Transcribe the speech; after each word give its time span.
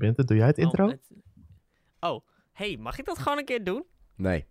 Bente, 0.00 0.24
doe 0.24 0.36
jij 0.36 0.46
het 0.46 0.58
intro? 0.58 0.84
Oh, 0.84 0.90
het- 0.90 1.10
oh, 2.00 2.26
hey, 2.52 2.76
mag 2.76 2.98
ik 2.98 3.04
dat 3.04 3.18
gewoon 3.18 3.38
een 3.38 3.44
keer 3.44 3.64
doen? 3.64 3.84
Nee. 4.16 4.46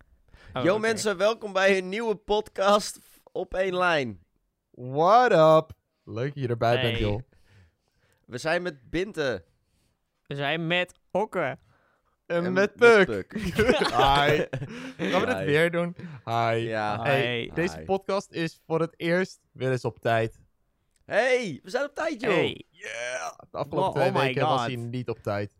Oh, 0.53 0.63
Yo 0.63 0.79
mensen, 0.79 1.17
welkom 1.17 1.53
bij 1.53 1.77
een 1.77 1.89
nieuwe 1.89 2.15
podcast 2.15 2.99
op 3.31 3.53
één 3.53 3.75
lijn. 3.75 4.23
What 4.71 5.31
up? 5.31 5.77
Leuk 6.03 6.33
dat 6.33 6.43
je 6.43 6.49
erbij 6.49 6.81
bent, 6.81 6.97
joh. 6.97 7.21
We 8.25 8.37
zijn 8.37 8.61
met 8.61 8.89
Binte. 8.89 9.43
We 10.27 10.35
zijn 10.35 10.67
met 10.67 10.93
Okke. 11.11 11.57
En, 12.25 12.53
met 12.53 12.75
Puk. 12.75 13.33
Hi. 13.33 14.43
Gaan 14.97 15.21
we 15.21 15.25
dit 15.25 15.37
weer 15.45 15.71
doen? 15.71 15.95
Hi. 16.25 16.55
Ja. 16.55 17.01
Hey, 17.03 17.37
Hi. 17.41 17.51
deze 17.53 17.79
podcast 17.85 18.31
is 18.31 18.61
voor 18.65 18.79
het 18.81 18.93
eerst 18.97 19.39
weer 19.51 19.71
eens 19.71 19.85
op 19.85 19.99
tijd. 19.99 20.39
Hey, 21.09 21.59
we 21.63 21.69
zijn 21.69 21.85
op 21.85 21.95
tijd 21.95 22.21
joh. 22.21 22.33
Hey, 22.33 22.63
Yeah! 22.69 23.31
De 23.51 23.57
afgelopen 23.57 23.87
Oh, 23.89 23.95
twee 23.95 24.09
oh 24.09 24.19
weken 24.21 24.41
was 24.47 24.65
hij 24.65 24.75
niet 24.75 25.09
op 25.09 25.17
tijd. 25.17 25.55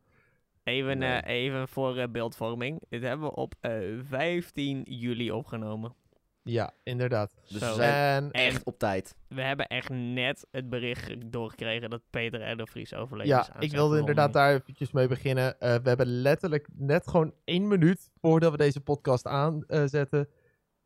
even, 0.63 0.97
Nee. 0.97 1.19
eh, 1.19 1.35
even 1.43 1.67
voor 1.67 1.97
eh, 1.97 2.07
beeldvorming. 2.11 2.81
Dit 2.89 3.01
hebben 3.01 3.27
we 3.29 3.35
op 3.35 3.53
eh, 3.59 3.71
15 4.09 4.81
juli 4.85 5.31
opgenomen. 5.31 5.93
Ja, 6.43 6.71
inderdaad. 6.83 7.33
Dus 7.47 7.59
Zo. 7.61 7.67
we 7.69 7.73
zijn 7.73 8.23
En 8.23 8.31
echt 8.31 8.63
op 8.63 8.79
tijd. 8.79 9.15
We 9.27 9.41
hebben 9.41 9.67
echt 9.67 9.89
net 9.89 10.47
het 10.51 10.69
bericht 10.69 11.31
doorgekregen 11.31 11.89
dat 11.89 12.01
Peter 12.09 12.51
R. 12.51 12.57
de 12.57 12.65
Vries 12.67 12.93
overleden 12.93 13.39
is. 13.39 13.47
ja, 13.47 13.59
ik 13.59 13.71
wilde 13.71 13.99
inderdaad 13.99 14.33
daar 14.33 14.53
eventjes 14.53 14.91
mee 14.91 15.07
beginnen. 15.07 15.59
Eh, 15.59 15.75
we 15.75 15.87
hebben 15.89 16.07
letterlijk 16.21 16.67
net 16.73 17.07
gewoon 17.07 17.33
één 17.45 17.67
minuut 17.67 18.09
voordat 18.21 18.51
we 18.51 18.57
deze 18.57 18.81
podcast 18.81 19.25
aanzetten, 19.27 20.29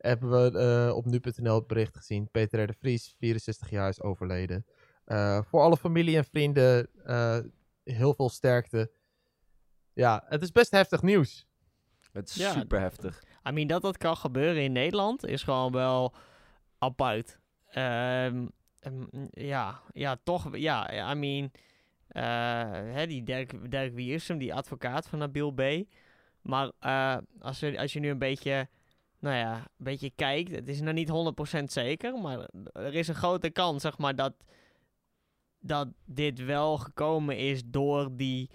hebben 0.04 0.30
we 0.52 0.58
eh, 0.58 0.96
op 0.96 1.04
nu.nl 1.04 1.54
het 1.54 1.66
bericht 1.66 1.96
gezien. 1.96 2.28
Peter 2.30 2.62
R. 2.62 2.66
de 2.66 2.74
Vries, 2.78 3.14
64 3.18 3.70
jaar, 3.70 3.88
is 3.88 4.00
overleden. 4.02 4.66
Eh, 5.04 5.42
voor 5.42 5.60
alle 5.60 5.76
familie 5.76 6.16
en 6.16 6.24
vrienden, 6.24 6.88
eh, 7.04 7.38
heel 7.84 8.14
veel 8.14 8.28
sterkte. 8.28 8.90
Ja, 9.92 10.24
het 10.26 10.42
is 10.42 10.52
best 10.52 10.70
heftig 10.70 11.02
nieuws. 11.02 11.46
Het 12.12 12.28
is 12.28 12.34
Ja. 12.34 12.52
super 12.52 12.80
heftig. 12.80 13.22
I 13.48 13.50
mean, 13.52 13.66
dat 13.66 13.82
dat 13.82 13.96
kan 13.96 14.16
gebeuren 14.16 14.62
in 14.62 14.72
Nederland 14.72 15.26
is 15.26 15.42
gewoon 15.42 15.72
wel 15.72 16.14
apart. 16.78 17.38
Ehm, 17.68 18.46
ehm, 18.80 19.04
ja, 19.30 19.80
ja, 19.92 20.16
toch. 20.24 20.56
Ja, 20.56 21.10
I 21.12 21.14
mean, 21.14 21.50
eh, 22.08 22.22
hè, 22.94 23.06
die 23.06 23.22
Dirk, 23.22 23.70
Dirk 23.70 23.94
Wiersum, 23.94 24.38
die 24.38 24.54
advocaat 24.54 25.08
van 25.08 25.18
Nabil 25.18 25.50
B. 25.52 25.62
Maar 26.42 26.70
eh, 26.80 27.16
als, 27.40 27.60
je, 27.60 27.78
als 27.78 27.92
je 27.92 28.00
nu 28.00 28.08
een 28.10 28.18
beetje, 28.18 28.68
nou 29.24 29.36
ja, 29.36 29.54
een 29.56 29.84
beetje 29.84 30.10
kijkt, 30.10 30.50
het 30.50 30.68
is 30.68 30.80
nog 30.80 30.94
niet 30.94 31.08
100% 31.60 31.64
zeker, 31.64 32.18
maar 32.18 32.48
er 32.72 32.94
is 32.94 33.08
een 33.08 33.14
grote 33.14 33.50
kans, 33.50 33.82
zeg 33.82 33.98
maar, 33.98 34.16
dat, 34.16 34.34
dat 35.58 35.88
dit 36.04 36.44
wel 36.44 36.78
gekomen 36.78 37.38
is 37.38 37.62
door 37.64 38.16
die, 38.16 38.50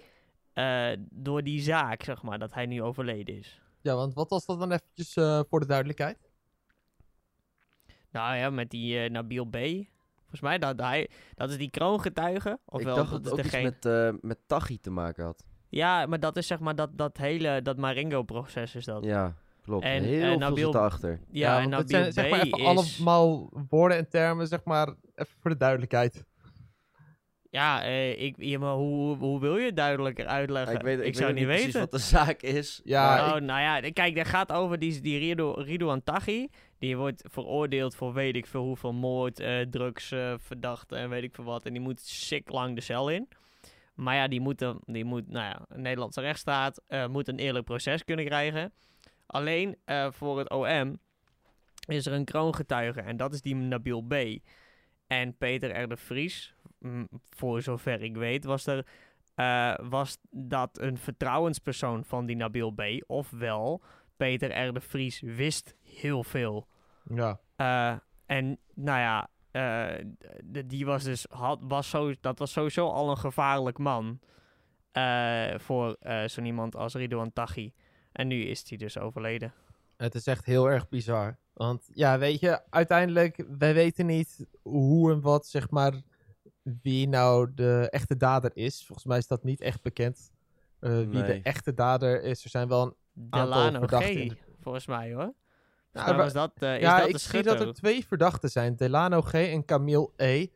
eh, 0.52 0.90
door 1.10 1.42
die 1.42 1.60
zaak, 1.60 2.02
zeg 2.02 2.22
maar, 2.22 2.38
dat 2.38 2.54
hij 2.54 2.66
nu 2.66 2.82
overleden 2.82 3.36
is. 3.36 3.60
Ja, 3.80 3.94
want 3.94 4.14
wat 4.14 4.30
was 4.30 4.46
dat 4.46 4.58
dan 4.58 4.72
eventjes 4.72 5.16
eh, 5.16 5.40
voor 5.48 5.60
de 5.60 5.66
duidelijkheid? 5.66 6.30
Nou 8.10 8.36
ja, 8.36 8.50
met 8.50 8.70
die 8.70 8.98
eh, 8.98 9.10
Nabil 9.10 9.44
B. 9.44 9.56
Volgens 10.18 10.40
mij, 10.40 10.58
dat, 10.58 10.80
hij, 10.80 11.10
dat 11.34 11.50
is 11.50 11.56
die 11.56 11.70
kroongetuige. 11.70 12.58
Ofwel, 12.64 12.90
ik 12.90 12.96
dacht 12.96 13.10
dat 13.10 13.24
dat 13.24 13.32
het 13.32 13.40
ook 13.40 13.50
degene... 13.50 13.68
iets 13.68 13.84
met, 13.84 13.94
eh 13.94 14.20
met 14.20 14.38
Tachi 14.46 14.80
te 14.80 14.90
maken 14.90 15.24
had. 15.24 15.44
Ja, 15.68 16.06
maar 16.06 16.20
dat 16.20 16.36
is 16.36 16.46
zeg 16.46 16.58
maar 16.58 16.74
dat, 16.74 16.98
dat 16.98 17.16
hele, 17.16 17.62
dat 17.62 17.76
Marengo-proces 17.76 18.74
is 18.74 18.84
dat. 18.84 19.04
Ja, 19.04 19.36
klopt. 19.62 19.84
En, 19.84 20.02
Heel 20.02 20.20
eh, 20.22 20.26
veel 20.28 20.38
Nabil- 20.38 20.66
zit 20.66 20.74
erachter. 20.74 21.20
Ja, 21.30 21.60
en 21.60 21.68
Nabil 21.68 21.88
zijn 21.88 22.12
zeg 22.12 22.30
maar 22.30 22.40
even 22.40 22.58
is... 22.58 22.64
allemaal 22.64 23.50
woorden 23.68 23.96
en 23.98 24.08
termen, 24.08 24.46
zeg 24.46 24.64
maar, 24.64 24.86
even 25.14 25.34
voor 25.40 25.50
de 25.50 25.56
duidelijkheid. 25.56 26.24
Ja, 27.50 27.82
eh, 27.82 28.22
ik, 28.22 28.34
ja, 28.38 28.58
maar 28.58 28.74
hoe, 28.74 29.16
hoe 29.16 29.40
wil 29.40 29.56
je 29.56 29.66
het 29.66 29.76
duidelijker 29.76 30.26
uitleggen? 30.26 30.74
ik 30.76 30.82
weet, 30.82 31.00
ik, 31.00 31.14
zou 31.14 31.26
weet 31.26 31.34
niet 31.34 31.44
precies 31.44 31.64
weten. 31.64 31.80
wat 31.80 31.90
de 31.90 31.98
zaak 31.98 32.42
is. 32.42 32.80
Ja, 32.84 33.26
oh, 33.34 33.40
nou 33.40 33.60
ja, 33.60 33.90
kijk, 33.90 34.16
dat 34.16 34.26
gaat 34.26 34.52
over 34.52 34.78
die, 34.78 35.00
die 35.00 35.34
Rido, 35.62 35.98
Taghi. 36.04 36.48
Die 36.78 36.96
wordt 36.96 37.22
veroordeeld 37.28 37.94
voor 37.94 38.12
weet 38.12 38.36
ik 38.36 38.46
veel 38.46 38.62
hoeveel 38.64 38.92
moord, 38.92 39.40
eh 39.40 39.60
drugs, 39.60 40.10
eh, 40.12 40.34
verdachten 40.38 40.98
en 40.98 41.08
weet 41.08 41.22
ik 41.22 41.34
veel 41.34 41.44
wat. 41.44 41.64
En 41.64 41.72
die 41.72 41.82
moet 41.82 42.00
sick 42.00 42.50
lang 42.50 42.74
de 42.74 42.80
cel 42.80 43.10
in. 43.10 43.28
Maar 43.94 44.14
ja, 44.14 44.28
die 44.28 44.40
moet, 44.40 44.60
een- 44.62 44.80
die 44.86 45.04
moet 45.04 45.28
nou 45.28 45.44
ja, 45.44 45.64
een 45.68 45.82
Nederlandse 45.82 46.20
rechtsstaat 46.20 46.82
eh, 46.86 47.06
moet 47.06 47.28
een 47.28 47.38
eerlijk 47.38 47.64
proces 47.64 48.04
kunnen 48.04 48.24
krijgen. 48.24 48.72
Alleen 49.30 49.76
eh, 49.84 50.10
voor 50.10 50.38
het 50.38 50.50
OM 50.50 50.98
is 51.86 52.06
er 52.06 52.12
een 52.12 52.24
kroongetuige 52.24 53.00
en 53.00 53.16
dat 53.16 53.32
is 53.32 53.40
die 53.40 53.54
Nabil 53.54 54.02
B. 54.02 54.14
En 55.06 55.36
Peter 55.36 55.82
R. 55.82 55.88
de 55.88 55.96
Vries, 55.96 56.54
mm, 56.78 57.08
voor 57.36 57.62
zover 57.62 58.02
ik 58.02 58.16
weet, 58.16 58.44
was 58.44 58.66
er 58.66 58.86
eh, 59.34 59.74
was 59.82 60.18
dat 60.30 60.78
een 60.80 60.98
vertrouwenspersoon 60.98 62.04
van 62.04 62.26
die 62.26 62.36
Nabil 62.36 62.70
B. 62.70 62.82
Ofwel, 63.06 63.82
Peter 64.16 64.66
R. 64.68 64.72
de 64.72 64.80
Vries 64.80 65.20
wist 65.20 65.74
heel 65.82 66.24
veel. 66.24 66.66
ja. 67.14 67.40
Eh, 67.56 67.98
en 68.26 68.58
nou 68.74 68.98
ja, 68.98 69.28
die 70.66 70.86
was 70.86 71.04
dus, 71.04 71.26
had, 71.30 71.58
was 71.62 71.90
zo, 71.90 72.14
dat 72.20 72.38
was 72.38 72.52
sowieso 72.52 72.88
al 72.88 73.10
een 73.10 73.18
gevaarlijk 73.18 73.78
man. 73.78 74.20
voor 75.56 75.96
zo'n 76.26 76.44
iemand 76.44 76.76
als 76.76 76.94
Ridouan 76.94 77.32
Taghi. 77.32 77.72
En 78.12 78.26
nu 78.26 78.42
is 78.42 78.68
hij 78.68 78.78
dus 78.78 78.98
overleden. 78.98 79.52
Het 79.96 80.14
is 80.14 80.26
echt 80.26 80.44
heel 80.44 80.70
erg 80.70 80.88
bizar. 80.88 81.36
Want 81.52 81.88
ja, 81.92 82.18
weet 82.18 82.40
je, 82.40 82.60
uiteindelijk, 82.70 83.44
wij 83.58 83.74
weten 83.74 84.06
niet 84.06 84.46
hoe 84.62 85.12
en 85.12 85.20
wat, 85.20 85.46
zeg 85.46 85.70
maar, 85.70 85.92
wie 86.82 87.08
nou 87.08 87.50
de 87.54 87.88
echte 87.90 88.16
dader 88.16 88.50
is. 88.54 88.84
Volgens 88.86 89.06
mij 89.06 89.18
is 89.18 89.26
dat 89.26 89.44
niet 89.44 89.60
echt 89.60 89.82
bekend. 89.82 90.30
eh, 90.80 90.90
wie 90.98 91.22
de 91.22 91.40
echte 91.42 91.74
dader 91.74 92.22
is. 92.22 92.44
Er 92.44 92.50
zijn 92.50 92.68
wel 92.68 92.82
een... 92.82 92.94
Delano 93.12 93.76
G, 93.76 93.78
verdachten 93.78 94.28
de- 94.28 94.36
volgens 94.60 94.86
mij 94.86 95.14
hoor. 95.14 95.32
Nou, 95.92 96.16
was 96.16 96.32
dat, 96.32 96.52
eh, 96.58 96.74
is 96.74 96.80
ja, 96.80 96.98
dat 96.98 97.06
ik 97.06 97.12
de 97.12 97.18
zie 97.18 97.42
dat 97.42 97.60
er 97.60 97.74
twee 97.74 98.06
verdachten 98.06 98.50
zijn. 98.50 98.76
Delano 98.76 99.20
G 99.20 99.32
en 99.32 99.64
Camille 99.64 100.10
E. 100.16 100.46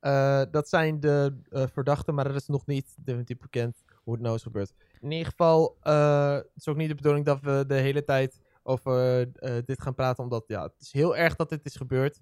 Eh, 0.00 0.42
dat 0.50 0.68
zijn 0.68 1.00
de 1.00 1.36
eh, 1.50 1.64
verdachten, 1.72 2.14
maar 2.14 2.26
er 2.26 2.34
is 2.34 2.46
nog 2.46 2.66
niet 2.66 2.94
definitief 2.98 3.38
bekend 3.38 3.84
hoe 4.02 4.12
het 4.14 4.22
nou 4.22 4.34
is 4.34 4.42
gebeurd. 4.42 4.72
In 5.00 5.10
ieder 5.10 5.26
geval, 5.26 5.76
eh, 5.80 6.34
het 6.34 6.50
is 6.54 6.68
ook 6.68 6.76
niet 6.76 6.88
de 6.88 6.94
bedoeling 6.94 7.24
dat 7.24 7.40
we 7.40 7.64
de 7.66 7.74
hele 7.74 8.04
tijd 8.04 8.40
over 8.62 9.28
eh, 9.32 9.56
dit 9.64 9.82
gaan 9.82 9.94
praten, 9.94 10.24
omdat 10.24 10.44
ja, 10.46 10.62
het 10.62 10.80
is 10.80 10.92
heel 10.92 11.16
erg 11.16 11.36
dat 11.36 11.48
dit 11.48 11.64
is 11.64 11.76
gebeurd. 11.76 12.20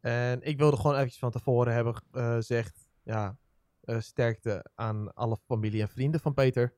En 0.00 0.42
ik 0.42 0.58
wilde 0.58 0.76
gewoon 0.76 0.94
eventjes 0.94 1.18
van 1.18 1.30
tevoren 1.30 1.72
hebben 1.72 2.02
eh, 2.12 2.32
gezegd, 2.34 2.90
ja, 3.02 3.36
eh, 3.80 4.00
sterkte 4.00 4.64
aan 4.74 5.14
alle 5.14 5.36
familie 5.46 5.80
en 5.80 5.88
vrienden 5.88 6.20
van 6.20 6.34
Peter. 6.34 6.74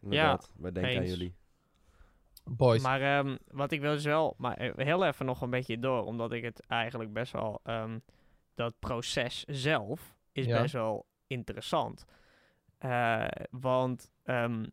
Inderdaad, 0.00 0.52
wij 0.56 0.72
denken 0.72 0.98
aan 0.98 1.06
jullie. 1.06 1.34
Boys. 2.44 2.82
Maar 2.82 3.00
ehm, 3.00 3.36
wat 3.46 3.70
ik 3.72 3.80
wil 3.80 3.92
dus 3.92 4.04
wel, 4.04 4.34
maar 4.38 4.72
heel 4.76 5.04
even 5.04 5.26
nog 5.26 5.40
een 5.40 5.50
beetje 5.50 5.78
door, 5.78 6.04
omdat 6.04 6.32
ik 6.32 6.42
het 6.44 6.66
eigenlijk 6.66 7.12
best 7.12 7.32
wel, 7.32 7.60
ehm, 7.62 7.98
dat 8.54 8.78
proces 8.78 9.44
zelf 9.44 10.14
is 10.32 10.46
Ja. 10.46 10.60
best 10.60 10.72
wel 10.72 11.06
interessant. 11.26 12.04
Eh, 12.78 13.26
want 13.50 14.12
ehm, 14.24 14.64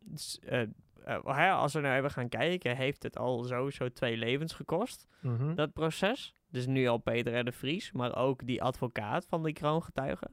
eh, 0.46 0.62
eh, 1.06 1.60
als 1.60 1.74
we 1.74 1.80
nou 1.80 1.98
even 1.98 2.12
gaan 2.12 2.30
kijken, 2.30 2.76
heeft 2.76 3.04
het 3.04 3.18
al 3.18 3.44
sowieso 3.44 3.90
twee 3.90 4.18
levens 4.18 4.54
gekost, 4.54 5.08
Mhm. 5.22 5.56
dat 5.56 5.74
proces. 5.74 6.34
Dus 6.50 6.66
nu 6.68 6.88
al 6.88 6.98
Peter 6.98 7.40
R. 7.40 7.44
de 7.44 7.52
Vries, 7.52 7.92
maar 7.92 8.16
ook 8.16 8.46
die 8.46 8.62
advocaat 8.64 9.26
van 9.26 9.44
die 9.44 9.54
kroongetuige. 9.54 10.28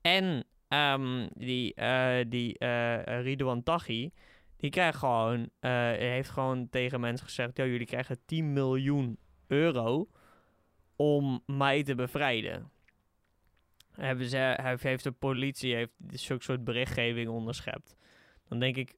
En 0.00 0.44
ehm, 0.68 1.28
die, 1.32 1.74
eh 1.74 2.24
die 2.28 2.64
Ridouan 3.04 3.62
Taghi, 3.62 4.10
die 4.56 4.70
krijgt 4.70 4.98
gewoon, 4.98 5.50
heeft 5.60 6.30
gewoon 6.30 6.68
tegen 6.68 7.00
mensen 7.00 7.26
gezegd: 7.26 7.56
"Yo, 7.56 7.66
jullie 7.66 7.86
krijgen 7.86 8.24
10 8.24 8.52
miljoen 8.52 9.18
euro 9.46 10.08
om 10.96 11.42
mij 11.46 11.82
te 11.82 11.94
bevrijden. 11.94 12.70
Hebben 13.94 14.28
ze, 14.28 14.58
heeft 14.80 15.04
de 15.04 15.12
politie 15.12 15.74
heeft 15.74 15.92
zulke 16.08 16.42
soort 16.42 16.64
berichtgeving 16.64 17.28
onderschept. 17.28 17.96
Dan 18.48 18.58
denk 18.58 18.76
ik, 18.76 18.94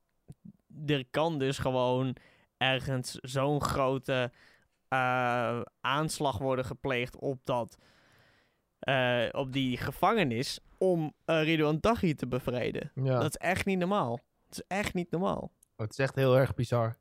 er 0.87 1.05
kan 1.11 1.38
dus 1.38 1.58
gewoon 1.58 2.17
ergens 2.56 3.14
zo'n 3.14 3.62
grote 3.62 4.31
eh, 4.88 5.61
aanslag 5.81 6.38
worden 6.38 6.64
gepleegd 6.64 7.17
op 7.17 7.40
dat 7.44 7.78
eh, 8.78 9.28
op 9.31 9.52
die 9.52 9.76
gevangenis 9.76 10.61
om 10.78 11.12
uh, 11.26 11.43
Ridouan 11.43 11.81
Taghi 11.81 12.14
te 12.14 12.26
bevrijden. 12.26 12.90
ja. 12.94 13.19
Dat 13.19 13.31
is 13.31 13.37
echt 13.37 13.67
niet 13.67 13.78
normaal. 13.78 14.20
Dat 14.49 14.58
is 14.58 14.76
echt 14.76 14.94
niet 14.94 15.11
normaal. 15.11 15.43
Oh, 15.76 15.78
het 15.87 15.90
is 15.90 15.99
echt 15.99 16.14
heel 16.14 16.37
erg 16.37 16.55
bizar. 16.55 16.96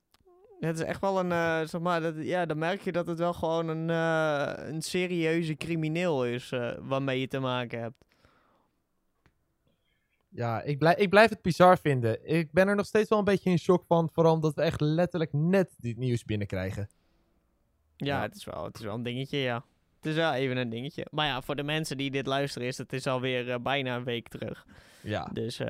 Het 0.67 0.79
is 0.79 0.85
echt 0.85 1.01
wel 1.01 1.19
een, 1.19 1.31
eh, 1.31 1.67
zeg 1.67 1.81
maar, 1.81 2.01
dat, 2.01 2.13
ja, 2.17 2.45
dan 2.45 2.57
merk 2.57 2.81
je 2.81 2.91
dat 2.91 3.07
het 3.07 3.17
wel 3.17 3.33
gewoon 3.33 3.67
een, 3.67 3.89
eh, 3.89 4.67
een 4.67 4.81
serieuze 4.81 5.55
crimineel 5.55 6.25
is 6.25 6.51
eh, 6.51 6.71
waarmee 6.79 7.19
je 7.19 7.27
te 7.27 7.39
maken 7.39 7.79
hebt. 7.79 8.05
Ja, 10.29 10.61
ik, 10.61 10.77
blij, 10.77 10.95
ik 10.95 11.09
blijf 11.09 11.29
het 11.29 11.41
bizar 11.41 11.77
vinden. 11.77 12.29
Ik 12.29 12.51
ben 12.51 12.67
er 12.67 12.75
nog 12.75 12.85
steeds 12.85 13.09
wel 13.09 13.19
een 13.19 13.25
beetje 13.25 13.49
in 13.49 13.59
shock 13.59 13.83
van. 13.87 14.09
Vooral 14.13 14.33
omdat 14.33 14.55
we 14.55 14.61
echt 14.61 14.81
letterlijk 14.81 15.33
net 15.33 15.75
dit 15.77 15.97
nieuws 15.97 16.25
binnenkrijgen. 16.25 16.89
Ja, 17.97 18.15
Ja. 18.15 18.21
Het, 18.21 18.35
is 18.35 18.45
wel, 18.45 18.63
het 18.63 18.77
is 18.77 18.83
wel 18.83 18.95
een 18.95 19.03
dingetje, 19.03 19.37
ja. 19.37 19.63
Het 19.95 20.05
is 20.05 20.15
wel 20.15 20.33
even 20.33 20.57
een 20.57 20.69
dingetje. 20.69 21.05
Maar 21.11 21.25
ja, 21.25 21.41
voor 21.41 21.55
de 21.55 21.63
mensen 21.63 21.97
die 21.97 22.11
dit 22.11 22.25
luisteren 22.25 22.67
is 22.67 22.77
het 22.77 22.93
is 22.93 23.07
alweer 23.07 23.61
bijna 23.61 23.95
een 23.95 24.03
week 24.03 24.27
terug. 24.27 24.65
Ja. 25.01 25.29
Dus, 25.33 25.61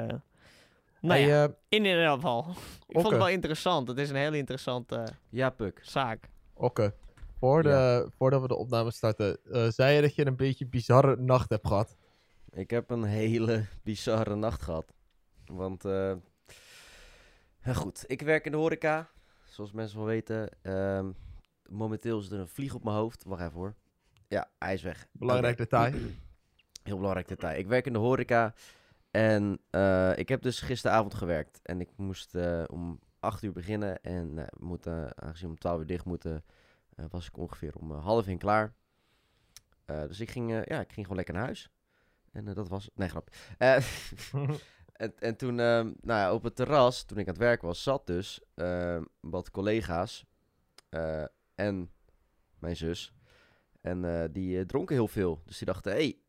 Nou 1.01 1.19
Hey, 1.19 1.27
ja, 1.27 1.44
eh, 1.44 1.50
in 1.69 1.86
ieder 1.86 2.09
geval. 2.12 2.45
Ik 2.88 3.00
vond 3.00 3.09
het 3.09 3.18
wel 3.18 3.27
interessant. 3.30 3.88
Het 3.88 3.98
is 3.98 4.09
een 4.09 4.15
hele 4.15 4.38
interessante 4.38 5.07
Ja, 5.30 5.50
Puk. 5.50 5.80
zaak. 5.83 6.30
Oké. 6.53 6.94
Voor 7.39 7.63
de, 7.63 8.09
Voordat 8.18 8.42
we 8.42 8.48
de 8.48 8.56
opname 8.56 8.92
starten, 8.92 9.38
eh, 9.51 9.68
zei 9.68 9.95
je 9.95 10.01
dat 10.01 10.15
je 10.15 10.25
een 10.25 10.36
beetje 10.36 10.68
bizarre 10.68 11.15
nacht 11.18 11.50
hebt 11.50 11.68
gehad. 11.68 11.95
Ik 12.50 12.69
heb 12.69 12.89
een 12.89 13.03
hele 13.03 13.65
bizarre 13.83 14.36
nacht 14.36 14.62
gehad. 14.62 14.94
Want, 15.45 15.86
eh 15.86 16.13
goed, 17.74 18.03
ik 18.07 18.21
werk 18.21 18.45
in 18.45 18.51
de 18.51 18.57
horeca. 18.57 19.09
Zoals 19.44 19.71
mensen 19.71 19.98
wel 19.98 20.07
weten. 20.07 20.50
Ehm, 20.62 21.12
momenteel 21.69 22.19
zit 22.21 22.31
er 22.31 22.39
een 22.39 22.48
vlieg 22.48 22.74
op 22.74 22.83
mijn 22.83 22.95
hoofd. 22.95 23.24
Wacht 23.24 23.42
even 23.42 23.53
hoor. 23.53 23.75
Ja, 24.27 24.50
hij 24.59 24.74
is 24.74 24.81
weg. 24.81 25.07
Belangrijk 25.12 25.57
detail. 25.57 25.94
Heel 26.83 26.95
belangrijk 26.98 27.27
detail. 27.27 27.59
Ik 27.59 27.68
werk 27.68 27.86
in 27.86 27.94
de 27.94 28.00
horeca. 28.00 28.53
En 29.12 29.60
eh, 29.69 30.18
ik 30.18 30.30
heb 30.30 30.42
dus 30.42 30.62
gisteravond 30.62 31.13
gewerkt. 31.13 31.60
En 31.63 31.81
ik 31.81 31.90
moest 31.96 32.36
eh, 32.36 32.63
om 32.68 33.00
8 33.19 33.44
uur 33.44 33.52
beginnen. 33.52 34.02
En 34.02 34.48
moeten, 34.60 35.18
aangezien 35.18 35.48
we 35.48 35.54
om 35.54 35.60
12 35.60 35.80
uur 35.80 35.86
dicht 35.86 36.06
moeten, 36.06 36.44
eh, 36.96 37.06
was 37.10 37.28
ik 37.28 37.38
ongeveer 37.38 37.75
om 37.75 37.92
half 37.92 38.28
één 38.28 38.38
klaar. 38.38 38.74
Dus 39.86 40.19
ik 40.19 40.31
ging, 40.31 40.50
ja, 40.50 40.80
ik 40.80 40.92
ging 40.92 41.02
gewoon 41.02 41.16
lekker 41.16 41.34
naar 41.34 41.44
huis. 41.44 41.69
En 42.31 42.46
dat 42.46 42.68
was... 42.68 42.90
Nee, 42.94 43.10
grap. 43.10 43.30
En, 44.92 45.13
en 45.19 45.36
toen, 45.36 45.60
ehm, 45.60 45.86
nou 46.02 46.19
ja, 46.19 46.34
op 46.34 46.44
het 46.44 46.56
terras, 46.56 47.04
toen 47.04 47.18
ik 47.18 47.28
aan 47.28 47.34
het 47.34 47.42
werk 47.42 47.62
was, 47.62 47.84
zat 47.84 48.08
dus 48.08 48.42
ehm, 48.56 49.04
wat 49.19 49.52
collega's 49.52 50.25
en 51.56 51.92
mijn 52.60 52.75
zus. 52.75 53.13
En 53.81 54.30
die 54.31 54.66
dronken 54.66 54.96
heel 54.96 55.08
veel. 55.08 55.42
Dus 55.46 55.58
die 55.58 55.68
dachten, 55.68 55.92
hey, 55.92 56.19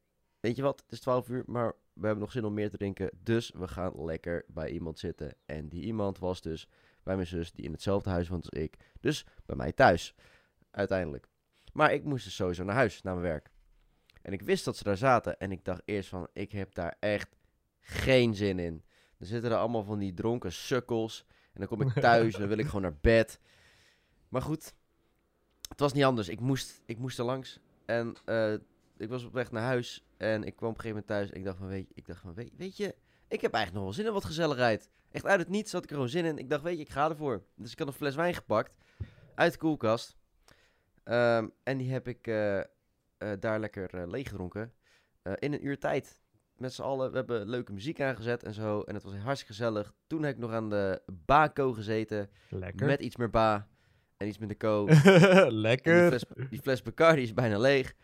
weet 0.40 0.56
je 0.56 0.62
wat, 0.62 0.81
het 0.81 0.93
is 0.93 1.00
12 1.00 1.29
uur, 1.29 1.43
maar 1.46 1.75
we 1.93 2.06
hebben 2.06 2.25
nog 2.25 2.33
zin 2.33 2.44
om 2.44 2.55
meer 2.55 2.71
te 2.71 2.77
drinken. 2.77 3.11
Dus 3.23 3.53
we 3.55 3.69
gaan 3.69 4.05
lekker 4.05 4.44
bij 4.49 4.71
iemand 4.71 4.99
zitten. 4.99 5.35
En 5.47 5.69
die 5.69 5.83
iemand 5.83 6.19
was 6.19 6.41
dus 6.41 6.69
bij 7.03 7.15
mijn 7.15 7.27
zus, 7.27 7.53
die 7.53 7.65
in 7.65 7.73
hetzelfde 7.73 8.11
huis 8.11 8.29
woont 8.29 8.50
als 8.50 8.61
ik. 8.61 8.77
Dus 9.00 9.27
bij 9.47 9.56
mij 9.56 9.73
thuis, 9.73 10.15
uiteindelijk. 10.71 11.27
Maar 11.73 11.93
ik 11.93 12.05
moest 12.05 12.25
dus 12.25 12.35
sowieso 12.35 12.65
naar 12.65 12.75
huis, 12.75 13.03
naar 13.03 13.15
mijn 13.15 13.27
werk. 13.27 13.50
En 14.23 14.33
ik 14.33 14.43
wist 14.43 14.65
dat 14.65 14.77
ze 14.77 14.85
daar 14.85 14.97
zaten. 14.97 15.39
En 15.39 15.53
ik 15.53 15.65
dacht 15.65 15.83
eerst 15.85 16.09
van, 16.09 16.29
ik 16.33 16.53
heb 16.53 16.75
daar 16.75 16.97
echt 17.00 17.37
geen 17.81 18.35
zin 18.35 18.59
in. 18.59 18.83
Er 19.19 19.27
zitten 19.27 19.50
er 19.50 19.56
allemaal 19.56 19.85
van 19.85 19.99
die 19.99 20.15
dronken 20.15 20.53
sukkels. 20.53 21.25
En 21.29 21.61
dan 21.61 21.69
kom 21.69 21.81
ik 21.81 21.93
thuis 21.93 22.35
en 22.35 22.41
dan 22.41 22.49
wil 22.49 22.59
ik 22.59 22.67
gewoon 22.71 22.83
naar 22.83 22.99
bed. 23.00 23.41
Maar 24.29 24.43
goed, 24.43 24.75
het 25.69 25.81
was 25.81 25.93
niet 25.93 26.05
anders. 26.05 26.29
Ik 26.29 26.41
moest, 26.41 26.83
ik 26.85 26.99
moest 26.99 27.19
er 27.19 27.25
langs. 27.25 27.61
En 27.85 28.15
eh, 28.25 28.53
ik 28.97 29.09
was 29.09 29.25
op 29.25 29.33
weg 29.33 29.50
naar 29.50 29.62
huis. 29.62 30.05
En 30.22 30.44
ik 30.44 30.56
kwam 30.56 30.69
op 30.70 30.74
een 30.74 30.80
gegeven 30.80 30.88
moment 30.88 31.06
thuis. 31.06 31.30
En 31.30 31.36
ik 31.36 31.44
dacht 31.44 31.58
van, 31.58 31.66
weet 31.66 31.88
je, 31.88 31.94
ik 31.94 32.06
dacht 32.06 32.20
van, 32.20 32.34
weet, 32.34 32.52
weet 32.56 32.76
je, 32.76 32.94
ik 33.28 33.40
heb 33.40 33.52
eigenlijk 33.52 33.72
nog 33.74 33.82
wel 33.82 33.92
zin 33.92 34.06
in 34.06 34.12
wat 34.12 34.24
gezelligheid. 34.24 34.90
Echt 35.10 35.26
uit 35.26 35.40
het 35.40 35.48
niets 35.48 35.72
had 35.72 35.82
ik 35.82 35.88
er 35.88 35.94
gewoon 35.94 36.10
zin 36.10 36.24
in. 36.24 36.38
Ik 36.38 36.50
dacht, 36.50 36.62
weet 36.62 36.76
je, 36.76 36.82
ik 36.82 36.90
ga 36.90 37.08
ervoor. 37.08 37.42
Dus 37.56 37.72
ik 37.72 37.78
had 37.78 37.88
een 37.88 37.92
fles 37.92 38.14
wijn 38.14 38.34
gepakt. 38.34 38.74
Uit 39.34 39.52
de 39.52 39.58
koelkast. 39.58 40.16
Ehm, 41.04 41.48
en 41.62 41.78
die 41.78 41.92
heb 41.92 42.08
ik 42.08 42.26
eh, 42.26 42.58
eh, 42.58 42.64
daar 43.40 43.60
lekker 43.60 43.94
eh, 43.94 44.06
leeggedronken. 44.06 44.72
In 45.34 45.52
een 45.52 45.66
uur 45.66 45.78
tijd. 45.78 46.20
Met 46.56 46.72
z'n 46.72 46.82
allen. 46.82 47.10
We 47.10 47.16
hebben 47.16 47.48
leuke 47.48 47.72
muziek 47.72 48.00
aangezet 48.00 48.42
en 48.42 48.54
zo. 48.54 48.80
En 48.82 48.94
het 48.94 49.02
was 49.02 49.14
hartstikke 49.14 49.54
gezellig. 49.54 49.94
Toen 50.06 50.22
heb 50.22 50.34
ik 50.34 50.40
nog 50.40 50.52
aan 50.52 50.70
de 50.70 51.02
bako 51.24 51.72
gezeten. 51.72 52.30
Lekker. 52.48 52.86
Met 52.86 53.00
iets 53.00 53.16
meer 53.16 53.30
ba. 53.30 53.69
En 54.16 54.26
iets 54.26 54.38
minder 54.38 54.56
ko. 54.56 54.86
En 54.86 55.02
die 55.48 55.52
Lekker. 55.52 56.08
fles, 56.08 56.24
die 56.50 56.60
fles 56.60 56.82
Bacardi 56.82 57.22
is 57.22 57.34
bijna 57.34 57.58
leeg. 57.58 57.94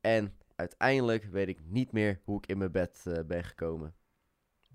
En 0.00 0.36
uiteindelijk 0.56 1.24
weet 1.24 1.48
ik 1.48 1.58
niet 1.64 1.92
meer 1.92 2.20
hoe 2.24 2.36
ik 2.38 2.46
in 2.46 2.58
mijn 2.58 2.72
bed 2.72 3.02
eh, 3.04 3.18
ben 3.26 3.44
gekomen. 3.44 3.94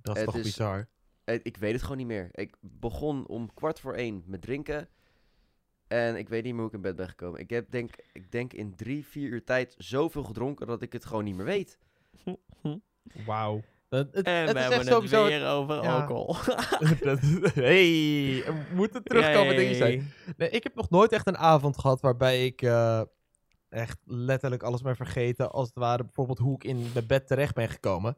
Dat 0.02 0.16
is 0.16 0.22
het 0.22 0.32
toch 0.32 0.40
is- 0.40 0.46
bizar. 0.46 0.88
Eh, 1.24 1.40
Ik 1.44 1.58
weet 1.58 1.72
het 1.74 1.82
gewoon 1.82 1.98
niet 1.98 2.08
meer. 2.08 2.30
Ik 2.32 2.56
begon 2.62 3.28
om 3.28 3.54
kwart 3.54 3.80
voor 3.80 3.94
één 3.94 4.24
met 4.26 4.42
drinken. 4.42 4.90
En 5.88 6.16
ik 6.16 6.30
weet 6.30 6.44
niet 6.44 6.52
meer 6.54 6.62
hoe 6.62 6.70
ik 6.70 6.76
in 6.76 6.82
bed 6.82 6.96
ben 6.96 7.10
gekomen. 7.10 7.40
Ik 7.40 7.50
heb 7.50 7.72
denk, 7.72 7.96
ik 8.14 8.32
denk 8.32 8.54
in 8.54 8.76
drie, 8.76 9.06
vier 9.06 9.30
uur 9.30 9.44
tijd 9.44 9.76
zoveel 9.78 10.24
gedronken 10.24 10.68
dat 10.68 10.82
ik 10.82 10.94
het 10.94 11.06
gewoon 11.06 11.24
niet 11.24 11.36
meer 11.36 11.46
weet. 11.46 11.78
Wauw. 13.26 13.62
Het, 13.90 14.16
het, 14.16 14.26
En 14.26 14.34
het 14.34 14.52
we 14.52 14.58
is 14.60 14.62
hebben 14.66 14.80
echt 14.80 14.88
sowieso... 14.88 15.24
het 15.24 15.34
weer 15.34 15.48
over 15.48 15.84
ja. 15.84 16.00
alcohol. 16.00 16.36
Dat- 17.08 17.20
hey, 17.54 18.44
er 18.46 18.68
moeten 18.74 19.04
terugkomen 19.04 19.56
dingen 19.56 19.76
zijn. 19.76 20.12
Nee, 20.38 20.50
ik 20.50 20.64
heb 20.64 20.76
nog 20.76 20.90
nooit 20.90 21.12
echt 21.12 21.28
een 21.28 21.38
avond 21.38 21.78
gehad 21.80 22.02
waarbij 22.02 22.46
ik 22.46 22.62
eh, 22.62 23.02
echt 23.70 23.98
letterlijk 24.06 24.64
alles 24.64 24.82
ben 24.82 24.96
vergeten. 24.96 25.52
Als 25.52 25.68
het 25.68 25.78
ware 25.78 26.04
bijvoorbeeld 26.04 26.38
hoe 26.40 26.56
ik 26.56 26.64
in 26.64 26.90
mijn 26.94 27.08
bed 27.08 27.28
terecht 27.28 27.56
ben 27.56 27.70
gekomen. 27.70 28.18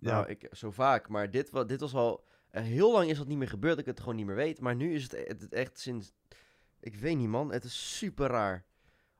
Ja, 0.00 0.12
Nou, 0.12 0.28
ik, 0.28 0.48
zo 0.52 0.70
vaak. 0.70 1.08
Maar 1.08 1.30
dit, 1.30 1.50
wa- 1.50 1.64
dit 1.64 1.80
was 1.80 1.94
al... 1.94 2.24
eh, 2.50 2.62
heel 2.62 2.92
lang 2.92 3.10
is 3.10 3.18
dat 3.18 3.26
niet 3.26 3.38
meer 3.38 3.48
gebeurd 3.48 3.72
dat 3.76 3.86
ik 3.86 3.90
het 3.90 4.00
gewoon 4.00 4.16
niet 4.16 4.26
meer 4.26 4.34
weet. 4.34 4.60
Maar 4.60 4.74
nu 4.74 4.94
is 4.94 5.02
het, 5.02 5.12
e- 5.12 5.24
het 5.26 5.52
echt 5.52 5.78
sinds... 5.78 6.12
Ik 6.80 6.94
weet 6.96 7.16
niet, 7.16 7.28
man. 7.28 7.52
Het 7.52 7.64
is 7.64 7.96
super 7.98 8.26
raar. 8.26 8.64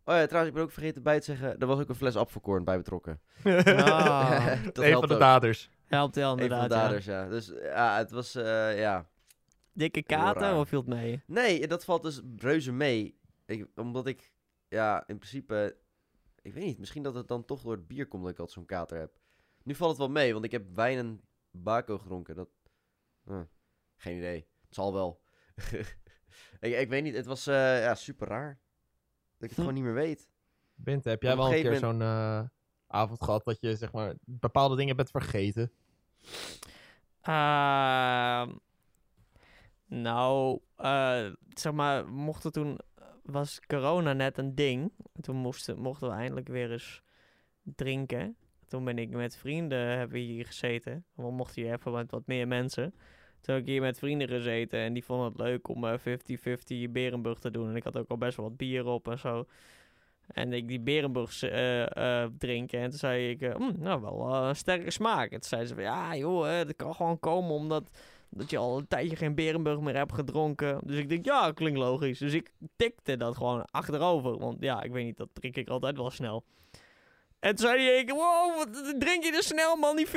Oh 0.05 0.15
ja, 0.15 0.25
trouwens, 0.27 0.49
ik 0.49 0.55
ben 0.55 0.63
ook 0.63 0.71
vergeten 0.73 1.03
bij 1.03 1.19
te 1.19 1.25
zeggen... 1.25 1.59
Er 1.59 1.67
was 1.67 1.79
ook 1.81 1.89
een 1.89 1.95
fles 1.95 2.17
apfelkorn 2.17 2.65
bij 2.65 2.77
betrokken. 2.77 3.21
Ah, 3.45 4.47
dat 4.65 4.79
een 4.79 4.85
helpt 4.85 4.99
van 4.99 5.09
de 5.09 5.15
ook. 5.15 5.21
daders. 5.21 5.71
helpt 5.87 6.15
wel 6.15 6.33
Een 6.33 6.39
van 6.39 6.49
de 6.49 6.55
inderdaad. 6.55 6.71
ja. 6.71 6.83
daders, 6.87 7.05
ja. 7.05 7.29
Dus 7.29 7.53
ja, 7.63 7.97
het 7.97 8.11
was... 8.11 8.35
eh, 8.35 8.79
ja. 8.79 9.09
Dikke 9.73 10.03
kater 10.03 10.55
of 10.57 10.69
viel 10.69 10.79
het 10.81 10.89
mee? 10.89 11.23
Nee, 11.27 11.67
dat 11.67 11.85
valt 11.85 12.03
dus 12.03 12.21
reuze 12.37 12.73
mee. 12.73 13.18
Ik, 13.49 13.67
omdat 13.75 14.07
ik... 14.07 14.33
Ja, 14.69 15.07
in 15.07 15.17
principe... 15.19 15.77
Ik 16.43 16.55
weet 16.55 16.65
niet, 16.65 16.79
misschien 16.79 17.03
dat 17.03 17.15
het 17.15 17.29
dan 17.29 17.45
toch 17.45 17.63
door 17.63 17.73
het 17.73 17.87
bier 17.87 18.09
komt 18.09 18.23
dat 18.23 18.33
ik 18.33 18.39
altijd 18.39 18.59
zo'n 18.59 18.67
kater 18.67 18.99
heb. 18.99 19.19
Nu 19.63 19.75
valt 19.75 19.91
het 19.91 19.99
wel 19.99 20.09
mee, 20.11 20.33
want 20.33 20.45
ik 20.45 20.51
heb 20.51 20.75
wijn 20.75 20.99
en 20.99 21.21
bako 21.51 21.99
gedronken. 21.99 22.35
Dat... 22.37 22.49
eh, 23.25 23.41
geen 23.97 24.17
idee. 24.17 24.49
Het 24.65 24.75
zal 24.75 24.93
wel. 24.93 25.23
ik, 26.61 26.75
ik 26.79 26.89
weet 26.89 27.03
niet, 27.03 27.15
het 27.15 27.27
was 27.27 27.47
eh, 27.47 27.81
ja, 27.81 27.95
super 27.95 28.29
raar. 28.29 28.61
Dat 29.39 29.43
ik 29.43 29.49
het 29.49 29.51
Hm. 29.51 29.55
gewoon 29.61 29.75
niet 29.75 29.83
meer 29.85 29.95
weet. 29.95 30.29
Bint, 30.75 31.05
heb 31.05 31.23
jij 31.23 31.37
wel 31.37 31.55
een 31.55 31.63
keer 31.63 31.77
zo'n 31.77 32.03
eh, 32.03 32.43
avond 32.87 33.23
gehad 33.23 33.45
dat 33.45 33.61
je 33.61 33.77
zeg 33.77 33.93
maar 33.93 34.15
bepaalde 34.25 34.77
dingen 34.77 34.97
bent 34.97 35.11
vergeten? 35.11 35.73
Ehm, 37.21 38.57
nou, 39.87 40.61
eh, 40.77 41.33
zeg 41.49 41.73
maar, 41.73 42.09
mochten 42.09 42.53
toen 42.53 42.79
was 43.31 43.61
corona 43.67 44.13
net 44.13 44.39
een 44.39 44.55
ding. 44.55 44.93
Toen 45.21 45.37
mochten 45.37 46.09
we 46.09 46.15
eindelijk 46.15 46.49
weer 46.49 46.73
eens 46.73 47.03
drinken. 47.63 48.37
Toen 48.67 48.85
ben 48.85 48.99
ik 48.99 49.11
met 49.11 49.37
vrienden 49.37 49.79
hebben 49.99 50.21
hier 50.21 50.47
gezeten. 50.47 51.05
We 51.15 51.31
mochten 51.31 51.63
hier 51.63 51.73
even 51.73 51.93
met 51.93 52.11
wat 52.11 52.27
meer 52.27 52.49
mensen. 52.49 52.95
Toen 53.41 53.55
heb 53.55 53.63
ik 53.63 53.69
hier 53.69 53.81
met 53.81 53.99
vrienden 53.99 54.29
gezeten 54.29 54.79
en 54.79 54.93
die 54.93 55.05
vonden 55.05 55.27
het 55.27 55.39
leuk 55.39 55.69
om 55.69 55.85
eh, 55.85 55.99
50-50 56.89 56.91
Berenburg 56.91 57.39
te 57.39 57.51
doen. 57.51 57.69
En 57.69 57.77
ik 57.77 57.85
had 57.85 57.97
ook 57.97 58.09
al 58.09 58.19
best 58.19 58.37
wel 58.37 58.49
wat 58.49 58.57
bier 58.57 58.87
op 58.87 59.09
en 59.09 59.19
zo. 59.19 59.47
En 60.29 60.53
ik 60.53 60.69
die 60.69 60.81
Berenburg 60.81 61.43
eh, 61.43 62.23
eh, 62.23 62.31
drinken. 62.39 62.81
En 62.81 62.91
toen 62.91 62.99
zei 62.99 63.31
ik, 63.31 63.43
eh, 63.43 63.57
"Mm, 63.57 63.75
nou 63.79 64.01
wel 64.01 64.35
eh, 64.35 64.49
een 64.49 64.57
sterke 64.57 64.91
smaak. 64.91 65.25
En 65.31 65.41
toen 65.41 65.49
zei 65.49 65.65
ze 65.67 65.81
ja 65.81 66.17
joh, 66.17 66.61
eh, 66.61 66.67
dat 66.67 66.77
kan 66.77 66.95
gewoon 66.95 67.19
komen 67.19 67.51
omdat 67.51 67.91
dat 68.31 68.51
je 68.51 68.57
al 68.57 68.79
een 68.79 68.89
tijdje 68.89 69.17
geen 69.17 69.35
Berenburg 69.35 69.81
meer 69.81 69.97
hebt 69.97 70.15
gedronken. 70.15 70.81
Dus 70.85 70.97
ik 70.97 71.09
denk, 71.09 71.25
ja, 71.25 71.53
klinkt 71.53 71.79
logisch. 71.79 72.19
Dus 72.19 72.33
ik 72.33 72.51
tikte 72.77 73.17
dat 73.17 73.37
gewoon 73.37 73.65
achterover. 73.71 74.39
Want 74.39 74.57
ja, 74.61 74.83
ik 74.83 74.93
weet 74.93 75.05
niet, 75.05 75.17
dat 75.17 75.29
drink 75.33 75.57
ik 75.57 75.69
altijd 75.69 75.97
wel 75.97 76.11
snel. 76.11 76.45
En 77.41 77.55
toen 77.55 77.67
zei 77.67 77.83
hij, 77.83 78.05
wow, 78.07 78.57
wat 78.57 78.95
drink 78.99 79.25
je 79.25 79.33
er 79.33 79.43
snel 79.43 79.77
man, 79.77 79.97
die 79.97 80.07
50-50. 80.07 80.11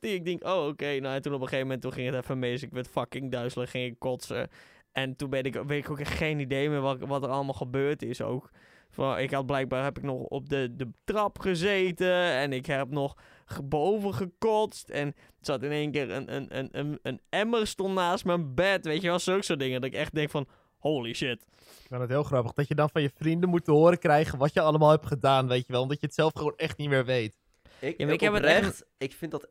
Ik 0.00 0.24
denk, 0.24 0.44
oh 0.44 0.66
oké. 0.66 0.98
Nou, 1.00 1.14
en 1.14 1.22
toen 1.22 1.34
op 1.34 1.40
een 1.40 1.48
gegeven 1.48 1.66
moment 1.66 1.82
toen 1.82 1.92
ging 1.92 2.10
het 2.10 2.22
even 2.22 2.38
mis. 2.38 2.62
Ik 2.62 2.70
werd 2.72 2.88
fucking 2.88 3.30
duizelig, 3.30 3.70
ging 3.70 3.90
ik 3.90 3.98
kotsen. 3.98 4.50
En 4.92 5.16
toen 5.16 5.30
ben 5.30 5.42
ik, 5.44 5.54
weet 5.54 5.84
ik 5.84 5.90
ook 5.90 6.06
geen 6.06 6.38
idee 6.38 6.68
meer 6.68 6.80
wat, 6.80 6.98
wat 6.98 7.22
er 7.22 7.28
allemaal 7.28 7.54
gebeurd 7.54 8.02
is 8.02 8.20
ook. 8.22 8.50
Van, 8.92 9.18
ik 9.18 9.30
had 9.30 9.46
blijkbaar 9.46 9.84
heb 9.84 9.98
ik 9.98 10.02
nog 10.04 10.22
op 10.22 10.48
de, 10.48 10.76
de 10.76 10.90
trap 11.04 11.38
gezeten 11.38 12.14
en 12.14 12.52
ik 12.52 12.66
heb 12.66 12.90
nog 12.90 13.16
boven 13.64 14.14
gekotst. 14.14 14.88
En 14.88 15.06
er 15.06 15.14
zat 15.40 15.62
in 15.62 15.70
één 15.70 15.90
keer 15.90 16.10
een, 16.10 16.34
een, 16.34 16.58
een, 16.58 16.68
een, 16.72 16.98
een 17.02 17.20
emmer 17.28 17.66
stond 17.66 17.94
naast 17.94 18.24
mijn 18.24 18.54
bed. 18.54 18.84
Weet 18.84 19.02
je 19.02 19.08
wel, 19.08 19.18
zulke 19.18 19.44
soort 19.44 19.58
dingen. 19.58 19.80
Dat 19.80 19.90
ik 19.90 19.96
echt 19.96 20.14
denk 20.14 20.30
van, 20.30 20.46
holy 20.78 21.14
shit. 21.14 21.46
Ik 21.58 21.88
vind 21.88 22.00
het 22.00 22.10
heel 22.10 22.22
grappig 22.22 22.52
dat 22.52 22.68
je 22.68 22.74
dan 22.74 22.90
van 22.90 23.02
je 23.02 23.10
vrienden 23.14 23.48
moet 23.48 23.66
horen 23.66 23.98
krijgen 23.98 24.38
wat 24.38 24.52
je 24.52 24.60
allemaal 24.60 24.90
hebt 24.90 25.06
gedaan, 25.06 25.48
weet 25.48 25.66
je 25.66 25.72
wel. 25.72 25.82
Omdat 25.82 26.00
je 26.00 26.06
het 26.06 26.14
zelf 26.14 26.32
gewoon 26.34 26.56
echt 26.56 26.76
niet 26.76 26.88
meer 26.88 27.04
weet. 27.04 27.36
Ik, 27.78 27.98
Ja, 27.98 28.06
ik 28.08 28.20
heb 28.20 28.32
het 28.32 28.42
oprecht, 28.42 28.84
ik 28.98 29.12
vind 29.12 29.30
dat 29.30 29.48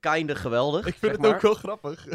kinder 0.00 0.36
geweldig. 0.36 0.86
Ik 0.86 0.94
vind 0.94 1.12
het 1.12 1.20
maar. 1.20 1.34
ook 1.34 1.40
wel 1.40 1.54
grappig. 1.54 2.06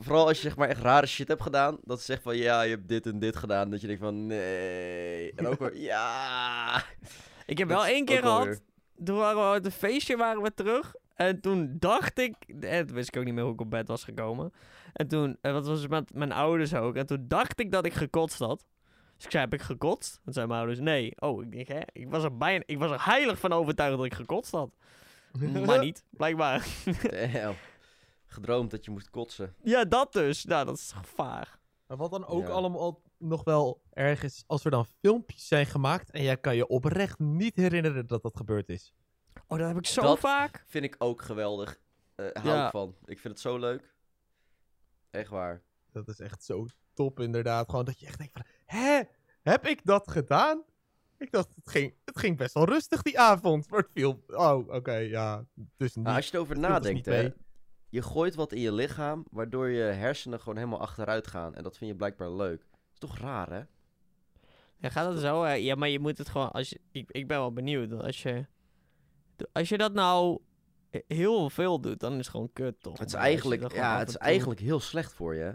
Vooral 0.00 0.26
als 0.26 0.36
je 0.36 0.42
zeg 0.42 0.56
maar 0.56 0.68
echt 0.68 0.82
rare 0.82 1.06
shit 1.06 1.28
hebt 1.28 1.42
gedaan. 1.42 1.78
Dat 1.84 1.98
ze 1.98 2.04
zegt 2.04 2.22
van 2.22 2.36
ja, 2.36 2.62
je 2.62 2.70
hebt 2.70 2.88
dit 2.88 3.06
en 3.06 3.18
dit 3.18 3.36
gedaan. 3.36 3.70
Dat 3.70 3.80
je 3.80 3.86
denkt 3.86 4.02
van 4.02 4.26
nee. 4.26 5.32
En 5.34 5.46
ook 5.46 5.58
weer 5.58 5.76
ja. 5.90 6.82
Ik 7.46 7.58
heb 7.58 7.68
Dat 7.68 7.76
wel 7.76 7.86
één 7.86 8.04
keer 8.04 8.22
gehad. 8.22 8.60
Toen 9.04 9.16
waren 9.16 9.36
we 9.36 9.48
uit 9.48 9.64
een 9.64 9.72
feestje 9.72 10.16
waren 10.16 10.42
we 10.42 10.54
terug. 10.54 10.94
En 11.14 11.40
toen 11.40 11.76
dacht 11.78 12.18
ik... 12.18 12.34
En 12.60 12.86
toen 12.86 12.96
wist 12.96 13.08
ik 13.08 13.16
ook 13.16 13.24
niet 13.24 13.34
meer 13.34 13.44
hoe 13.44 13.52
ik 13.52 13.60
op 13.60 13.70
bed 13.70 13.88
was 13.88 14.04
gekomen. 14.04 14.52
En 14.92 15.08
toen... 15.08 15.36
En 15.40 15.52
dat 15.52 15.66
was 15.66 15.86
met 15.86 16.14
mijn 16.14 16.32
ouders 16.32 16.74
ook. 16.74 16.96
En 16.96 17.06
toen 17.06 17.24
dacht 17.28 17.60
ik 17.60 17.72
dat 17.72 17.84
ik 17.84 17.92
gekotst 17.92 18.38
had. 18.38 18.64
Dus 19.16 19.24
ik 19.24 19.30
zei, 19.30 19.44
heb 19.44 19.54
ik 19.54 19.62
gekotst? 19.62 20.20
En 20.24 20.32
zei 20.32 20.46
mijn 20.46 20.58
ouders, 20.58 20.80
nee. 20.80 21.12
Oh, 21.18 21.42
ik 21.42 21.52
denk, 21.52 21.68
hè? 21.68 21.80
Ik 21.92 22.10
was 22.10 22.24
er 22.24 22.36
bijna... 22.36 22.62
Ik 22.66 22.78
was 22.78 22.90
er 22.90 23.04
heilig 23.04 23.38
van 23.38 23.52
overtuigd 23.52 23.96
dat 23.96 24.06
ik 24.06 24.14
gekotst 24.14 24.52
had. 24.52 24.70
maar 25.66 25.78
niet, 25.78 26.04
blijkbaar. 26.10 26.66
Damn. 27.10 27.54
gedroomd 28.26 28.70
dat 28.70 28.84
je 28.84 28.90
moest 28.90 29.10
kotsen. 29.10 29.54
Ja, 29.62 29.84
dat 29.84 30.12
dus. 30.12 30.44
Nou, 30.44 30.64
dat 30.66 30.76
is 30.76 30.92
gevaar. 30.92 31.58
Maar 31.86 31.96
wat 31.96 32.10
dan 32.10 32.26
ook 32.26 32.46
Ja. 32.46 32.52
allemaal 32.52 33.02
nog 33.18 33.44
wel 33.44 33.82
erg 33.92 34.22
is, 34.22 34.44
als 34.46 34.64
er 34.64 34.70
dan 34.70 34.86
filmpjes 34.86 35.46
zijn 35.48 35.66
gemaakt 35.66 36.10
en 36.10 36.22
jij 36.22 36.36
kan 36.36 36.56
je 36.56 36.66
oprecht 36.66 37.18
niet 37.18 37.56
herinneren 37.56 38.06
dat 38.06 38.22
dat 38.22 38.36
gebeurd 38.36 38.68
is. 38.68 38.92
Oh, 39.46 39.58
dat 39.58 39.66
heb 39.68 39.76
ik 39.76 39.86
zo 39.86 40.02
Dat- 40.02 40.18
vaak. 40.18 40.64
Vind 40.66 40.84
ik 40.84 40.94
ook 40.98 41.22
geweldig. 41.22 41.80
Eh 42.14 42.26
hou 42.32 42.48
Ja. 42.48 42.64
ik 42.64 42.70
van. 42.70 42.94
Ik 43.04 43.18
vind 43.18 43.32
het 43.34 43.42
zo 43.42 43.58
leuk. 43.58 43.94
Echt 45.10 45.28
waar. 45.30 45.62
Dat 45.92 46.08
is 46.08 46.20
echt 46.20 46.44
zo 46.44 46.66
top 46.94 47.20
inderdaad. 47.20 47.70
Gewoon 47.70 47.84
dat 47.84 48.00
je 48.00 48.06
echt 48.06 48.18
denkt 48.18 48.32
van, 48.32 48.44
hè, 48.66 49.02
heb 49.42 49.66
ik 49.66 49.84
dat 49.84 50.10
gedaan? 50.10 50.62
Ik 51.20 51.30
dacht, 51.30 51.54
het 51.54 51.70
ging, 51.70 51.94
het 52.04 52.18
ging 52.18 52.36
best 52.36 52.54
wel 52.54 52.64
rustig 52.64 53.02
die 53.02 53.18
avond, 53.18 53.70
maar 53.70 53.80
het 53.80 53.88
viel... 53.94 54.24
Oh, 54.26 54.68
oké, 54.68 54.94
ja, 54.94 55.44
dus 55.76 55.94
niet. 55.94 56.04
Nou, 56.04 56.16
als 56.16 56.26
je 56.28 56.34
erover 56.34 56.54
dus 56.54 56.62
nadenkt, 56.64 56.94
niet 57.06 57.14
hè, 57.14 57.28
je 57.88 58.02
gooit 58.02 58.34
wat 58.34 58.52
in 58.52 58.60
je 58.60 58.72
lichaam, 58.72 59.24
waardoor 59.30 59.68
je 59.68 59.82
hersenen 59.82 60.40
gewoon 60.40 60.56
helemaal 60.56 60.80
achteruit 60.80 61.26
gaan. 61.26 61.54
En 61.54 61.62
dat 61.62 61.76
vind 61.78 61.90
je 61.90 61.96
blijkbaar 61.96 62.30
leuk. 62.32 62.66
is 62.92 62.98
toch 62.98 63.18
raar, 63.18 63.50
hè? 63.50 63.62
Ja, 64.76 64.88
gaat 64.88 65.12
het 65.12 65.20
zo? 65.20 65.42
eh, 65.42 65.64
ja, 65.64 65.74
maar 65.74 65.88
je 65.88 65.98
moet 66.00 66.18
het 66.18 66.28
gewoon... 66.28 66.50
Als 66.50 66.68
je, 66.70 66.80
ik, 66.90 67.10
ik 67.10 67.26
ben 67.28 67.38
wel 67.38 67.52
benieuwd. 67.52 67.92
Als 67.92 68.22
je, 68.22 68.46
als 69.52 69.68
je 69.68 69.78
dat 69.78 69.92
nou 69.92 70.40
heel 71.06 71.50
veel 71.50 71.80
doet, 71.80 72.00
dan 72.00 72.12
is 72.12 72.18
het 72.18 72.28
gewoon 72.28 72.52
kut, 72.52 72.80
toch? 72.80 72.98
Het 72.98 73.08
is 73.08 73.14
eigenlijk, 73.14 73.60
dat 73.60 73.72
ja, 73.72 73.98
het 73.98 74.08
is 74.08 74.14
toe- 74.14 74.22
eigenlijk 74.22 74.60
heel 74.60 74.80
slecht 74.80 75.12
voor 75.12 75.34
je. 75.34 75.40
hè. 75.42 75.52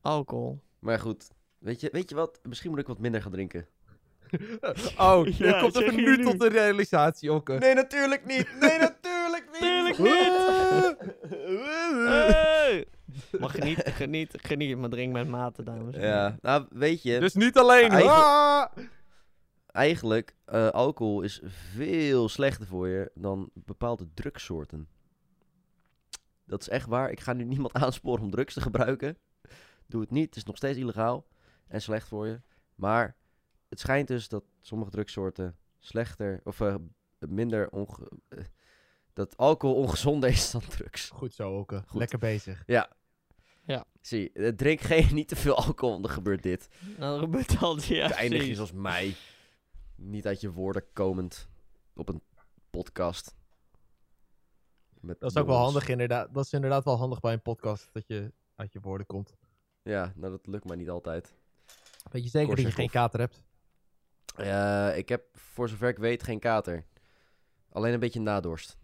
Alcohol. 0.00 0.60
Maar 0.78 0.98
goed, 0.98 1.28
weet 1.58 1.80
je, 1.80 1.88
weet 1.92 2.08
je 2.08 2.14
wat? 2.14 2.40
Misschien 2.42 2.70
moet 2.70 2.78
ik 2.80 2.86
wat 2.86 2.98
minder 2.98 3.22
gaan 3.22 3.32
drinken. 3.32 3.66
Oh, 4.98 5.26
je 5.26 5.44
Ja, 5.44 5.60
komt 5.60 5.76
even 5.76 5.96
nu 5.96 6.22
tot 6.24 6.38
de 6.40 6.48
realisatie, 6.48 7.32
Okke. 7.32 7.52
Nee, 7.52 7.74
natuurlijk 7.74 8.26
niet! 8.26 8.48
Nee, 8.60 8.78
natuurlijk 8.78 9.48
niet! 9.52 9.60
Tuurlijk 9.60 9.96
Hey! 12.08 12.86
Maar 13.40 13.50
geniet, 13.50 13.82
geniet, 13.84 14.34
geniet, 14.42 14.76
maar 14.78 14.88
drink 14.88 15.12
met 15.12 15.28
mate, 15.28 15.62
dames. 15.62 15.94
en 15.94 16.00
heren. 16.00 16.16
Ja, 16.16 16.36
nou 16.40 16.66
weet 16.70 17.02
je, 17.02 17.20
Dus 17.20 17.34
niet 17.34 17.56
alleen. 17.58 17.90
Eigen- 17.90 18.10
Ah! 18.12 18.66
eigenlijk, 19.66 20.34
eh, 20.44 20.68
alcohol 20.68 21.22
is 21.22 21.40
veel 21.74 22.28
slechter 22.28 22.66
voor 22.66 22.88
je 22.88 23.10
dan 23.14 23.50
bepaalde 23.54 24.08
drugssoorten. 24.14 24.88
Dat 26.44 26.60
is 26.60 26.68
echt 26.68 26.86
waar. 26.86 27.10
Ik 27.10 27.20
ga 27.20 27.32
nu 27.32 27.44
niemand 27.44 27.72
aansporen 27.72 28.22
om 28.24 28.30
drugs 28.30 28.54
te 28.54 28.60
gebruiken. 28.60 29.18
Doe 29.86 30.00
het 30.00 30.10
niet. 30.10 30.26
Het 30.26 30.36
is 30.36 30.44
nog 30.44 30.56
steeds 30.56 30.78
illegaal 30.78 31.26
en 31.68 31.82
slecht 31.82 32.08
voor 32.08 32.26
je. 32.26 32.40
Maar 32.74 33.16
het 33.70 33.80
schijnt 33.80 34.08
dus 34.08 34.28
dat 34.28 34.44
sommige 34.60 34.90
drugssoorten 34.90 35.56
slechter 35.78 36.40
of 36.44 36.60
eh, 36.60 36.74
minder 37.18 37.70
onge... 37.70 38.10
eh, 38.28 38.44
dat 39.12 39.36
alcohol 39.36 39.76
ongezonder 39.76 40.30
is 40.30 40.50
dan 40.50 40.60
drugs. 40.60 41.10
Goed 41.10 41.34
zo. 41.34 41.64
Goed. 41.64 41.84
Lekker 41.92 42.18
bezig. 42.18 42.62
Zie, 44.00 44.32
eh, 44.32 44.48
drink 44.48 44.80
geen 44.80 45.14
niet 45.14 45.28
te 45.28 45.36
veel 45.36 45.54
alcohol, 45.54 45.90
want 45.90 46.04
dan 46.04 46.12
gebeurt 46.12 46.42
dit. 46.42 46.68
Dan 46.98 47.18
gebeurt 47.18 47.60
dat, 47.60 47.84
ja. 47.84 48.08
Ja, 48.08 48.14
eindig 48.14 48.46
je 48.46 48.54
zoals 48.54 48.72
mij. 48.72 49.14
Niet 49.94 50.26
uit 50.26 50.40
je 50.40 50.52
woorden 50.52 50.84
komend 50.92 51.48
op 51.94 52.08
een 52.08 52.22
podcast. 52.70 53.34
Met 55.00 55.20
Dat 55.20 55.30
is 55.30 55.36
ook 55.36 55.46
wel 55.46 55.56
handig 55.56 55.88
inderdaad. 55.88 56.34
Dat 56.34 56.44
is 56.44 56.52
inderdaad 56.52 56.84
wel 56.84 56.96
handig 56.96 57.20
bij 57.20 57.32
een 57.32 57.42
podcast, 57.42 57.88
dat 57.92 58.06
je 58.06 58.32
uit 58.54 58.72
je 58.72 58.80
woorden 58.80 59.06
komt. 59.06 59.36
Ja, 59.82 60.12
nou 60.16 60.32
dat 60.32 60.46
lukt 60.46 60.64
mij 60.64 60.76
niet 60.76 60.90
altijd. 60.90 61.34
Weet 62.10 62.22
je 62.22 62.28
zeker 62.28 62.56
dat 62.56 62.64
je 62.64 62.72
geen 62.72 62.90
kater 62.90 63.20
hebt? 63.20 63.42
Eh, 64.40 64.96
ik 64.98 65.08
heb 65.08 65.24
voor 65.32 65.68
zover 65.68 65.88
ik 65.88 65.98
weet 65.98 66.22
geen 66.22 66.38
kater. 66.38 66.84
Alleen 67.72 67.92
een 67.92 68.00
beetje 68.00 68.20
nadorst. 68.20 68.78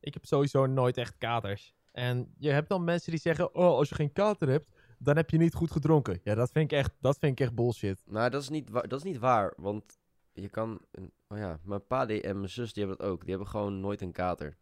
Ik 0.00 0.14
heb 0.14 0.24
sowieso 0.24 0.66
nooit 0.66 0.96
echt 0.96 1.18
katers. 1.18 1.74
En 1.92 2.34
je 2.38 2.50
hebt 2.50 2.68
dan 2.68 2.84
mensen 2.84 3.10
die 3.10 3.20
zeggen, 3.20 3.54
oh, 3.54 3.64
als 3.76 3.88
je 3.88 3.94
geen 3.94 4.12
kater 4.12 4.48
hebt, 4.48 4.68
dan 4.98 5.16
heb 5.16 5.30
je 5.30 5.38
niet 5.38 5.54
goed 5.54 5.70
gedronken. 5.70 6.20
Ja, 6.22 6.34
dat 6.34 6.50
vind 6.50 6.72
ik 6.72 6.78
echt, 6.78 6.90
dat 7.00 7.18
vind 7.18 7.32
ik 7.32 7.46
echt 7.46 7.54
bullshit. 7.54 8.02
Nou, 8.06 8.30
dat 8.30 8.42
is 8.42 8.48
niet, 8.48 8.70
wa- 8.70 8.80
dat 8.82 8.98
is 8.98 9.04
niet 9.04 9.18
waar, 9.18 9.52
want 9.56 9.98
je 10.32 10.48
kan... 10.48 10.80
Een, 10.90 11.12
oh 11.28 11.38
ja, 11.38 11.58
mijn 11.62 11.86
pa 11.86 12.06
en 12.08 12.36
mijn 12.38 12.50
zus 12.50 12.72
die 12.72 12.84
hebben 12.84 13.04
dat 13.04 13.12
ook. 13.12 13.20
Die 13.20 13.30
hebben 13.30 13.48
gewoon 13.48 13.80
nooit 13.80 14.00
een 14.00 14.12
kater. 14.12 14.56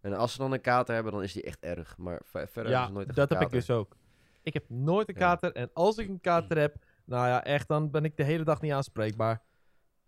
En 0.00 0.12
als 0.14 0.32
ze 0.32 0.38
dan 0.38 0.52
een 0.52 0.60
kater 0.60 0.94
hebben, 0.94 1.12
dan 1.12 1.22
is 1.22 1.32
die 1.32 1.42
echt 1.42 1.60
erg. 1.60 1.96
Maar 1.98 2.20
ver- 2.24 2.48
verder 2.48 2.72
hebben 2.72 2.80
Ja, 2.80 2.86
ze 2.86 2.92
nooit 2.92 3.06
echt 3.06 3.16
dat 3.16 3.30
een 3.30 3.36
heb 3.36 3.46
ik 3.46 3.52
kater. 3.52 3.66
dus 3.68 3.76
ook. 3.76 3.96
Ik 4.42 4.52
heb 4.54 4.68
nooit 4.68 5.08
een 5.08 5.14
Ja. 5.14 5.20
kater. 5.20 5.52
En 5.52 5.70
als 5.72 5.98
ik 5.98 6.08
een 6.08 6.20
kater 6.20 6.58
heb, 6.64 6.84
nou 7.10 7.26
ja, 7.26 7.44
echt, 7.44 7.68
dan 7.68 7.90
ben 7.90 8.04
ik 8.04 8.16
de 8.16 8.22
hele 8.22 8.44
dag 8.44 8.60
niet 8.60 8.72
aanspreekbaar. 8.72 9.42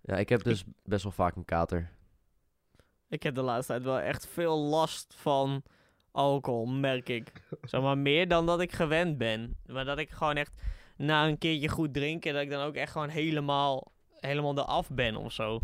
Ja, 0.00 0.16
ik 0.16 0.28
heb 0.28 0.42
dus 0.42 0.64
best 0.84 1.02
wel 1.02 1.12
vaak 1.12 1.36
een 1.36 1.44
kater. 1.44 1.90
Ik 3.08 3.22
heb 3.22 3.34
de 3.34 3.42
laatste 3.42 3.72
tijd 3.72 3.84
wel 3.84 3.98
echt 3.98 4.26
veel 4.26 4.58
last 4.58 5.14
van 5.16 5.62
alcohol, 6.10 6.66
merk 6.66 7.08
ik. 7.08 7.32
Zeg 7.62 7.80
maar 7.80 7.98
meer 7.98 8.28
dan 8.28 8.46
dat 8.46 8.60
ik 8.60 8.72
gewend 8.72 9.18
ben. 9.18 9.56
Maar 9.66 9.84
dat 9.84 9.98
ik 9.98 10.10
gewoon 10.10 10.36
echt 10.36 10.52
na 10.96 11.26
een 11.26 11.38
keertje 11.38 11.68
goed 11.68 11.94
drinken, 11.94 12.32
dat 12.32 12.42
ik 12.42 12.50
dan 12.50 12.64
ook 12.64 12.74
echt 12.74 12.92
gewoon 12.92 13.08
helemaal, 13.08 13.92
helemaal 14.20 14.58
eraf 14.58 14.90
ben 14.90 15.16
of 15.16 15.32
zo. 15.32 15.60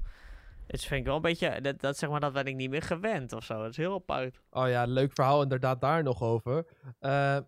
Het 0.67 0.85
vind 0.85 1.01
ik 1.01 1.07
wel 1.07 1.17
een 1.17 1.23
beetje, 1.23 1.61
dat, 1.61 1.81
dat 1.81 1.99
zeg 1.99 2.11
maar, 2.11 2.21
dat 2.21 2.33
ben 2.33 2.47
ik 2.47 2.55
niet 2.55 2.71
meer 2.71 2.83
gewend 2.83 3.33
of 3.33 3.45
zo. 3.45 3.63
Dat 3.63 3.71
is 3.71 3.77
heel 3.77 3.95
apart. 3.95 4.41
Oh 4.51 4.69
ja, 4.69 4.85
leuk 4.85 5.13
verhaal 5.13 5.43
inderdaad 5.43 5.81
daar 5.81 6.03
nog 6.03 6.23
over. 6.23 6.67
Eh, 6.99 7.39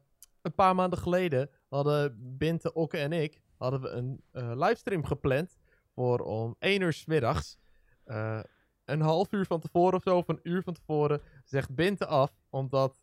een 0.42 0.54
paar 0.54 0.74
maanden 0.74 0.98
geleden 0.98 1.50
hadden 1.68 2.36
Binte, 2.38 2.72
Okke 2.72 2.98
en 2.98 3.12
ik 3.12 3.40
hadden 3.60 3.80
we 3.80 3.88
een 3.88 4.22
eh, 4.30 4.52
livestream 4.54 5.04
gepland 5.04 5.58
voor 5.94 6.18
om 6.18 6.56
1 6.58 6.80
uur 6.80 6.92
's 6.92 7.06
middags. 7.06 7.58
Eh, 8.04 8.40
een 8.84 9.00
half 9.00 9.32
uur 9.32 9.46
van 9.46 9.60
tevoren 9.60 9.94
of 9.94 10.02
zo, 10.02 10.16
of 10.16 10.28
een 10.28 10.40
uur 10.42 10.62
van 10.62 10.74
tevoren, 10.74 11.22
zegt 11.44 11.74
Binte 11.74 12.06
af, 12.06 12.30
omdat 12.50 13.00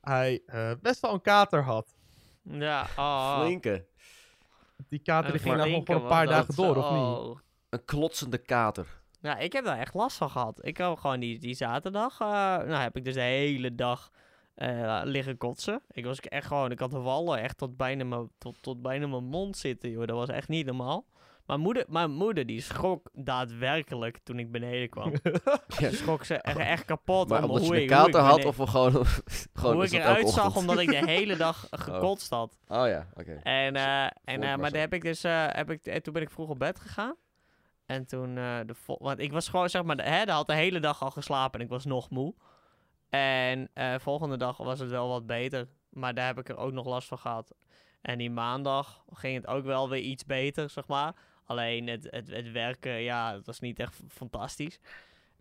hij 0.00 0.42
eh, 0.46 0.70
best 0.80 1.00
wel 1.00 1.12
een 1.12 1.20
kater 1.20 1.62
had. 1.62 1.96
Ja, 2.42 2.86
oh. 2.96 3.40
Flinke. 3.40 3.86
Die 4.88 4.98
kater 4.98 5.32
die 5.32 5.40
ging 5.40 5.56
nou 5.56 5.68
gewoon 5.68 5.86
voor 5.86 5.94
een 5.94 6.06
paar 6.06 6.26
dagen 6.26 6.54
door, 6.54 6.76
of 6.76 6.90
niet? 6.90 7.00
Oh. 7.00 7.38
Een 7.68 7.84
klotsende 7.84 8.38
kater. 8.38 9.00
Ja, 9.20 9.38
ik 9.38 9.52
heb 9.52 9.64
daar 9.64 9.78
echt 9.78 9.94
last 9.94 10.16
van 10.16 10.30
gehad. 10.30 10.66
Ik 10.66 10.76
heb 10.76 10.98
gewoon 10.98 11.20
die, 11.20 11.38
die 11.38 11.54
zaterdag, 11.54 12.20
eh, 12.20 12.26
nou 12.28 12.74
heb 12.74 12.96
ik 12.96 13.04
dus 13.04 13.14
de 13.14 13.20
hele 13.20 13.74
dag 13.74 14.10
eh, 14.54 15.00
liggen 15.04 15.36
kotsen. 15.36 15.82
Ik 15.90 16.04
was 16.04 16.20
echt 16.20 16.46
gewoon, 16.46 16.70
ik 16.70 16.78
had 16.78 16.90
de 16.90 16.98
wallen 16.98 17.40
echt 17.40 17.58
tot 17.58 17.76
bijna 17.76 18.04
mijn, 18.04 18.30
tot, 18.38 18.62
tot 18.62 18.82
bijna 18.82 19.06
mijn 19.06 19.24
mond 19.24 19.56
zitten, 19.56 19.90
joh. 19.90 20.06
Dat 20.06 20.16
was 20.16 20.28
echt 20.28 20.48
niet 20.48 20.66
normaal. 20.66 21.06
Mijn 21.46 21.60
moeder, 21.60 21.84
mijn 21.88 22.10
moeder 22.10 22.46
die 22.46 22.60
schrok 22.60 23.08
daadwerkelijk 23.12 24.18
toen 24.22 24.38
ik 24.38 24.50
beneden 24.52 24.88
kwam. 24.88 25.12
Ja. 25.78 25.90
Schrok 25.90 26.24
ze 26.24 26.34
echt, 26.34 26.58
echt 26.58 26.84
kapot. 26.84 27.28
Maar 27.28 27.42
om 27.42 27.50
omdat 27.50 27.66
hoe 27.66 27.74
je 27.74 27.82
ik, 27.82 27.88
kater 27.88 28.20
had 28.20 28.44
of 28.44 28.56
gewoon... 28.56 28.92
gewoon 29.52 29.74
hoe 29.74 29.84
ik 29.84 29.92
eruit 29.92 30.28
zag 30.28 30.56
omdat 30.56 30.78
ik 30.78 30.88
de 30.90 31.04
hele 31.06 31.36
dag 31.36 31.66
gekotst 31.70 32.30
had. 32.30 32.58
Oh 32.68 32.86
ja, 32.86 33.06
oké. 33.14 33.32
En, 33.42 33.76
eh, 33.76 34.02
en, 34.04 34.42
eh, 34.42 34.56
maar 34.56 34.70
daar 34.70 34.80
heb 34.80 34.94
ik 34.94 35.02
dus, 35.02 35.24
eh, 35.24 35.46
heb 35.48 35.70
ik, 35.70 35.86
en 35.86 36.02
toen 36.02 36.12
ben 36.12 36.22
ik 36.22 36.30
vroeg 36.30 36.48
op 36.48 36.58
bed 36.58 36.80
gegaan. 36.80 37.14
En 37.86 38.06
toen, 38.06 38.34
de 38.34 38.74
vol- 38.74 38.98
want 39.00 39.18
ik 39.18 39.32
was 39.32 39.48
gewoon, 39.48 39.70
zeg 39.70 39.82
maar, 39.82 39.96
de, 39.96 40.02
hè, 40.02 40.24
de 40.24 40.32
had 40.32 40.46
de 40.46 40.54
hele 40.54 40.80
dag 40.80 41.02
al 41.02 41.10
geslapen 41.10 41.58
en 41.60 41.64
ik 41.66 41.72
was 41.72 41.84
nog 41.84 42.10
moe. 42.10 42.34
En 43.18 43.68
eh 43.74 43.94
volgende 43.98 44.36
dag 44.36 44.56
was 44.56 44.78
het 44.78 44.90
wel 44.90 45.08
wat 45.08 45.26
beter, 45.26 45.68
maar 45.88 46.14
daar 46.14 46.26
heb 46.26 46.38
ik 46.38 46.48
er 46.48 46.56
ook 46.56 46.72
nog 46.72 46.86
last 46.86 47.08
van 47.08 47.18
gehad. 47.18 47.54
En 48.00 48.18
die 48.18 48.30
maandag 48.30 49.04
ging 49.12 49.34
het 49.36 49.46
ook 49.46 49.64
wel 49.64 49.88
weer 49.88 50.00
iets 50.00 50.24
beter, 50.24 50.70
zeg 50.70 50.86
maar. 50.86 51.14
Alleen 51.44 51.86
het, 51.86 52.06
het, 52.10 52.28
het 52.30 52.50
werken, 52.52 52.92
ja, 53.02 53.34
het 53.34 53.46
was 53.46 53.60
niet 53.60 53.78
echt 53.78 54.00
fantastisch. 54.08 54.80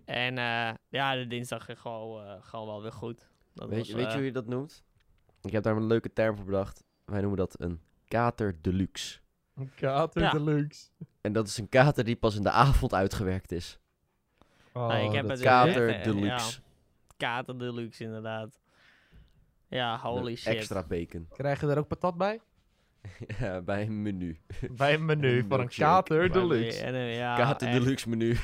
En 0.05 0.37
eh, 0.37 0.69
ja, 0.89 1.15
de 1.15 1.27
dinsdag 1.27 1.65
ging 1.65 1.79
gewoon, 1.79 2.25
eh, 2.25 2.33
gewoon 2.41 2.65
wel 2.67 2.81
weer 2.81 2.91
goed. 2.91 3.29
Dat 3.53 3.69
Weet, 3.69 3.77
was, 3.77 3.87
je, 3.87 3.95
weet 3.95 4.11
je 4.11 4.13
hoe 4.17 4.25
je 4.25 4.31
dat 4.31 4.47
noemt? 4.47 4.83
Ik 5.41 5.51
heb 5.51 5.63
daar 5.63 5.75
een 5.75 5.87
leuke 5.87 6.13
term 6.13 6.35
voor 6.35 6.45
bedacht. 6.45 6.83
Wij 7.05 7.19
noemen 7.19 7.37
dat 7.37 7.55
een 7.61 7.81
kater 8.07 8.57
deluxe. 8.61 9.19
Een 9.55 9.71
kater 9.75 10.21
Ja. 10.21 10.31
deluxe. 10.31 10.89
En 11.21 11.33
dat 11.33 11.47
is 11.47 11.57
een 11.57 11.69
kater 11.69 12.03
die 12.03 12.15
pas 12.15 12.35
in 12.35 12.43
de 12.43 12.51
avond 12.51 12.93
uitgewerkt 12.93 13.51
is. 13.51 13.79
Oh, 14.73 14.87
Nee, 14.87 15.05
ik 15.07 15.11
heb 15.13 15.21
dat 15.27 15.31
het 15.37 15.41
Kater 15.47 16.03
deluxe. 16.03 16.61
ja. 16.61 16.69
Kater 17.21 17.57
deluxe, 17.59 18.03
inderdaad. 18.03 18.59
Ja, 19.67 19.97
holy 19.97 20.35
shit. 20.35 20.53
Extra 20.53 20.83
bacon. 20.83 21.27
Krijg 21.33 21.61
je 21.61 21.67
er 21.67 21.77
ook 21.77 21.87
patat 21.87 22.17
bij? 22.17 22.39
ja, 23.39 23.61
bij 23.61 23.81
een 23.81 24.01
menu. 24.01 24.39
Bij 24.71 24.93
een 24.93 25.05
menu 25.05 25.43
voor 25.49 25.59
een 25.59 25.67
kater 25.69 26.31
deluxe. 26.31 26.83
en, 26.83 26.93
eh, 26.93 27.17
ja, 27.17 27.35
kater 27.35 27.67
echt. 27.67 27.77
deluxe 27.79 28.09
menu. 28.09 28.35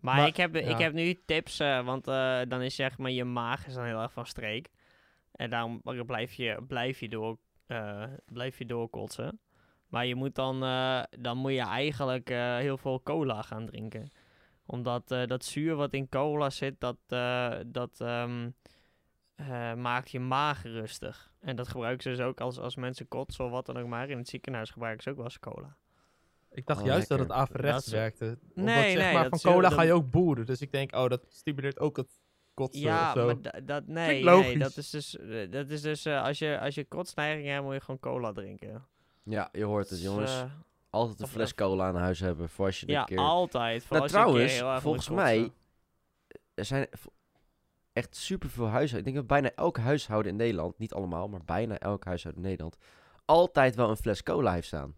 Maar, 0.00 0.16
Maar- 0.16 0.26
ik, 0.26 0.36
heb, 0.36 0.56
ik 0.56 0.78
heb 0.78 0.92
nu 0.92 1.22
tips, 1.26 1.60
eh, 1.60 1.84
want 1.84 2.08
eh, 2.08 2.40
dan 2.48 2.62
is 2.62 2.74
zeg 2.74 2.98
maar 2.98 3.10
je 3.10 3.24
maag 3.24 3.66
is 3.66 3.74
dan 3.74 3.84
heel 3.84 4.02
erg 4.02 4.12
van 4.12 4.26
streek. 4.26 4.68
En 5.32 5.50
daarom 5.50 5.80
blijf 6.06 6.32
je, 6.32 6.64
blijf 6.68 7.00
je, 7.00 7.08
door, 7.08 7.38
eh, 7.66 8.04
blijf 8.26 8.58
je 8.58 8.66
doorkotsen. 8.66 9.40
Maar 9.88 10.06
je 10.06 10.14
moet 10.14 10.34
dan, 10.34 10.62
eh, 10.62 11.02
dan 11.18 11.36
moet 11.38 11.52
je 11.52 11.60
eigenlijk 11.60 12.30
eh, 12.30 12.56
heel 12.56 12.76
veel 12.78 13.02
cola 13.02 13.42
gaan 13.42 13.66
drinken. 13.66 14.10
Omdat 14.70 15.10
eh, 15.10 15.26
dat 15.26 15.44
zuur 15.44 15.74
wat 15.74 15.92
in 15.92 16.08
cola 16.08 16.50
zit, 16.50 16.80
dat, 16.80 16.96
eh, 17.06 17.54
dat 17.66 18.00
ehm, 18.00 18.50
eh, 19.34 19.74
maakt 19.74 20.10
je 20.10 20.20
maag 20.20 20.62
rustig. 20.62 21.32
En 21.40 21.56
dat 21.56 21.68
gebruiken 21.68 22.02
ze 22.02 22.08
dus 22.08 22.20
ook 22.26 22.40
als, 22.40 22.58
als 22.58 22.76
mensen 22.76 23.08
kotsen 23.08 23.44
of 23.44 23.50
wat 23.50 23.66
dan 23.66 23.76
ook 23.78 23.86
maar. 23.86 24.10
In 24.10 24.18
het 24.18 24.28
ziekenhuis 24.28 24.70
gebruiken 24.70 25.02
ze 25.02 25.10
ook 25.10 25.16
wel 25.16 25.24
eens 25.24 25.38
cola. 25.38 25.76
Ik 26.50 26.66
dacht 26.66 26.80
Oh, 26.80 26.86
juist 26.86 27.08
dat 27.08 27.18
het 27.18 27.30
averechts 27.30 27.84
Dat 27.84 27.94
werkte. 27.94 28.38
Omdat 28.54 28.74
Nee, 28.74 28.92
zeg 28.92 29.02
nee, 29.02 29.14
maar 29.14 29.28
van 29.28 29.38
cola 29.52 29.70
ga 29.70 29.82
je 29.82 29.92
ook 29.92 30.10
boeren. 30.10 30.46
Dus 30.46 30.60
ik 30.60 30.72
denk, 30.72 30.94
oh, 30.94 31.08
dat 31.08 31.24
stimuleert 31.28 31.78
ook 31.78 31.96
het 31.96 32.20
kotsen 32.54 32.82
Ja, 32.82 33.06
of 33.06 33.12
zo. 33.18 33.26
maar 33.26 33.40
da- 33.42 33.60
dat, 33.64 33.86
nee, 33.86 34.24
nee, 34.24 34.58
dat 34.58 34.76
is 34.76 34.90
dus, 34.90 35.16
dat 35.50 35.70
is 35.70 35.80
dus 35.80 36.04
eh, 36.04 36.22
als 36.22 36.38
je, 36.38 36.58
als 36.60 36.74
je 36.74 36.84
kotsneiging 36.84 37.48
hebt, 37.48 37.64
moet 37.64 37.74
je 37.74 37.80
gewoon 37.80 38.00
cola 38.00 38.32
drinken. 38.32 38.86
Ja, 39.22 39.48
je 39.52 39.64
hoort 39.64 39.90
het, 39.90 39.98
Dus, 39.98 40.08
jongens. 40.08 40.44
Altijd 40.90 41.18
een 41.18 41.24
of- 41.24 41.30
fles 41.30 41.54
cola 41.54 41.86
aan 41.88 41.96
huis 41.96 42.20
hebben 42.20 42.48
voor 42.48 42.66
als 42.66 42.80
je 42.80 42.86
ja, 42.88 43.00
een 43.00 43.06
keer... 43.06 43.18
altijd. 43.18 43.84
Voor 43.84 43.96
Nou, 43.96 44.02
als 44.02 44.12
je 44.12 44.18
een 44.18 44.24
keer 44.24 44.32
trouwens, 44.34 44.60
erg 44.60 44.72
moet 44.72 44.82
volgens 44.82 45.08
mij- 45.08 45.50
Er 46.54 46.64
zijn 46.64 46.88
echt 47.92 48.16
superveel 48.16 48.64
huishoudens. 48.68 48.98
Ik 48.98 49.04
denk 49.04 49.16
dat 49.16 49.26
bijna 49.26 49.50
elk 49.54 49.76
huishouden 49.78 50.30
in 50.32 50.38
Nederland, 50.38 50.78
niet 50.78 50.92
allemaal, 50.92 51.28
maar 51.28 51.44
bijna 51.44 51.78
elk 51.78 52.04
huishouden 52.04 52.42
in 52.42 52.48
Nederland, 52.48 52.76
altijd 53.24 53.74
wel 53.74 53.90
een 53.90 53.96
fles 53.96 54.22
cola 54.22 54.52
heeft 54.52 54.66
staan. 54.66 54.96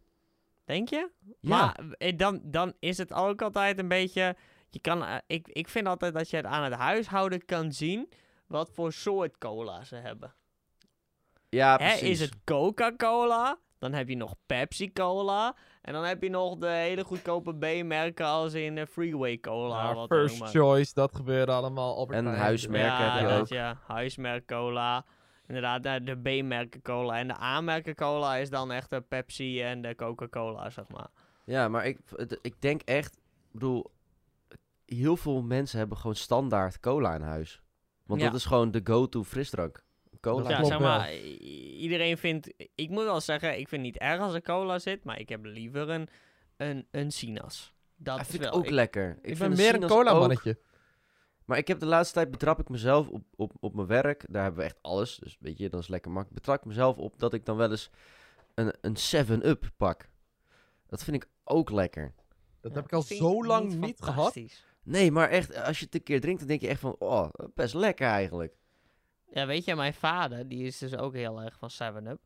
Denk 0.64 0.88
je? 0.88 1.11
Ja, 1.40 1.49
Maar 1.49 1.80
eh, 1.99 2.16
dan, 2.16 2.40
dan 2.44 2.73
is 2.78 2.99
het 2.99 3.12
ook 3.12 3.42
altijd 3.42 3.78
een 3.78 3.88
beetje... 3.88 4.37
Je 4.70 4.80
kan, 4.80 5.04
eh, 5.04 5.16
ik, 5.26 5.49
ik 5.49 5.68
vind 5.68 5.87
altijd 5.87 6.14
dat 6.14 6.30
je 6.30 6.37
het 6.37 6.47
aan 6.47 6.62
het 6.64 6.73
huishouden 6.73 7.44
kan 7.44 7.73
zien 7.73 8.09
wat 8.47 8.70
voor 8.73 8.92
soort 8.92 9.38
cola 9.38 9.85
ze 9.85 9.97
hebben. 9.97 10.35
ja 11.49 11.70
Hè, 11.70 11.76
precies. 11.76 12.09
is 12.09 12.20
het 12.20 12.35
Coca-Cola? 12.44 13.59
Dan 13.80 13.92
heb 13.92 14.08
je 14.08 14.16
nog 14.16 14.34
Pepsi-Cola. 14.46 15.56
En 15.82 15.92
dan 15.92 16.04
heb 16.04 16.22
je 16.22 16.30
nog 16.30 16.56
de 16.56 16.66
hele 16.68 17.04
goedkope 17.04 17.54
B-merken 17.54 18.26
als 18.26 18.54
in 18.54 18.78
eh, 18.78 18.87
Freeway 18.87 19.38
Cola. 19.38 19.88
Ja, 19.88 19.94
wat 19.94 20.08
first 20.08 20.42
choice, 20.42 20.94
dat 20.94 21.14
gebeurde 21.14 21.52
allemaal. 21.52 21.96
Albert 21.96 22.18
En 22.18 22.26
huismerken 22.34 23.04
ja, 23.04 23.12
heb 23.12 23.20
je 23.22 23.28
dat, 23.28 23.40
ook. 23.40 23.46
ja, 23.49 23.78
huismerk 23.87 24.46
cola. 24.46 25.04
Inderdaad, 25.46 25.82
de- 25.82 26.02
de 26.02 26.16
B-merken 26.40 26.82
cola. 26.82 27.18
En 27.18 27.28
de 27.28 27.40
A-merken 27.40 27.94
cola 27.94 28.37
is 28.37 28.50
dan 28.50 28.72
echt 28.72 28.90
de 28.90 29.00
Pepsi 29.00 29.62
en 29.62 29.82
de 29.82 29.94
Coca-Cola, 29.94 30.70
zeg 30.70 30.88
maar. 30.88 31.08
Ja, 31.44 31.68
maar 31.68 31.87
ik, 31.87 31.99
ik 32.42 32.54
denk 32.60 32.82
echt, 32.82 33.14
ik 33.16 33.52
bedoel, 33.52 33.90
heel 34.84 35.16
veel 35.16 35.42
mensen 35.42 35.78
hebben 35.78 35.96
gewoon 35.96 36.14
standaard 36.16 36.80
cola 36.80 37.14
in 37.14 37.20
huis. 37.22 37.62
Want 38.06 38.20
Ja. 38.20 38.26
dat 38.26 38.37
is 38.37 38.44
gewoon 38.44 38.70
de 38.70 38.80
go-to 38.84 39.22
frisdrank. 39.25 39.84
Cola. 40.20 40.50
Ja, 40.50 40.64
zeg 40.64 40.78
maar, 40.80 41.14
iedereen 41.14 42.18
vindt... 42.18 42.52
Ik 42.74 42.90
moet 42.90 43.04
wel 43.04 43.20
zeggen, 43.20 43.50
ik 43.58 43.68
vind 43.68 43.70
het 43.70 43.92
niet 43.92 43.98
erg 44.02 44.20
als 44.20 44.34
er 44.34 44.42
cola 44.42 44.78
zit, 44.78 45.04
maar 45.04 45.18
ik 45.20 45.28
heb 45.28 45.44
liever 45.44 45.88
een, 45.88 46.08
een, 46.56 46.86
een 46.90 47.10
Sinas. 47.12 47.74
Dat 47.96 48.16
vind 48.26 48.34
ik 48.34 48.40
wel... 48.40 48.52
ook 48.52 48.70
lekker. 48.70 49.10
Ik, 49.22 49.36
vind 49.36 49.38
ben 49.38 49.48
meer 49.50 49.66
een 49.68 49.72
Sinas 49.74 49.90
cola 49.90 50.10
ook- 50.10 50.18
mannetje. 50.18 50.58
Maar 51.44 51.58
ik 51.58 51.68
heb 51.68 51.78
de 51.80 51.86
laatste 51.86 52.14
tijd 52.14 52.30
betrap 52.30 52.60
ik 52.60 52.68
mezelf 52.68 53.08
op, 53.08 53.22
op, 53.36 53.52
op 53.60 53.74
mijn 53.74 53.86
werk. 53.86 54.24
Daar 54.28 54.42
hebben 54.42 54.60
we 54.60 54.66
echt 54.66 54.78
alles. 54.82 55.16
Dus 55.16 55.36
weet 55.40 55.58
je, 55.58 55.68
dat 55.68 55.80
is 55.80 55.88
lekker 55.88 56.10
makkelijk. 56.10 56.40
Betrap 56.40 56.58
ik 56.60 56.64
mezelf 56.66 56.96
op 56.96 57.18
dat 57.18 57.34
ik 57.34 57.44
dan 57.44 57.56
wel 57.56 57.70
eens 57.70 57.90
een, 58.54 58.74
een 58.80 58.96
7-up 59.26 59.70
pak. 59.76 60.08
Dat 60.86 61.04
vind 61.04 61.16
ik 61.16 61.28
ook 61.44 61.70
lekker. 61.70 62.12
Dat 62.60 62.70
Ja, 62.70 62.76
heb 62.76 62.86
ik 62.86 62.92
al 62.92 63.02
zo 63.02 63.44
lang 63.44 63.74
niet 63.74 63.98
gehad. 64.00 64.14
fantastisch. 64.14 64.64
Nee, 64.82 65.10
maar 65.12 65.28
echt, 65.28 65.54
als 65.62 65.78
je 65.78 65.84
het 65.84 65.94
een 65.94 66.02
keer 66.02 66.20
drinkt, 66.20 66.38
dan 66.38 66.48
denk 66.48 66.60
je 66.60 66.68
echt 66.68 66.80
van, 66.80 66.96
oh, 66.98 67.28
best 67.54 67.74
lekker 67.74 68.06
eigenlijk. 68.06 68.54
Ja, 69.32 69.46
weet 69.46 69.64
je, 69.64 69.75
mijn 69.75 69.94
vader, 69.94 70.49
die 70.49 70.64
is 70.64 70.78
dus 70.78 70.96
ook 70.96 71.14
heel 71.14 71.42
erg 71.42 71.56
van 71.58 71.70
7-Up. 71.94 72.20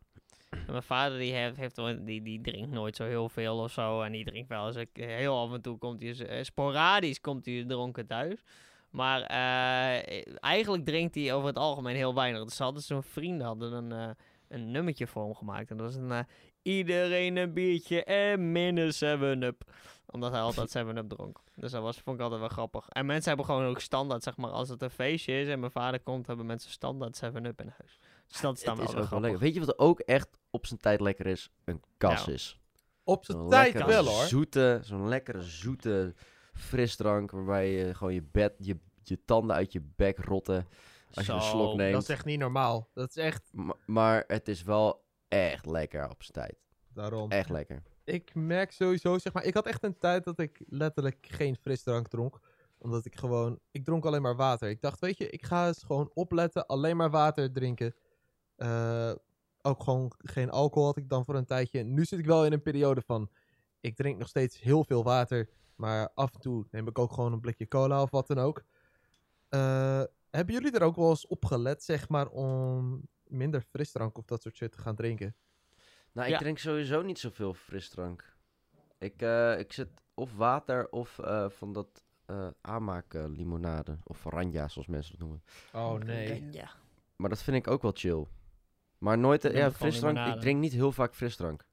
En 0.50 0.64
mijn 0.70 0.82
vader, 0.82 1.18
die, 1.18 1.32
heeft, 1.32 1.56
heeft, 1.56 1.76
die, 2.06 2.22
die 2.22 2.40
drinkt 2.40 2.70
nooit 2.70 2.96
zo 2.96 3.04
heel 3.04 3.28
veel 3.28 3.58
of 3.58 3.72
zo. 3.72 4.02
En 4.02 4.12
die 4.12 4.24
drinkt 4.24 4.48
wel 4.48 4.66
eens, 4.66 4.76
een 4.76 4.92
keer- 4.92 5.08
heel 5.08 5.38
af 5.38 5.52
en 5.52 5.60
toe 5.60 5.78
komt 5.78 6.02
hij, 6.02 6.26
eh, 6.26 6.44
sporadisch 6.44 7.20
komt 7.20 7.44
hij 7.44 7.64
dronken 7.68 8.06
thuis. 8.06 8.42
Maar 8.90 9.20
eh, 9.22 10.22
eigenlijk 10.40 10.84
drinkt 10.84 11.14
hij 11.14 11.34
over 11.34 11.46
het 11.48 11.58
algemeen 11.58 11.96
heel 11.96 12.14
weinig. 12.14 12.44
Dus 12.44 12.58
hadden 12.58 12.82
zijn 12.82 13.02
vrienden 13.02 13.46
hadden 13.46 13.72
een, 13.72 13.92
eh, 13.92 14.10
een 14.54 14.70
nummertje 14.70 15.06
voor 15.06 15.24
hem 15.24 15.34
gemaakt. 15.34 15.70
En 15.70 15.76
dat 15.76 15.86
was 15.86 15.94
een, 15.94 16.12
eh, 16.12 16.18
iedereen 16.62 17.36
een 17.36 17.52
biertje 17.52 18.04
en 18.04 18.52
min 18.52 18.92
7-Up. 18.92 19.72
Omdat 20.06 20.32
hij 20.32 20.40
altijd 20.40 20.70
7-Up 20.76 21.08
dronk. 21.08 21.38
Dus 21.54 21.70
dat 21.70 21.82
was, 21.82 22.00
vond 22.00 22.16
ik 22.16 22.22
altijd 22.22 22.40
wel 22.40 22.48
grappig. 22.48 22.88
En 22.88 23.06
mensen 23.06 23.28
hebben 23.28 23.46
gewoon 23.46 23.66
ook 23.66 23.80
standaard, 23.80 24.22
zeg 24.22 24.36
maar, 24.36 24.50
als 24.50 24.68
het 24.68 24.82
een 24.82 24.90
feestje 24.90 25.40
is 25.40 25.48
en 25.48 25.60
mijn 25.60 25.72
vader 25.72 26.00
komt, 26.00 26.26
hebben 26.26 26.46
mensen 26.46 26.70
standaard 26.70 27.20
7-Up 27.24 27.60
in 27.60 27.72
huis. 27.78 27.98
Dus 28.28 28.40
dat 28.40 28.56
is 28.56 28.62
dan 28.62 28.80
het 28.80 28.92
wel, 28.92 29.02
is 29.02 29.08
wel 29.08 29.20
lekker. 29.20 29.40
Weet 29.40 29.54
je 29.54 29.60
wat 29.60 29.78
ook 29.78 30.00
echt 30.00 30.38
op 30.50 30.66
zijn 30.66 30.80
tijd 30.80 31.00
lekker 31.00 31.26
is? 31.26 31.50
Een 31.64 31.82
kas 31.96 32.20
Nou. 32.24 32.32
is. 32.32 32.58
Op 33.04 33.24
zijn 33.24 33.38
Zo'n 33.38 33.50
tijd 33.50 33.72
lekkere 33.72 33.92
wel 33.92 34.06
hoor. 34.06 34.24
Zoete, 34.24 34.78
zo'n 34.82 35.08
lekkere 35.08 35.42
zoete 35.42 36.14
frisdrank 36.52 37.30
waarbij 37.30 37.70
je 37.70 37.94
gewoon 37.94 38.14
je, 38.14 38.22
bed, 38.22 38.54
je, 38.58 38.78
je 39.02 39.24
tanden 39.24 39.56
uit 39.56 39.72
je 39.72 39.82
bek 39.96 40.18
rotten 40.18 40.66
als 41.16 41.26
je 41.26 41.32
een 41.32 41.42
slok 41.42 41.76
neemt. 41.76 41.92
Dat 41.92 42.02
is 42.02 42.08
echt 42.08 42.24
niet 42.24 42.38
normaal. 42.38 42.88
Dat 42.94 43.08
is 43.08 43.16
echt 43.16 43.48
Ma- 43.52 43.76
maar 43.86 44.24
het 44.26 44.48
is 44.48 44.62
wel 44.62 45.04
echt 45.28 45.66
lekker 45.66 46.10
op 46.10 46.22
zijn 46.22 46.32
tijd. 46.32 46.56
daarom. 46.88 47.30
Echt 47.30 47.48
lekker. 47.50 47.82
Ik 48.04 48.34
merk 48.34 48.72
sowieso, 48.72 49.18
zeg 49.18 49.32
maar, 49.32 49.44
ik 49.44 49.54
had 49.54 49.66
echt 49.66 49.84
een 49.84 49.98
tijd 49.98 50.24
dat 50.24 50.38
ik 50.38 50.62
letterlijk 50.66 51.26
geen 51.30 51.56
frisdrank 51.56 52.08
dronk. 52.08 52.40
Omdat 52.78 53.04
ik 53.04 53.16
gewoon, 53.16 53.58
ik 53.70 53.84
dronk 53.84 54.04
alleen 54.04 54.22
maar 54.22 54.36
water. 54.36 54.68
Ik 54.68 54.80
dacht, 54.80 55.00
weet 55.00 55.18
je, 55.18 55.30
ik 55.30 55.44
ga 55.44 55.66
eens 55.66 55.82
gewoon 55.82 56.10
opletten, 56.14 56.66
alleen 56.66 56.96
maar 56.96 57.10
water 57.10 57.52
drinken. 57.52 57.94
Eh, 58.56 59.12
ook 59.62 59.82
gewoon 59.82 60.12
geen 60.18 60.50
alcohol 60.50 60.86
had 60.86 60.96
ik 60.96 61.08
dan 61.08 61.24
voor 61.24 61.34
een 61.34 61.44
tijdje. 61.44 61.82
Nu 61.82 62.04
zit 62.04 62.18
ik 62.18 62.26
wel 62.26 62.44
in 62.46 62.52
een 62.52 62.62
periode 62.62 63.02
van, 63.06 63.30
ik 63.80 63.96
drink 63.96 64.18
nog 64.18 64.28
steeds 64.28 64.60
heel 64.60 64.84
veel 64.84 65.02
water. 65.04 65.48
Maar 65.76 66.10
af 66.14 66.34
en 66.34 66.40
toe 66.40 66.66
neem 66.70 66.88
ik 66.88 66.98
ook 66.98 67.12
gewoon 67.12 67.32
een 67.32 67.40
blikje 67.40 67.68
cola 67.68 68.02
of 68.02 68.10
wat 68.10 68.26
dan 68.26 68.38
ook. 68.38 68.64
Eh, 69.48 70.02
hebben 70.36 70.54
jullie 70.54 70.72
er 70.72 70.82
ook 70.82 70.96
wel 70.96 71.08
eens 71.10 71.26
op 71.26 71.44
gelet, 71.44 71.82
zeg 71.82 72.08
maar, 72.08 72.28
om 72.28 73.02
minder 73.24 73.60
frisdrank 73.60 74.18
of 74.18 74.24
dat 74.24 74.42
soort 74.42 74.56
shit 74.56 74.72
te 74.72 74.78
gaan 74.78 74.94
drinken? 74.94 75.36
Nou, 76.12 76.26
ik 76.26 76.32
Ja. 76.32 76.38
drink 76.38 76.58
sowieso 76.58 77.02
niet 77.02 77.18
zoveel 77.18 77.54
frisdrank. 77.54 78.36
Ik, 78.98 79.22
eh, 79.22 79.58
ik 79.58 79.72
zet 79.72 79.88
of 80.14 80.34
water 80.36 80.88
of 80.90 81.18
eh, 81.18 81.48
van 81.48 81.72
dat 81.72 82.04
eh 82.26 82.48
aanmaken 82.60 83.30
limonade. 83.30 83.98
Of 84.04 84.26
oranje, 84.26 84.68
zoals 84.68 84.86
mensen 84.86 85.12
dat 85.12 85.20
noemen. 85.20 85.42
Oh 85.72 85.94
nee. 85.94 86.48
Ja. 86.52 86.70
Maar 87.16 87.28
dat 87.28 87.42
vind 87.42 87.56
ik 87.56 87.66
ook 87.68 87.82
wel 87.82 87.90
chill. 87.94 88.26
Maar 88.98 89.18
nooit, 89.18 89.42
ja, 89.42 89.48
het 89.50 89.76
frisdrank. 89.76 90.18
Ik 90.34 90.40
drink 90.40 90.60
niet 90.60 90.72
heel 90.72 90.92
vaak 90.92 91.14
frisdrank. 91.14 91.64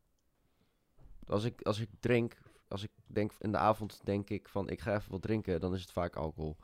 Als 1.27 1.43
ik, 1.43 1.61
als 1.61 1.79
ik 1.79 1.89
drink, 1.99 2.37
als 2.67 2.83
ik 2.83 2.91
denk 3.07 3.31
in 3.39 3.51
de 3.51 3.57
avond 3.57 3.99
denk 4.03 4.29
ik 4.29 4.49
van 4.49 4.69
ik 4.69 4.81
ga 4.81 4.95
even 4.95 5.11
wat 5.11 5.21
drinken, 5.21 5.59
dan 5.59 5.73
is 5.73 5.81
het 5.81 5.91
vaak 5.91 6.15
alcohol 6.15 6.57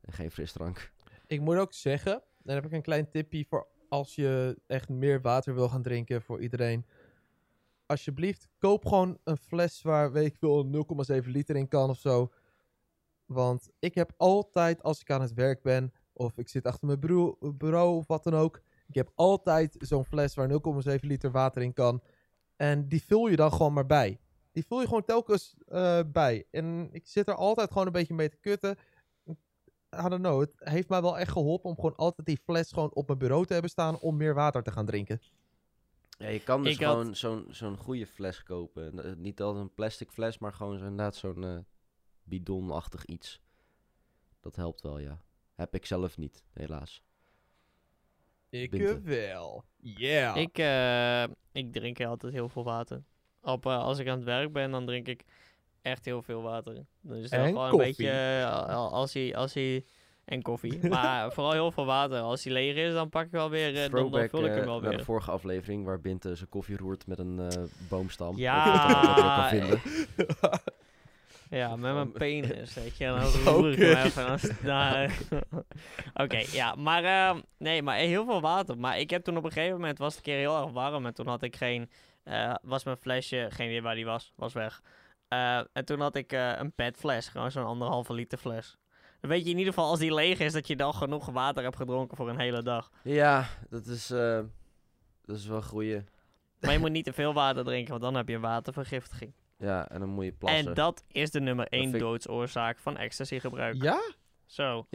en 0.00 0.12
geen 0.12 0.30
frisdrank. 0.30 0.92
Ik 1.32 1.40
moet 1.40 1.56
ook 1.56 1.72
zeggen, 1.72 2.22
dan 2.42 2.54
heb 2.54 2.64
ik 2.64 2.72
een 2.72 2.82
klein 2.82 3.10
tipje 3.10 3.44
voor 3.48 3.66
als 3.88 4.14
je 4.14 4.58
echt 4.66 4.88
meer 4.88 5.20
water 5.20 5.54
wil 5.54 5.68
gaan 5.68 5.82
drinken 5.82 6.22
voor 6.22 6.40
iedereen. 6.40 6.86
Alsjeblieft, 7.86 8.48
koop 8.58 8.86
gewoon 8.86 9.18
een 9.24 9.36
fles 9.36 9.82
waar, 9.82 10.12
weet 10.12 10.26
ik 10.26 10.36
veel, 10.36 10.86
0,7 11.22 11.26
liter 11.26 11.56
in 11.56 11.68
kan 11.68 11.90
of 11.90 11.98
zo. 11.98 12.32
Want 13.26 13.70
ik 13.78 13.94
heb 13.94 14.12
altijd, 14.16 14.82
als 14.82 15.00
ik 15.00 15.10
aan 15.10 15.20
het 15.20 15.34
werk 15.34 15.62
ben, 15.62 15.92
of 16.12 16.38
ik 16.38 16.48
zit 16.48 16.66
achter 16.66 16.86
mijn 16.86 17.00
bureau, 17.00 17.52
bureau 17.52 17.96
of 17.96 18.06
wat 18.06 18.24
dan 18.24 18.34
ook. 18.34 18.60
Ik 18.88 18.94
heb 18.94 19.10
altijd 19.14 19.76
zo'n 19.78 20.04
fles 20.04 20.34
waar 20.34 20.50
0,7 20.50 21.00
liter 21.00 21.30
water 21.30 21.62
in 21.62 21.72
kan. 21.72 22.02
En 22.56 22.88
die 22.88 23.02
vul 23.02 23.26
je 23.26 23.36
dan 23.36 23.52
gewoon 23.52 23.72
maar 23.72 23.86
bij. 23.86 24.20
Die 24.52 24.66
vul 24.66 24.80
je 24.80 24.86
gewoon 24.86 25.04
telkens 25.04 25.56
eh, 25.66 26.00
bij. 26.12 26.46
En 26.50 26.88
ik 26.92 27.06
zit 27.06 27.28
er 27.28 27.34
altijd 27.34 27.70
gewoon 27.70 27.86
een 27.86 27.92
beetje 27.92 28.14
mee 28.14 28.28
te 28.28 28.38
kutten. 28.40 28.76
I 29.94 30.08
don't 30.08 30.22
know. 30.22 30.40
Het 30.40 30.54
heeft 30.58 30.88
mij 30.88 31.02
wel 31.02 31.18
echt 31.18 31.30
geholpen 31.32 31.70
om 31.70 31.74
gewoon 31.74 31.96
altijd 31.96 32.26
die 32.26 32.40
fles 32.44 32.72
gewoon 32.72 32.94
op 32.94 33.06
mijn 33.06 33.18
bureau 33.18 33.46
te 33.46 33.52
hebben 33.52 33.70
staan 33.70 33.98
om 33.98 34.16
meer 34.16 34.34
water 34.34 34.62
te 34.62 34.70
gaan 34.72 34.86
drinken. 34.86 35.20
Ja, 36.18 36.28
je 36.28 36.40
kan 36.42 36.62
dus 36.62 36.74
Ik 36.74 36.80
had- 36.82 36.92
gewoon 36.96 37.16
zo'n 37.16 37.46
zo'n 37.50 37.76
goede 37.76 38.06
fles 38.06 38.42
kopen. 38.42 39.04
Eh, 39.04 39.12
Niet 39.16 39.40
altijd 39.42 39.64
een 39.64 39.74
plastic 39.74 40.10
fles, 40.10 40.38
maar 40.38 40.52
gewoon 40.52 40.78
zo, 40.78 40.84
inderdaad 40.84 41.16
zo'n 41.16 41.44
eh, 41.44 41.58
bidonachtig 42.24 43.04
iets. 43.04 43.40
Dat 44.40 44.56
helpt 44.56 44.80
wel, 44.82 44.98
ja. 44.98 45.20
Heb 45.54 45.74
ik 45.74 45.86
zelf 45.86 46.16
niet, 46.18 46.44
helaas. 46.52 47.02
Ik 48.48 48.70
Binte. 48.70 49.00
wel. 49.00 49.64
Yeah. 49.76 50.36
Ik, 50.36 50.58
eh, 50.58 51.22
ik 51.52 51.72
drink 51.72 52.00
altijd 52.04 52.32
heel 52.32 52.48
veel 52.48 52.64
water. 52.64 53.02
Op, 53.42 53.66
als 53.66 53.98
ik 53.98 54.08
aan 54.08 54.16
het 54.16 54.24
werk 54.24 54.52
ben, 54.52 54.70
dan 54.70 54.86
drink 54.86 55.08
ik 55.08 55.24
echt 55.82 56.04
heel 56.04 56.22
veel 56.22 56.42
water. 56.42 56.74
Dan 57.00 57.16
is 57.16 57.22
het 57.22 57.32
En 57.32 57.46
gewoon 57.46 57.70
koffie. 57.70 57.78
een 57.88 57.94
beetje, 57.96 58.10
eh, 58.10 58.68
al- 58.76 58.92
als 58.92 59.12
hij, 59.14 59.36
als 59.36 59.54
hij, 59.54 59.84
en 60.24 60.42
koffie. 60.42 60.78
maar 60.88 61.32
vooral 61.32 61.52
heel 61.52 61.70
veel 61.72 61.84
water. 61.86 62.20
Als 62.20 62.44
hij 62.44 62.52
leeg 62.52 62.76
is, 62.76 62.92
dan 62.92 63.08
pak 63.08 63.24
ik 63.24 63.30
wel 63.30 63.50
weer, 63.50 63.68
eh, 63.84 63.90
dan, 63.90 64.10
vul 64.10 64.44
ik 64.44 64.50
eh, 64.50 64.54
hem 64.56 64.64
wel 64.64 64.80
naar 64.80 64.90
de 64.90 64.96
weer. 64.96 65.04
vorige 65.04 65.30
aflevering 65.30 65.84
waar 65.84 66.00
Binte 66.00 66.34
zijn 66.34 66.48
koffie 66.48 66.76
roert 66.76 67.06
met 67.06 67.18
een 67.18 67.38
eh, 67.38 67.62
boomstam. 67.88 68.36
Ja, 68.36 69.48
dat 69.50 69.60
kan. 69.68 69.80
Ja, 71.50 71.76
met 71.76 71.94
mijn 71.94 72.12
penis, 72.12 72.74
weet 72.74 72.96
je. 72.96 73.04
Dan 73.06 73.26
Oké. 73.26 73.38
roer 73.50 73.72
ik 73.72 73.78
hem 73.78 74.04
even. 74.04 74.56
Nou, 74.66 75.10
Oké, 76.14 76.42
ja. 76.52 76.74
Maar, 76.74 77.04
eh, 77.04 77.36
nee, 77.58 77.82
maar 77.82 77.96
heel 77.96 78.24
veel 78.24 78.40
water. 78.40 78.78
Maar 78.78 78.98
ik 78.98 79.10
heb 79.10 79.24
toen 79.24 79.36
op 79.36 79.44
een 79.44 79.52
gegeven 79.52 79.76
moment, 79.76 79.98
was 79.98 80.08
het 80.16 80.26
een 80.26 80.32
keer 80.32 80.38
heel 80.40 80.62
erg 80.62 80.70
warm. 80.70 81.06
En 81.06 81.14
toen 81.14 81.26
had 81.26 81.42
ik 81.42 81.56
geen, 81.56 81.90
eh, 82.24 82.54
was 82.62 82.84
mijn 82.84 82.96
flesje, 82.96 83.46
geen 83.50 83.66
idee 83.68 83.82
waar 83.82 83.94
die 83.94 84.04
was, 84.04 84.32
was 84.36 84.52
weg. 84.52 84.82
Eh, 85.32 85.58
en 85.72 85.84
toen 85.84 86.00
had 86.00 86.16
ik 86.16 86.32
eh, 86.32 86.52
een 86.58 86.72
petfles, 86.72 87.28
gewoon 87.28 87.50
zo'n 87.50 87.64
anderhalve 87.64 88.12
liter 88.12 88.38
fles. 88.38 88.76
Dan 89.20 89.30
weet 89.30 89.44
je 89.44 89.50
in 89.50 89.58
ieder 89.58 89.72
geval, 89.72 89.88
als 89.90 89.98
die 89.98 90.14
leeg 90.14 90.38
is, 90.38 90.52
dat 90.52 90.66
je 90.66 90.76
dan 90.76 90.94
genoeg 90.94 91.26
water 91.30 91.62
hebt 91.62 91.76
gedronken 91.76 92.16
voor 92.16 92.28
een 92.28 92.38
hele 92.38 92.62
dag. 92.62 92.90
Ja, 93.02 93.46
dat 93.68 93.86
is, 93.86 94.10
eh, 94.10 94.40
dat 95.24 95.36
is 95.36 95.46
wel 95.46 95.56
een 95.56 95.62
goeie. 95.62 96.04
Maar 96.60 96.72
je 96.72 96.78
moet 96.84 96.90
niet 96.90 97.04
te 97.04 97.12
veel 97.12 97.32
water 97.32 97.64
drinken, 97.64 97.90
want 97.90 98.02
dan 98.02 98.14
heb 98.14 98.28
je 98.28 98.38
watervergiftiging. 98.38 99.32
Ja, 99.56 99.88
en 99.88 100.00
dan 100.00 100.08
moet 100.08 100.24
je 100.24 100.32
plassen. 100.32 100.66
En 100.68 100.74
dat 100.74 101.04
is 101.08 101.30
de 101.30 101.40
nummer 101.40 101.66
één 101.66 101.94
ik- 101.94 102.00
doodsoorzaak 102.00 102.78
van 102.78 102.96
ecstasy 102.96 103.38
gebruik. 103.38 103.82
ja? 103.82 104.00
Zo. 104.46 104.86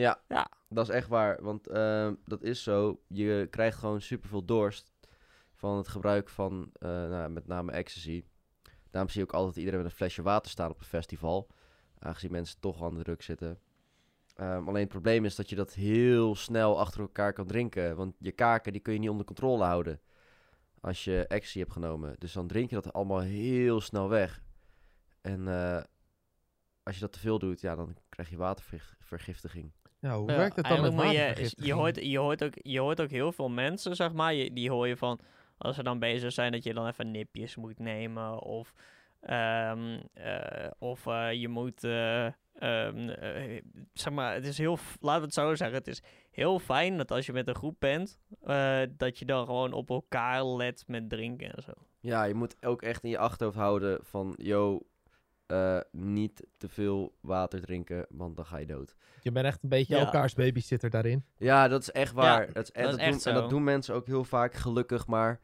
Dat 0.69 0.89
is 0.89 0.95
echt 0.95 1.07
waar, 1.07 1.43
want 1.43 1.67
ehm, 1.67 2.13
dat 2.25 2.43
is 2.43 2.63
zo. 2.63 2.99
Je 3.07 3.47
krijgt 3.49 3.77
gewoon 3.77 4.01
superveel 4.01 4.45
dorst 4.45 4.91
van 5.53 5.77
het 5.77 5.87
gebruik 5.87 6.29
van 6.29 6.69
eh, 6.73 6.89
nou, 6.89 7.29
met 7.29 7.47
name 7.47 7.71
ecstasy. 7.71 8.23
Daarom 8.91 9.11
zie 9.11 9.21
je 9.21 9.27
ook 9.27 9.33
altijd 9.33 9.55
iedereen 9.55 9.79
met 9.79 9.89
een 9.89 9.97
flesje 9.97 10.21
water 10.21 10.51
staan 10.51 10.69
op 10.69 10.79
een 10.79 10.85
festival. 10.85 11.47
Aangezien 11.99 12.31
mensen 12.31 12.59
toch 12.59 12.83
aan 12.83 12.95
de 12.95 13.03
druk 13.03 13.21
zitten. 13.21 13.59
Ehm, 14.35 14.67
alleen 14.67 14.81
het 14.81 14.89
probleem 14.89 15.25
is 15.25 15.35
dat 15.35 15.49
je 15.49 15.55
dat 15.55 15.73
heel 15.73 16.35
snel 16.35 16.79
achter 16.79 17.01
elkaar 17.01 17.33
kan 17.33 17.47
drinken. 17.47 17.95
Want 17.95 18.15
je 18.19 18.31
kaken 18.31 18.71
die 18.71 18.81
kun 18.81 18.93
je 18.93 18.99
niet 18.99 19.09
onder 19.09 19.25
controle 19.25 19.63
houden. 19.63 20.01
Als 20.81 21.03
je 21.03 21.27
ecstasy 21.27 21.59
hebt 21.59 21.71
genomen. 21.71 22.15
Dus 22.17 22.33
dan 22.33 22.47
drink 22.47 22.69
je 22.69 22.75
dat 22.75 22.93
allemaal 22.93 23.19
heel 23.19 23.81
snel 23.81 24.09
weg. 24.09 24.41
En 25.21 25.47
eh, 25.47 25.83
als 26.83 26.95
je 26.95 27.01
dat 27.01 27.11
te 27.11 27.19
veel 27.19 27.39
doet, 27.39 27.61
ja, 27.61 27.75
dan 27.75 27.95
krijg 28.09 28.29
je 28.29 28.37
watervergiftiging. 28.37 29.71
Ja, 29.99 30.17
hoe 30.17 30.31
Ja, 30.31 30.37
werkt 30.37 30.55
het 30.55 30.65
dan 30.65 30.81
met 30.81 30.81
eigenlijk 30.81 31.03
moet 31.03 31.15
je, 31.15 31.17
watervergiftiging? 31.17 31.67
je, 31.67 31.73
hoort, 31.73 31.95
je, 31.95 32.17
hoort 32.17 32.43
ook, 32.43 32.53
je 32.55 32.79
hoort 32.79 33.01
ook 33.01 33.09
heel 33.09 33.31
veel 33.31 33.49
mensen, 33.49 33.95
zeg 33.95 34.13
maar, 34.13 34.33
je, 34.33 34.53
die 34.53 34.69
hoor 34.69 34.87
je 34.87 34.97
van, 34.97 35.19
als 35.57 35.75
ze 35.75 35.83
dan 35.83 35.99
bezig 35.99 36.31
zijn, 36.31 36.51
dat 36.51 36.63
je 36.63 36.73
dan 36.73 36.87
even 36.87 37.11
nipjes 37.11 37.55
moet 37.55 37.79
nemen. 37.79 38.39
Of, 38.41 38.73
ehm, 39.19 39.99
eh, 40.13 40.71
of 40.77 41.07
eh, 41.07 41.33
je 41.33 41.47
moet, 41.47 41.83
eh, 41.83 42.25
ehm, 42.25 43.09
eh, 43.09 43.61
zeg 43.93 44.13
maar, 44.13 44.33
het 44.33 44.45
is 44.45 44.57
heel, 44.57 44.77
laten 44.99 45.19
we 45.19 45.25
het 45.25 45.33
zo 45.33 45.55
zeggen, 45.55 45.77
het 45.77 45.87
is 45.87 46.01
heel 46.31 46.59
fijn 46.59 46.97
dat 46.97 47.11
als 47.11 47.25
je 47.25 47.33
met 47.33 47.47
een 47.47 47.55
groep 47.55 47.75
bent, 47.79 48.19
dat 48.97 49.19
je 49.19 49.25
dan 49.25 49.45
gewoon 49.45 49.73
op 49.73 49.89
elkaar 49.89 50.45
let 50.45 50.83
met 50.87 51.09
drinken 51.09 51.53
en 51.53 51.63
zo. 51.63 51.71
Ja, 51.99 52.23
je 52.23 52.33
moet 52.33 52.65
ook 52.65 52.81
echt 52.81 53.03
in 53.03 53.09
je 53.09 53.17
achterhoofd 53.17 53.57
houden 53.57 53.99
van... 54.03 54.33
Yo, 54.37 54.81
eh, 55.47 55.79
niet 55.91 56.47
te 56.57 56.69
veel 56.69 57.15
water 57.21 57.61
drinken, 57.61 58.05
want 58.09 58.35
dan 58.35 58.45
ga 58.45 58.57
je 58.57 58.65
dood. 58.65 58.95
Je 59.21 59.31
bent 59.31 59.45
echt 59.45 59.63
een 59.63 59.69
beetje 59.69 59.95
Ja. 59.95 60.05
elkaars 60.05 60.33
babysitter 60.33 60.89
daarin. 60.89 61.25
Ja, 61.37 61.67
dat 61.67 61.81
is 61.81 61.91
echt 61.91 62.13
waar. 62.13 62.47
Ja, 62.47 62.53
dat 62.53 62.63
is 62.63 62.71
echt, 62.71 62.89
dat 62.91 62.99
is 62.99 63.23
doen, 63.23 63.33
En 63.33 63.41
dat 63.41 63.49
doen 63.49 63.63
mensen 63.63 63.95
ook 63.95 64.05
heel 64.05 64.23
vaak, 64.23 64.53
gelukkig 64.53 65.07
maar. 65.07 65.39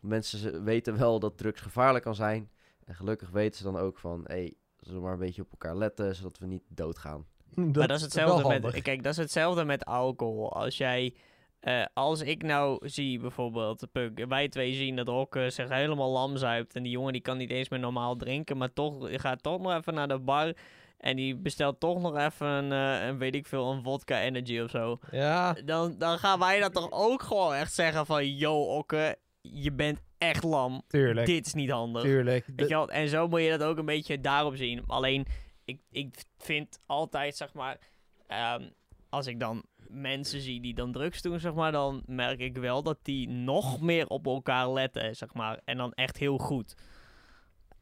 Mensen 0.00 0.64
weten 0.64 0.98
wel 0.98 1.18
dat 1.18 1.36
drugs 1.38 1.60
gevaarlijk 1.60 2.04
kan 2.04 2.14
zijn. 2.14 2.50
En 2.84 2.94
gelukkig 2.94 3.30
weten 3.30 3.56
ze 3.58 3.64
dan 3.64 3.76
ook 3.76 3.98
van... 3.98 4.20
Hé, 4.26 4.34
hey, 4.34 4.54
zullen 4.80 4.98
we 4.98 5.04
maar 5.04 5.12
een 5.12 5.18
beetje 5.18 5.42
op 5.42 5.50
elkaar 5.50 5.76
letten, 5.76 6.14
zodat 6.16 6.38
we 6.38 6.46
niet 6.46 6.62
doodgaan. 6.68 7.26
maar 7.54 7.72
dat 7.72 7.80
is 7.80 7.86
wel 7.86 7.98
hetzelfde 8.00 8.48
met, 8.48 8.62
handig. 8.62 8.82
kijk, 8.82 9.02
dat 9.02 9.12
is 9.12 9.18
hetzelfde 9.18 9.64
met 9.64 9.84
alcohol. 9.84 10.52
Als 10.52 10.76
jij, 10.76 11.14
eh, 11.60 11.84
als 11.94 12.20
ik 12.20 12.42
nou 12.42 12.88
zie 12.88 13.18
bijvoorbeeld, 13.18 13.86
Puk, 13.92 14.24
wij 14.28 14.48
twee 14.48 14.74
zien 14.74 14.96
dat 14.96 15.08
Rokke 15.08 15.50
zich 15.50 15.68
helemaal 15.68 16.10
lam 16.10 16.36
zuipt 16.36 16.74
en 16.74 16.82
die 16.82 16.92
jongen 16.92 17.12
die 17.12 17.22
kan 17.22 17.36
niet 17.36 17.50
eens 17.50 17.68
meer 17.68 17.80
normaal 17.80 18.16
drinken, 18.16 18.56
maar 18.56 18.72
toch 18.72 18.94
gaat 19.00 19.42
toch 19.42 19.60
nog 19.60 19.72
even 19.72 19.94
naar 19.94 20.08
de 20.08 20.18
bar 20.18 20.52
en 20.96 21.16
die 21.16 21.36
bestelt 21.36 21.80
toch 21.80 22.00
nog 22.00 22.16
even 22.16 22.46
een, 22.46 22.72
eh, 22.72 23.06
een 23.06 23.18
weet 23.18 23.34
ik 23.34 23.46
veel, 23.46 23.70
een 23.72 23.82
vodka 23.82 24.20
energy 24.20 24.60
of 24.60 24.70
zo. 24.70 24.98
Ja, 25.10 25.52
Dan, 25.52 25.94
dan 25.98 26.18
gaan 26.18 26.38
wij 26.38 26.60
dat 26.60 26.74
toch 26.74 26.90
ook 26.90 27.22
gewoon 27.22 27.54
echt 27.54 27.72
zeggen 27.72 28.06
van, 28.06 28.36
yo 28.36 28.62
Okke, 28.76 29.16
je 29.40 29.72
bent 29.72 30.00
echt 30.18 30.44
lam. 30.44 30.82
tuurlijk. 30.86 31.26
Dit 31.26 31.46
is 31.46 31.54
niet 31.54 31.70
handig. 31.70 32.02
Tuurlijk. 32.02 32.46
Weet 32.56 32.68
je 32.68 32.74
wel? 32.74 32.88
En 32.90 33.08
zo 33.08 33.28
moet 33.28 33.42
je 33.42 33.50
dat 33.50 33.62
ook 33.62 33.78
een 33.78 33.84
beetje 33.84 34.20
daarop 34.20 34.56
zien. 34.56 34.82
Alleen, 34.86 35.26
ik, 35.64 35.80
ik 35.90 36.24
vind 36.38 36.78
altijd, 36.86 37.36
zeg 37.36 37.52
maar, 37.52 37.78
ehm, 38.26 38.68
als 39.08 39.26
ik 39.26 39.40
dan 39.40 39.64
mensen 39.90 40.40
zie 40.40 40.60
die 40.60 40.74
dan 40.74 40.92
drugs 40.92 41.22
doen, 41.22 41.40
zeg 41.40 41.54
maar, 41.54 41.72
dan 41.72 42.02
merk 42.06 42.38
ik 42.40 42.56
wel 42.56 42.82
dat 42.82 42.98
die 43.02 43.28
nog 43.28 43.80
meer 43.80 44.06
op 44.06 44.26
elkaar 44.26 44.70
letten, 44.72 45.16
zeg 45.16 45.34
maar. 45.34 45.60
En 45.64 45.76
dan 45.76 45.92
echt 45.92 46.16
heel 46.16 46.38
goed. 46.38 46.74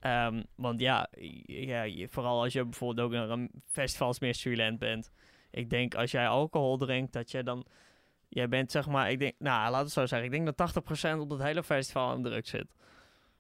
Ehm, 0.01 0.43
want 0.55 0.81
ja, 0.81 1.09
ja, 1.47 1.83
je- 1.83 2.09
vooral 2.09 2.43
als 2.43 2.53
je 2.53 2.65
bijvoorbeeld 2.65 3.07
ook 3.07 3.13
naar 3.13 3.31
een 3.31 3.51
festivalsmeerstudent 3.67 4.79
bent. 4.79 5.11
Ik 5.51 5.71
denk 5.71 5.95
als 5.95 6.11
jij 6.11 6.29
alcohol 6.29 6.77
drinkt, 6.77 7.13
dat 7.13 7.31
je 7.31 7.43
dan... 7.43 7.65
Jij 8.29 8.49
bent 8.49 8.71
zeg 8.71 8.87
maar, 8.87 9.11
ik 9.11 9.19
denk, 9.19 9.35
nou 9.39 9.71
laat 9.71 9.83
het 9.85 9.93
zo 9.93 10.07
zeggen. 10.07 10.33
Ik 10.33 10.45
denk 10.45 10.57
dat 10.57 10.57
80% 10.57 11.21
op 11.21 11.31
het 11.31 11.43
hele 11.43 11.63
festival 11.63 12.09
aan 12.11 12.23
drugs 12.23 12.51
zit. 12.51 12.67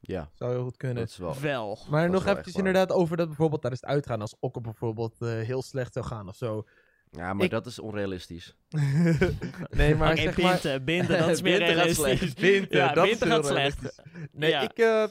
Ja, 0.00 0.30
Zou 0.34 0.52
heel 0.52 0.62
goed 0.62 0.76
kunnen. 0.76 0.96
dat 0.96 1.08
is 1.08 1.16
wel... 1.16 1.40
Wel. 1.40 1.78
Maar 1.90 2.02
dat 2.02 2.10
nog 2.12 2.22
wel 2.22 2.30
eventjes 2.32 2.54
inderdaad 2.56 2.92
over 2.92 3.16
dat 3.16 3.26
bijvoorbeeld 3.26 3.60
tijdens 3.60 3.82
het 3.82 3.90
uitgaan, 3.90 4.20
als 4.20 4.36
Okke 4.40 4.60
bijvoorbeeld 4.60 5.16
eh, 5.22 5.28
heel 5.28 5.62
slecht 5.62 5.92
zou 5.92 6.04
gaan 6.06 6.28
of 6.28 6.36
zo. 6.36 6.64
Ja, 7.10 7.32
maar 7.34 7.44
Ik- 7.44 7.50
dat 7.50 7.66
is 7.66 7.78
onrealistisch. 7.78 8.56
nee, 9.70 9.94
maar 9.94 10.12
Oké, 10.12 10.20
zeg 10.20 10.36
maar... 10.38 10.50
binten, 10.52 10.84
binten, 10.84 11.18
dat 11.18 11.28
is 11.28 11.42
meer 11.48 11.58
Binten 11.58 11.76
gaat 11.76 11.84
realistisch. 11.96 12.18
slecht. 12.18 12.40
Binten, 12.50 12.78
ja, 12.78 12.92
dat 12.92 13.04
is 13.04 13.10
binten 13.10 13.28
heel 13.30 13.36
gaat 13.42 13.46
slecht. 13.46 13.78
realistisch. 13.80 14.28
Nee, 14.32 14.50
Ja. 14.50 14.60
ik, 14.60 14.78
eh, 14.78 15.04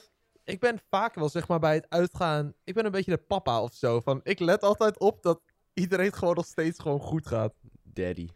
ik 0.44 0.60
ben 0.60 0.80
vaak 0.90 1.16
wel 1.16 1.30
zeg 1.30 1.48
maar 1.48 1.60
bij 1.60 1.76
het 1.76 1.86
uitgaan, 1.90 2.54
ik 2.64 2.74
ben 2.74 2.86
een 2.86 2.92
beetje 2.92 3.12
de 3.12 3.18
papa 3.28 3.62
of 3.62 3.74
zo. 3.74 4.00
Van, 4.00 4.20
ik 4.24 4.40
let 4.40 4.64
altijd 4.64 5.00
op 5.00 5.24
dat 5.24 5.42
iedereen 5.74 6.14
gewoon 6.14 6.36
nog 6.36 6.46
steeds 6.46 6.80
gewoon 6.80 7.00
goed 7.00 7.28
gaat. 7.28 7.54
Daddy. 7.84 8.28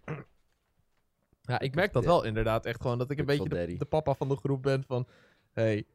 Ja, 1.42 1.60
ik 1.60 1.76
merk 1.76 1.94
dat 1.94 2.06
wel 2.06 2.24
inderdaad. 2.24 2.66
Echt 2.66 2.82
gewoon 2.82 2.98
dat 2.98 3.10
ik 3.12 3.18
een 3.20 3.28
Ik 3.30 3.40
beetje 3.50 3.78
de, 3.78 3.86
papa 3.86 4.14
van 4.14 4.30
de 4.30 4.36
groep 4.36 4.62
ben 4.64 4.84
van... 4.88 5.08
hey, 5.52 5.86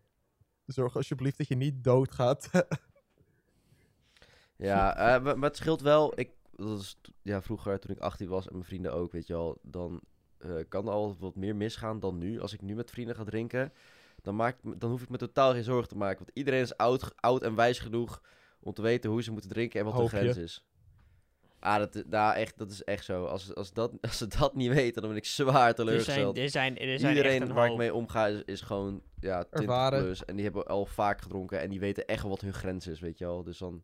zorg 0.67 0.97
alsjeblieft 0.97 1.39
dat 1.39 1.49
je 1.49 1.57
niet 1.57 1.85
doodgaat. 1.85 2.51
Ja, 4.57 4.97
eh, 4.97 5.23
maar, 5.23 5.39
maar 5.39 5.49
het 5.49 5.59
scheelt 5.59 5.81
wel. 5.81 6.13
Ik, 6.19 6.31
dat 6.57 6.81
is, 6.81 6.97
t- 7.01 7.11
ja, 7.23 7.43
vroeger, 7.43 7.79
toen 7.79 7.91
ik 7.97 8.01
18 8.03 8.29
was 8.29 8.47
en 8.47 8.53
mijn 8.53 8.65
vrienden 8.65 8.93
ook, 8.93 9.13
weet 9.13 9.27
je 9.27 9.33
wel, 9.33 9.59
dan 9.63 10.01
eh, 10.39 10.51
kan 10.69 10.87
er 10.87 10.93
al 10.93 11.17
wat 11.19 11.35
meer 11.35 11.57
misgaan 11.57 12.01
dan 12.01 12.19
nu. 12.19 12.41
Als 12.41 12.53
ik 12.53 12.63
nu 12.63 12.75
met 12.75 12.91
vrienden 12.91 13.17
ga 13.17 13.25
drinken, 13.25 13.73
dan, 14.23 14.37
maak, 14.37 14.59
ik 14.63 14.81
dan 14.81 14.91
hoef 14.91 15.03
ik 15.03 15.09
me 15.09 15.17
totaal 15.17 15.53
geen 15.53 15.65
zorgen 15.65 15.89
te 15.89 15.97
maken. 15.97 16.19
Want 16.19 16.31
iedereen 16.35 16.61
is 16.63 16.77
oud, 16.77 17.13
oud 17.17 17.43
en 17.43 17.55
wijs 17.55 17.79
genoeg 17.79 18.23
om 18.61 18.73
te 18.73 18.83
weten 18.83 19.11
hoe 19.11 19.23
ze 19.23 19.33
moeten 19.33 19.51
drinken 19.51 19.79
en 19.81 19.87
wat 19.87 19.95
Hoop 19.95 20.11
hun 20.11 20.25
je. 20.25 20.31
grens 20.31 20.45
is. 20.45 20.65
Ah, 21.59 21.79
dat, 21.79 22.05
nou, 22.09 22.35
echt, 22.35 22.59
dat 22.59 22.71
is 22.71 22.85
echt 22.85 23.05
zo. 23.05 23.25
Als, 23.25 23.55
als, 23.55 23.73
dat, 23.73 23.93
als 24.01 24.19
ze 24.19 24.27
dat 24.27 24.55
niet 24.55 24.73
weten, 24.73 25.01
dan 25.03 25.11
ben 25.11 25.19
ik 25.21 25.25
zwaar 25.27 25.55
Er 25.69 25.75
zijn, 25.75 25.75
teleurgesteld. 25.75 26.39
er 26.39 26.51
zijn, 26.51 26.79
er 26.79 26.99
zijn 26.99 27.17
Iedereen 27.17 27.41
echt 27.41 27.49
een 27.51 27.55
waar 27.55 27.71
ik 27.71 27.77
mee 27.77 27.95
omga 27.95 28.27
is, 28.27 28.43
is 28.45 28.61
gewoon 28.61 29.03
ja, 29.21 29.39
20 29.45 29.61
Ervaren. 29.61 30.03
plus. 30.03 30.25
En 30.25 30.35
die 30.35 30.45
hebben 30.45 30.67
al 30.67 30.87
vaak 30.87 31.21
gedronken 31.21 31.61
en 31.61 31.71
die 31.71 31.81
weten 31.81 32.07
echt 32.07 32.23
wel 32.23 32.31
wat 32.31 32.41
hun 32.41 32.53
grens 32.53 32.87
is, 32.87 33.01
weet 33.01 33.19
je 33.19 33.25
wel. 33.25 33.43
Dus 33.43 33.59
dan 33.59 33.83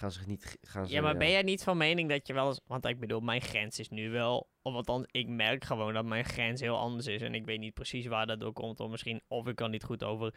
gaan 0.00 0.12
ze 0.12 0.20
niet... 0.26 0.58
Gaan 0.62 0.86
ze, 0.86 0.92
Ja, 0.92 1.02
maar 1.02 1.16
ben 1.16 1.30
jij 1.30 1.42
niet 1.42 1.62
van 1.62 1.76
mening 1.76 2.08
dat 2.08 2.26
je 2.26 2.32
wel 2.32 2.46
eens... 2.46 2.60
Want 2.66 2.86
ik 2.86 3.00
bedoel, 3.00 3.20
mijn 3.20 3.40
grens 3.40 3.78
is 3.78 3.88
nu 3.88 4.10
wel... 4.10 4.48
Of 4.62 4.74
althans, 4.74 5.06
ik 5.10 5.28
merk 5.28 5.64
gewoon 5.64 5.94
dat 5.94 6.04
mijn 6.04 6.24
grens 6.24 6.60
heel 6.60 6.78
anders 6.78 7.06
is. 7.06 7.22
En 7.22 7.34
ik 7.34 7.44
weet 7.44 7.58
niet 7.58 7.74
precies 7.74 8.06
waar 8.06 8.26
dat 8.26 8.40
door 8.40 8.52
komt. 8.52 8.80
Of 8.80 8.90
misschien, 8.90 9.22
of 9.28 9.46
ik 9.46 9.56
kan 9.56 9.70
niet 9.70 9.84
goed 9.84 10.04
over, 10.04 10.34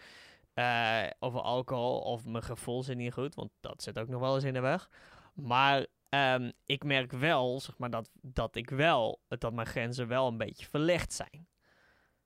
eh, 0.53 1.03
over 1.19 1.41
alcohol. 1.41 1.99
Of 1.99 2.25
mijn 2.25 2.43
gevoel 2.43 2.83
zit 2.83 2.97
niet 2.97 3.13
goed. 3.13 3.35
Want 3.35 3.49
dat 3.59 3.83
zit 3.83 3.99
ook 3.99 4.07
nog 4.07 4.19
wel 4.19 4.35
eens 4.35 4.43
in 4.43 4.53
de 4.53 4.59
weg. 4.59 4.89
Maar 5.33 5.85
ehm, 6.09 6.51
ik 6.65 6.83
merk 6.83 7.11
wel, 7.11 7.59
zeg 7.59 7.77
maar, 7.77 7.89
dat, 7.89 8.09
dat 8.21 8.55
ik 8.55 8.69
wel... 8.69 9.21
Dat 9.27 9.53
mijn 9.53 9.67
grenzen 9.67 10.07
wel 10.07 10.27
een 10.27 10.37
beetje 10.37 10.65
verlegd 10.65 11.13
zijn. 11.13 11.47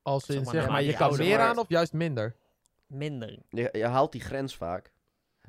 Als 0.01 0.25
Zeg 0.25 0.35
in, 0.35 0.43
maar, 0.43 0.53
zeg 0.53 0.67
maar, 0.67 0.83
je 0.83 0.93
kan 0.93 1.17
meer 1.17 1.39
aan 1.39 1.57
of 1.57 1.69
juist 1.69 1.93
minder? 1.93 2.35
Minder. 2.87 3.39
Je, 3.49 3.69
je 3.71 3.85
haalt 3.85 4.11
die 4.11 4.21
grens 4.21 4.55
vaak. 4.55 4.95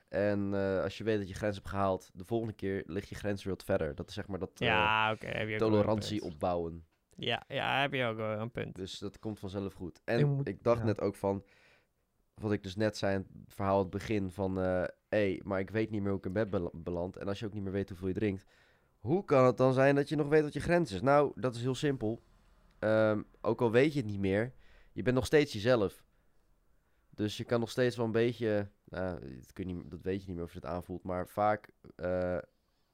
En 0.09 0.55
eh, 0.55 0.83
als 0.83 0.99
je 0.99 1.05
weet 1.05 1.19
dat 1.19 1.29
je 1.29 1.35
grens 1.35 1.57
hebt 1.57 1.69
gehaald, 1.69 2.11
de 2.15 2.25
volgende 2.25 2.53
keer 2.55 2.83
ligt 2.87 3.09
je 3.09 3.15
grens 3.15 3.45
weer 3.45 3.53
wat 3.55 3.65
verder. 3.65 3.95
Dat 3.95 4.09
is 4.09 4.15
zeg 4.15 4.27
maar 4.27 4.39
dat 4.39 4.51
eh, 4.61 4.67
Ja, 4.69 5.17
een 5.21 5.59
tolerantie 5.59 6.23
opbouwen. 6.23 6.85
Ja, 7.17 7.45
ja, 7.49 7.81
heb 7.81 7.93
je 7.93 8.05
ook 8.05 8.17
wel 8.17 8.39
een 8.41 8.51
punt. 8.51 8.75
Dus 8.77 8.99
dat 8.99 9.19
komt 9.19 9.39
vanzelf 9.39 9.75
goed. 9.75 10.01
En 10.05 10.29
moet- 10.35 10.49
ik 10.49 10.63
dacht 10.63 10.79
ja. 10.79 10.85
net 10.85 11.01
ook 11.01 11.15
van, 11.17 11.45
wat 12.35 12.53
ik 12.53 12.63
dus 12.63 12.77
net 12.77 12.97
zei 12.97 13.15
in 13.15 13.27
het 13.45 13.55
verhaal 13.55 13.75
aan 13.77 13.81
het 13.83 13.91
begin 13.91 14.31
van, 14.31 14.57
hé, 14.57 14.85
hey, 15.09 15.41
maar 15.45 15.61
ik 15.61 15.71
weet 15.71 15.91
niet 15.91 16.01
meer 16.01 16.11
hoe 16.11 16.19
ik 16.19 16.27
in 16.27 16.33
bed 16.33 16.51
bel- 16.51 16.71
beland. 16.75 17.17
En 17.17 17.29
als 17.29 17.39
je 17.39 17.47
ook 17.47 17.53
niet 17.53 17.63
meer 17.63 17.73
weet 17.73 17.89
hoeveel 17.89 18.09
je 18.09 18.15
drinkt, 18.15 18.45
hoe 18.99 19.25
kan 19.25 19.45
het 19.45 19.57
dan 19.57 19.73
zijn 19.73 19.95
dat 19.95 20.09
je 20.09 20.17
nog 20.17 20.29
weet 20.29 20.43
wat 20.43 20.53
je 20.53 20.61
grens 20.61 20.93
is? 20.93 21.01
Nou, 21.01 21.33
dat 21.35 21.55
is 21.55 21.63
heel 21.63 21.75
simpel. 21.75 22.23
Ehm, 22.79 23.23
ook 23.41 23.61
al 23.61 23.71
weet 23.71 23.93
je 23.93 23.99
het 24.01 24.09
niet 24.09 24.19
meer, 24.21 24.53
je 24.93 25.03
bent 25.03 25.17
nog 25.17 25.27
steeds 25.27 25.53
jezelf. 25.53 26.05
Dus 27.19 27.37
je 27.37 27.45
kan 27.45 27.61
nog 27.61 27.71
steeds 27.71 27.97
wel 27.97 28.07
een 28.07 28.13
beetje, 28.13 28.69
nou, 28.85 29.21
dat, 29.39 29.53
kun 29.53 29.69
je 29.69 29.75
niet, 29.75 29.91
dat 29.91 30.03
weet 30.03 30.21
je 30.21 30.27
niet 30.27 30.37
meer 30.37 30.45
of 30.45 30.53
je 30.53 30.59
het 30.59 30.69
aanvoelt, 30.69 31.03
maar 31.03 31.29
vaak, 31.29 31.69
eh, 31.97 32.39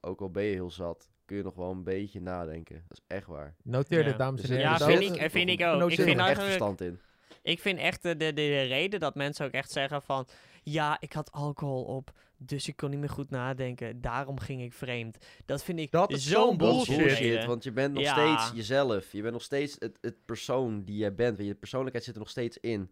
ook 0.01 0.21
al 0.21 0.31
ben 0.31 0.43
je 0.45 0.53
heel 0.53 0.71
zat, 0.71 1.09
kun 1.25 1.37
je 1.37 1.43
nog 1.43 1.55
wel 1.55 1.71
een 1.71 1.85
beetje 1.85 2.21
nadenken. 2.21 2.85
Dat 2.89 2.99
is 2.99 3.05
echt 3.17 3.27
waar. 3.27 3.55
Noteer 3.63 3.99
Ja. 3.99 4.05
dit, 4.05 4.19
dames 4.19 4.41
en 4.43 4.47
Dus 4.49 4.57
heren. 4.57 4.71
Ja, 4.71 4.79
vind 4.99 5.17
ik, 5.17 5.31
vind 5.39 5.49
ik 5.49 5.61
ook. 5.67 5.79
noteer 5.79 5.99
Ik 5.99 6.05
vind 6.05 6.09
echt 6.19 6.19
eigenlijk... 6.27 6.49
verstand 6.49 6.81
in. 6.81 6.99
Ik 7.43 7.61
vind 7.61 7.79
echt 7.79 8.03
de, 8.03 8.17
de, 8.17 8.27
de, 8.27 8.33
de 8.35 8.63
reden 8.63 9.01
dat 9.01 9.15
mensen 9.15 9.47
ook 9.47 9.53
echt 9.53 9.71
zeggen 9.71 10.03
van... 10.03 10.27
Ja, 10.63 10.97
ik 11.01 11.13
had 11.13 11.33
alcohol 11.33 11.85
op, 11.85 12.11
dus 12.37 12.69
ik 12.69 12.77
kon 12.77 12.91
niet 12.91 12.99
meer 12.99 13.09
goed 13.09 13.31
nadenken. 13.31 14.01
Daarom 14.01 14.41
ging 14.41 14.63
ik 14.63 14.73
vreemd. 14.73 15.17
Dat 15.45 15.65
vind 15.65 15.79
ik 15.79 15.91
Dat 15.91 16.11
is 16.13 16.25
zo'n 16.29 16.43
zo'n 16.49 16.59
Dat 16.59 16.69
is 16.69 16.75
bullshit. 16.75 16.97
bullshit, 16.97 17.19
bullshit, 17.29 17.45
want 17.47 17.65
je 17.65 17.73
bent 17.73 17.95
nog 17.95 18.03
Ja. 18.03 18.13
steeds 18.37 18.57
jezelf. 18.57 19.13
Je 19.13 19.21
bent 19.21 19.33
nog 19.33 19.43
steeds 19.43 19.77
het, 19.79 19.99
het 20.01 20.25
persoon 20.25 20.85
die 20.85 20.97
jij 20.97 21.15
bent. 21.15 21.39
Je 21.39 21.55
persoonlijkheid 21.55 22.05
zit 22.05 22.15
er 22.15 22.21
nog 22.21 22.31
steeds 22.31 22.59
in. 22.59 22.91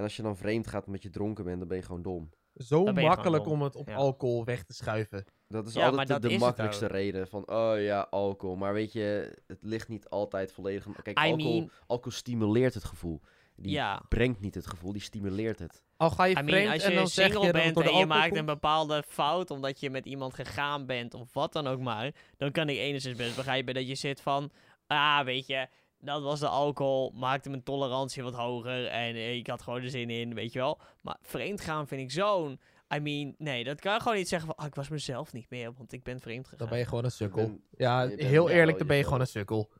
En 0.00 0.06
als 0.06 0.16
je 0.16 0.22
dan 0.22 0.36
vreemd 0.36 0.66
gaat 0.66 0.86
omdat 0.86 1.02
je 1.02 1.10
dronken 1.10 1.44
bent, 1.44 1.58
dan 1.58 1.68
ben 1.68 1.76
je 1.76 1.82
gewoon 1.82 2.02
dom. 2.02 2.30
Zo 2.54 2.84
Dan 2.84 2.94
ben 2.94 3.02
je 3.02 3.08
makkelijk 3.08 3.42
gewoon 3.42 3.58
om 3.58 3.64
dom. 3.64 3.68
het 3.72 3.76
op 3.76 3.88
Ja. 3.88 3.94
alcohol 3.94 4.44
weg 4.44 4.64
te 4.64 4.72
schuiven. 4.72 5.24
Dat 5.48 5.66
is 5.66 5.72
Ja, 5.74 5.80
maar 5.80 5.90
altijd 5.90 6.06
de- 6.06 6.12
dat 6.12 6.22
de, 6.22 6.28
is 6.28 6.34
het 6.34 6.42
makkelijkste 6.44 6.84
ook. 6.84 6.90
reden. 6.90 7.28
Van, 7.28 7.50
oh 7.50 7.80
ja, 7.80 8.06
alcohol. 8.10 8.56
Maar 8.56 8.72
weet 8.72 8.92
je, 8.92 9.36
het 9.46 9.62
ligt 9.62 9.88
niet 9.88 10.08
altijd 10.08 10.52
volledig... 10.52 10.86
aan- 10.86 10.94
Kijk, 11.02 11.18
I 11.18 11.30
alcohol, 11.30 11.52
mean- 11.58 11.70
alcohol 11.86 12.12
stimuleert 12.12 12.74
het 12.74 12.84
gevoel. 12.84 13.20
Die 13.56 13.72
ja. 13.72 14.02
brengt 14.08 14.40
niet 14.40 14.54
het 14.54 14.66
gevoel, 14.66 14.92
die 14.92 15.00
stimuleert 15.02 15.58
het. 15.58 15.82
Al 15.96 16.10
ga 16.10 16.24
je 16.24 16.30
I 16.30 16.34
vreemd 16.34 16.50
mean, 16.50 16.72
als 16.72 16.82
en 16.82 16.90
je 16.90 16.96
dan 16.96 17.06
zeg 17.08 17.24
single 17.24 17.46
je 17.46 17.52
dat 17.52 17.54
het 17.54 17.62
bent 17.62 17.74
door 17.74 17.82
de 17.84 17.88
en 17.90 17.94
je 17.96 18.00
alcohol 18.02 18.20
maakt 18.22 18.36
een 18.36 18.44
komt. 18.44 18.60
bepaalde 18.60 19.02
fout 19.06 19.50
omdat 19.50 19.80
je 19.80 19.90
met 19.90 20.06
iemand 20.06 20.34
gegaan 20.34 20.86
bent 20.86 21.14
of 21.14 21.32
wat 21.32 21.52
dan 21.52 21.66
ook 21.66 21.80
maar, 21.80 22.14
dan 22.36 22.50
kan 22.50 22.68
ik 22.68 22.76
enigszins 22.76 23.16
best 23.16 23.36
begrijpen 23.36 23.74
dat 23.74 23.88
je 23.88 23.94
zit 23.94 24.20
van, 24.20 24.50
ah, 24.86 25.24
weet 25.24 25.46
je, 25.46 25.68
dat 26.00 26.22
was 26.22 26.40
de 26.40 26.48
alcohol, 26.48 27.10
maakte 27.14 27.50
mijn 27.50 27.62
tolerantie 27.62 28.22
wat 28.22 28.34
hoger 28.34 28.86
en 28.86 29.36
ik 29.36 29.46
had 29.46 29.62
gewoon 29.62 29.82
er 29.82 29.90
zin 29.90 30.10
in, 30.10 30.34
weet 30.34 30.52
je 30.52 30.58
wel. 30.58 30.80
Maar 31.02 31.16
vreemd 31.22 31.60
gaan 31.60 31.86
vind 31.88 32.00
ik 32.00 32.10
zo'n, 32.10 32.60
I 32.94 32.98
mean, 33.00 33.34
nee, 33.38 33.64
dat 33.64 33.80
kan 33.80 33.94
je 33.94 34.00
gewoon 34.00 34.16
niet 34.16 34.28
zeggen 34.28 34.48
van, 34.48 34.56
ah, 34.56 34.66
ik 34.66 34.74
was 34.74 34.88
mezelf 34.88 35.32
niet 35.32 35.50
meer, 35.50 35.72
want 35.72 35.92
ik 35.92 36.02
ben 36.02 36.20
vreemd 36.20 36.44
gegaan. 36.44 36.58
Dan 36.58 36.68
ben 36.68 36.78
je 36.78 36.84
gewoon 36.84 37.04
een 37.04 37.10
sukkel. 37.10 37.46
ben- 37.46 37.62
ja, 37.76 38.06
heel 38.08 38.48
ja, 38.48 38.54
eerlijk, 38.54 38.78
dan 38.78 38.86
ben 38.86 38.96
je 38.96 39.04
gewoon 39.04 39.20
een 39.20 39.26
sukkel. 39.26 39.70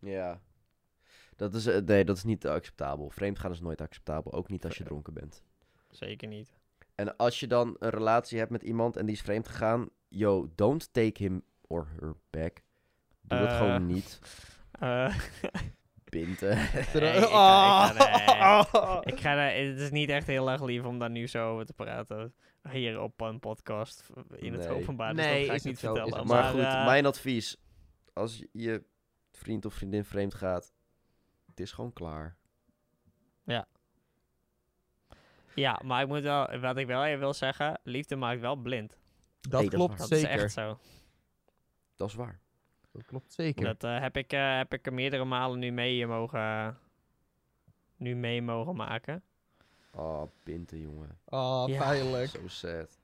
Ja. 0.00 0.40
Dat 1.36 1.54
is, 1.54 1.66
eh, 1.66 1.80
nee, 1.82 2.04
dat 2.04 2.16
is 2.16 2.24
niet 2.24 2.46
acceptabel. 2.46 3.10
Vreemdgaan 3.10 3.50
is 3.50 3.60
nooit 3.60 3.80
acceptabel, 3.80 4.32
ook 4.32 4.48
niet 4.48 4.64
als 4.64 4.76
je 4.76 4.84
dronken 4.84 5.12
bent. 5.14 5.42
Zeker 5.90 6.28
niet. 6.28 6.52
En 6.94 7.16
als 7.16 7.40
je 7.40 7.46
dan 7.46 7.76
een 7.78 7.90
relatie 7.90 8.38
hebt 8.38 8.50
met 8.50 8.62
iemand 8.62 8.96
en 8.96 9.06
die 9.06 9.14
is 9.14 9.20
vreemd 9.20 9.48
gegaan, 9.48 9.88
yo, 10.08 10.48
don't 10.54 10.92
take 10.92 11.22
him 11.22 11.42
or 11.66 11.88
her 12.00 12.14
back. 12.30 12.62
Doe 13.20 13.38
dat 13.38 13.48
Eh. 13.48 13.58
gewoon 13.58 13.86
niet. 13.86 14.18
Eh, 14.84 15.18
Pinten. 16.04 16.56
nee, 16.94 17.16
ik 17.16 17.22
ga- 17.24 17.90
ik 17.92 17.98
ga- 18.28 18.64
Ah. 18.68 19.00
Ik 19.12 19.20
ga 19.20 19.34
daar, 19.34 19.54
het 19.54 19.78
is 19.80 19.90
niet 19.90 20.08
echt 20.08 20.26
heel 20.26 20.50
erg 20.50 20.62
lief 20.62 20.84
om 20.84 20.98
daar 20.98 21.10
nu 21.10 21.26
zo 21.26 21.52
over 21.52 21.66
te 21.66 21.72
praten. 21.72 22.34
Hier 22.70 23.00
op 23.00 23.20
een 23.20 23.40
podcast 23.40 24.10
in 24.36 24.52
het 24.52 24.68
Nee. 24.68 24.70
openbaar. 24.80 25.14
Nee, 25.14 25.24
Dus 25.26 25.38
dat 25.40 25.46
ga 25.48 25.54
ik 25.54 25.64
niet 25.64 25.78
vertellen. 25.78 26.16
het 26.16 26.24
maar, 26.24 26.42
Maar, 26.42 26.50
goed, 26.52 26.60
eh, 26.60 26.84
mijn 26.84 27.06
advies. 27.06 27.56
Als 28.12 28.44
je 28.52 28.84
vriend 29.32 29.64
of 29.64 29.74
vriendin 29.74 30.04
vreemd 30.04 30.34
gaat, 30.34 30.72
het 31.46 31.60
is 31.60 31.72
gewoon 31.72 31.92
klaar. 31.92 32.36
Ja, 35.54 35.80
maar 35.84 36.02
ik 36.02 36.08
moet 36.08 36.22
wel, 36.22 36.58
wat 36.58 36.76
ik 36.76 36.86
wel 36.86 37.04
even 37.04 37.18
wil 37.18 37.32
zeggen, 37.34 37.80
liefde 37.82 38.16
maakt 38.16 38.40
wel 38.40 38.56
blind. 38.56 38.98
Dat 39.40 39.60
Nee, 39.60 39.62
dat 39.62 39.62
is 39.62 39.68
klopt 39.78 39.98
waar. 39.98 40.08
Dat 40.08 40.18
zeker. 40.18 40.34
is 40.34 40.42
echt 40.42 40.52
zo. 40.52 40.78
Dat 41.96 42.08
is 42.08 42.14
waar. 42.14 42.40
Dat 42.94 43.04
klopt 43.06 43.32
zeker. 43.32 43.64
Dat 43.64 43.84
eh, 43.84 44.00
heb, 44.00 44.16
ik, 44.16 44.32
eh, 44.32 44.56
heb 44.56 44.72
ik 44.74 44.86
er 44.86 44.92
meerdere 44.94 45.24
malen 45.24 45.58
nu 45.58 45.70
mee 45.70 46.06
mogen, 46.06 46.78
nu 47.96 48.14
mee 48.14 48.42
mogen 48.42 48.76
maken. 48.76 49.22
Oh, 49.92 50.22
pinten, 50.42 50.80
jongen. 50.80 51.18
Oh, 51.24 51.64
Ja. 51.66 51.78
pijnlijk. 51.78 52.28
So 52.28 52.48
sad. 52.48 52.98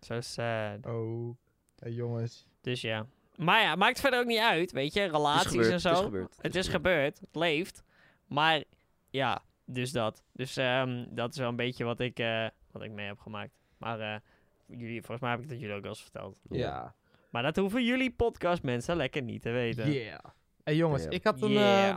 Zo 0.00 0.20
sad. 0.20 0.86
Oh, 0.86 1.36
hey, 1.78 1.92
jongens. 1.92 2.46
Dus 2.60 2.80
ja. 2.80 3.06
Maar 3.36 3.62
ja, 3.62 3.74
maakt 3.76 4.00
verder 4.00 4.20
ook 4.20 4.26
niet 4.26 4.38
uit, 4.40 4.72
weet 4.72 4.92
je. 4.94 5.04
Relaties 5.04 5.50
gebeurd, 5.50 5.72
en 5.72 5.80
zo. 5.80 5.88
Het 5.88 5.98
is 5.98 6.04
gebeurd. 6.04 6.36
Het 6.40 6.54
is 6.54 6.68
gebeurd, 6.68 7.20
het 7.20 7.34
leeft. 7.36 7.82
Maar 8.26 8.64
ja, 9.10 9.42
dus 9.64 9.92
dat. 9.92 10.22
Dus 10.32 10.56
ehm, 10.56 11.06
dat 11.10 11.32
is 11.32 11.38
wel 11.38 11.48
een 11.48 11.56
beetje 11.56 11.84
wat 11.84 12.00
ik, 12.00 12.18
eh, 12.18 12.46
wat 12.70 12.82
ik 12.82 12.90
mee 12.90 13.06
heb 13.06 13.18
gemaakt. 13.18 13.52
Maar 13.76 14.00
eh, 14.00 14.20
jullie, 14.66 15.00
volgens 15.00 15.20
mij 15.20 15.30
heb 15.30 15.40
ik 15.40 15.48
dat 15.48 15.60
jullie 15.60 15.74
ook 15.76 15.82
al 15.82 15.88
eens 15.88 16.02
verteld. 16.02 16.38
Ja. 16.50 16.94
Maar 17.28 17.42
dat 17.42 17.56
hoeven 17.56 17.84
jullie 17.84 18.10
podcastmensen 18.12 18.96
lekker 18.96 19.22
niet 19.22 19.42
te 19.42 19.50
weten. 19.50 19.92
Yeah. 19.92 20.18
Hey, 20.64 20.76
jongens, 20.76 21.06
ik 21.06 21.24
had 21.24 21.42
een... 21.42 21.50
Yeah. 21.50 21.88
eh, 21.88 21.96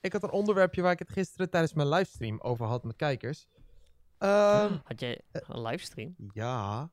Ik 0.00 0.12
had 0.12 0.22
een 0.22 0.30
onderwerpje 0.30 0.82
waar 0.82 0.92
ik 0.92 0.98
het 0.98 1.08
gisteren 1.10 1.50
tijdens 1.50 1.72
mijn 1.72 1.88
livestream 1.88 2.38
over 2.40 2.66
had 2.66 2.84
met 2.84 2.96
kijkers. 2.96 3.46
Ehm, 4.18 4.76
Had 4.84 5.00
jij 5.00 5.20
een 5.32 5.62
livestream? 5.62 6.14
ja, 6.32 6.90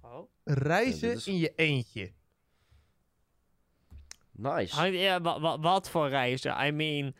Oh. 0.00 0.28
reizen 0.44 1.08
Ja, 1.08 1.14
dit 1.14 1.22
is- 1.22 1.26
in 1.26 1.36
je 1.38 1.52
eentje. 1.56 2.12
Nice. 4.30 4.82
ja, 4.92 5.20
wa- 5.20 5.40
wa- 5.40 5.58
wat 5.58 5.90
voor 5.90 6.08
reizen? 6.08 6.66
I 6.66 6.70
mean, 6.72 7.14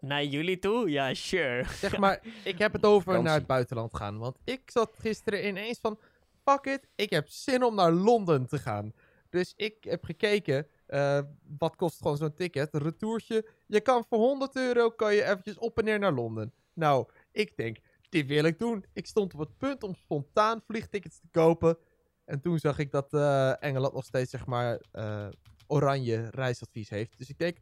naar 0.00 0.24
jullie 0.24 0.58
toe? 0.58 0.90
Ja, 0.90 1.14
sure. 1.14 1.64
Zeg 1.68 1.96
maar, 1.98 2.22
ik 2.44 2.58
heb 2.58 2.72
het 2.72 2.84
over 2.84 3.22
naar 3.22 3.34
het 3.34 3.46
buitenland 3.46 3.96
gaan. 3.96 4.18
Want 4.18 4.38
ik 4.44 4.62
zat 4.70 4.96
gisteren 4.98 5.46
ineens 5.48 5.78
van, 5.80 5.98
fuck 6.48 6.66
it, 6.66 6.88
ik 6.94 7.10
heb 7.10 7.28
zin 7.28 7.62
om 7.62 7.74
naar 7.74 7.92
Londen 7.92 8.46
te 8.46 8.58
gaan. 8.58 8.92
Dus 9.30 9.52
ik 9.56 9.84
heb 9.84 10.04
gekeken, 10.04 10.66
eh, 10.86 11.20
wat 11.58 11.76
kost 11.76 11.98
gewoon 11.98 12.16
zo'n 12.16 12.34
ticket, 12.34 12.74
een 12.74 12.82
retourtje. 12.82 13.48
Je 13.66 13.80
kan 13.80 14.04
voor 14.08 14.18
100 14.18 14.56
euro, 14.56 14.90
kan 14.90 15.14
je 15.14 15.24
eventjes 15.24 15.58
op 15.58 15.78
en 15.78 15.84
neer 15.84 15.98
naar 15.98 16.12
Londen. 16.12 16.52
Nou, 16.72 17.08
ik 17.32 17.56
denk, 17.56 17.78
dit 18.08 18.26
wil 18.26 18.44
ik 18.44 18.58
doen. 18.58 18.84
Ik 18.92 19.06
stond 19.06 19.34
op 19.34 19.40
het 19.40 19.58
punt 19.58 19.82
om 19.82 19.94
spontaan 19.94 20.62
vliegtickets 20.66 21.20
te 21.20 21.28
kopen. 21.30 21.78
En 22.24 22.40
toen 22.40 22.58
zag 22.58 22.78
ik 22.78 22.90
dat 22.90 23.12
eh, 23.12 23.62
Engeland 23.62 23.94
nog 23.94 24.04
steeds, 24.04 24.30
zeg 24.30 24.46
maar, 24.46 24.80
eh, 24.90 25.28
oranje 25.66 26.28
reisadvies 26.30 26.88
heeft. 26.88 27.18
Dus 27.18 27.28
ik 27.28 27.38
denk, 27.38 27.58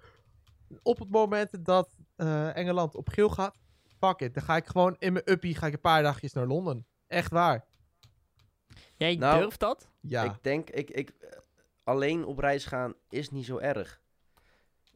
op 0.82 0.98
het 0.98 1.10
moment 1.10 1.64
dat 1.64 1.90
Engeland 2.54 2.94
op 2.94 3.08
geel 3.08 3.28
gaat, 3.28 3.56
fuck 3.98 4.20
it. 4.20 4.34
Dan 4.34 4.42
ga 4.42 4.56
ik 4.56 4.66
gewoon 4.66 4.96
in 4.98 5.12
mijn 5.12 5.30
uppie, 5.30 5.54
ga 5.54 5.66
ik 5.66 5.72
een 5.72 5.80
paar 5.80 6.02
dagjes 6.02 6.32
naar 6.32 6.46
Londen. 6.46 6.86
Echt 7.06 7.30
waar. 7.30 7.64
Jij 8.96 9.16
Nou, 9.16 9.40
durft 9.40 9.60
dat? 9.60 9.88
Ja. 10.00 10.24
Ik 10.24 10.42
denk, 10.42 10.70
ik, 10.70 10.90
ik, 10.90 11.10
eh, 11.10 11.38
alleen 11.84 12.24
op 12.24 12.38
reis 12.38 12.64
gaan 12.64 12.94
is 13.08 13.30
niet 13.30 13.44
zo 13.44 13.58
erg. 13.58 14.02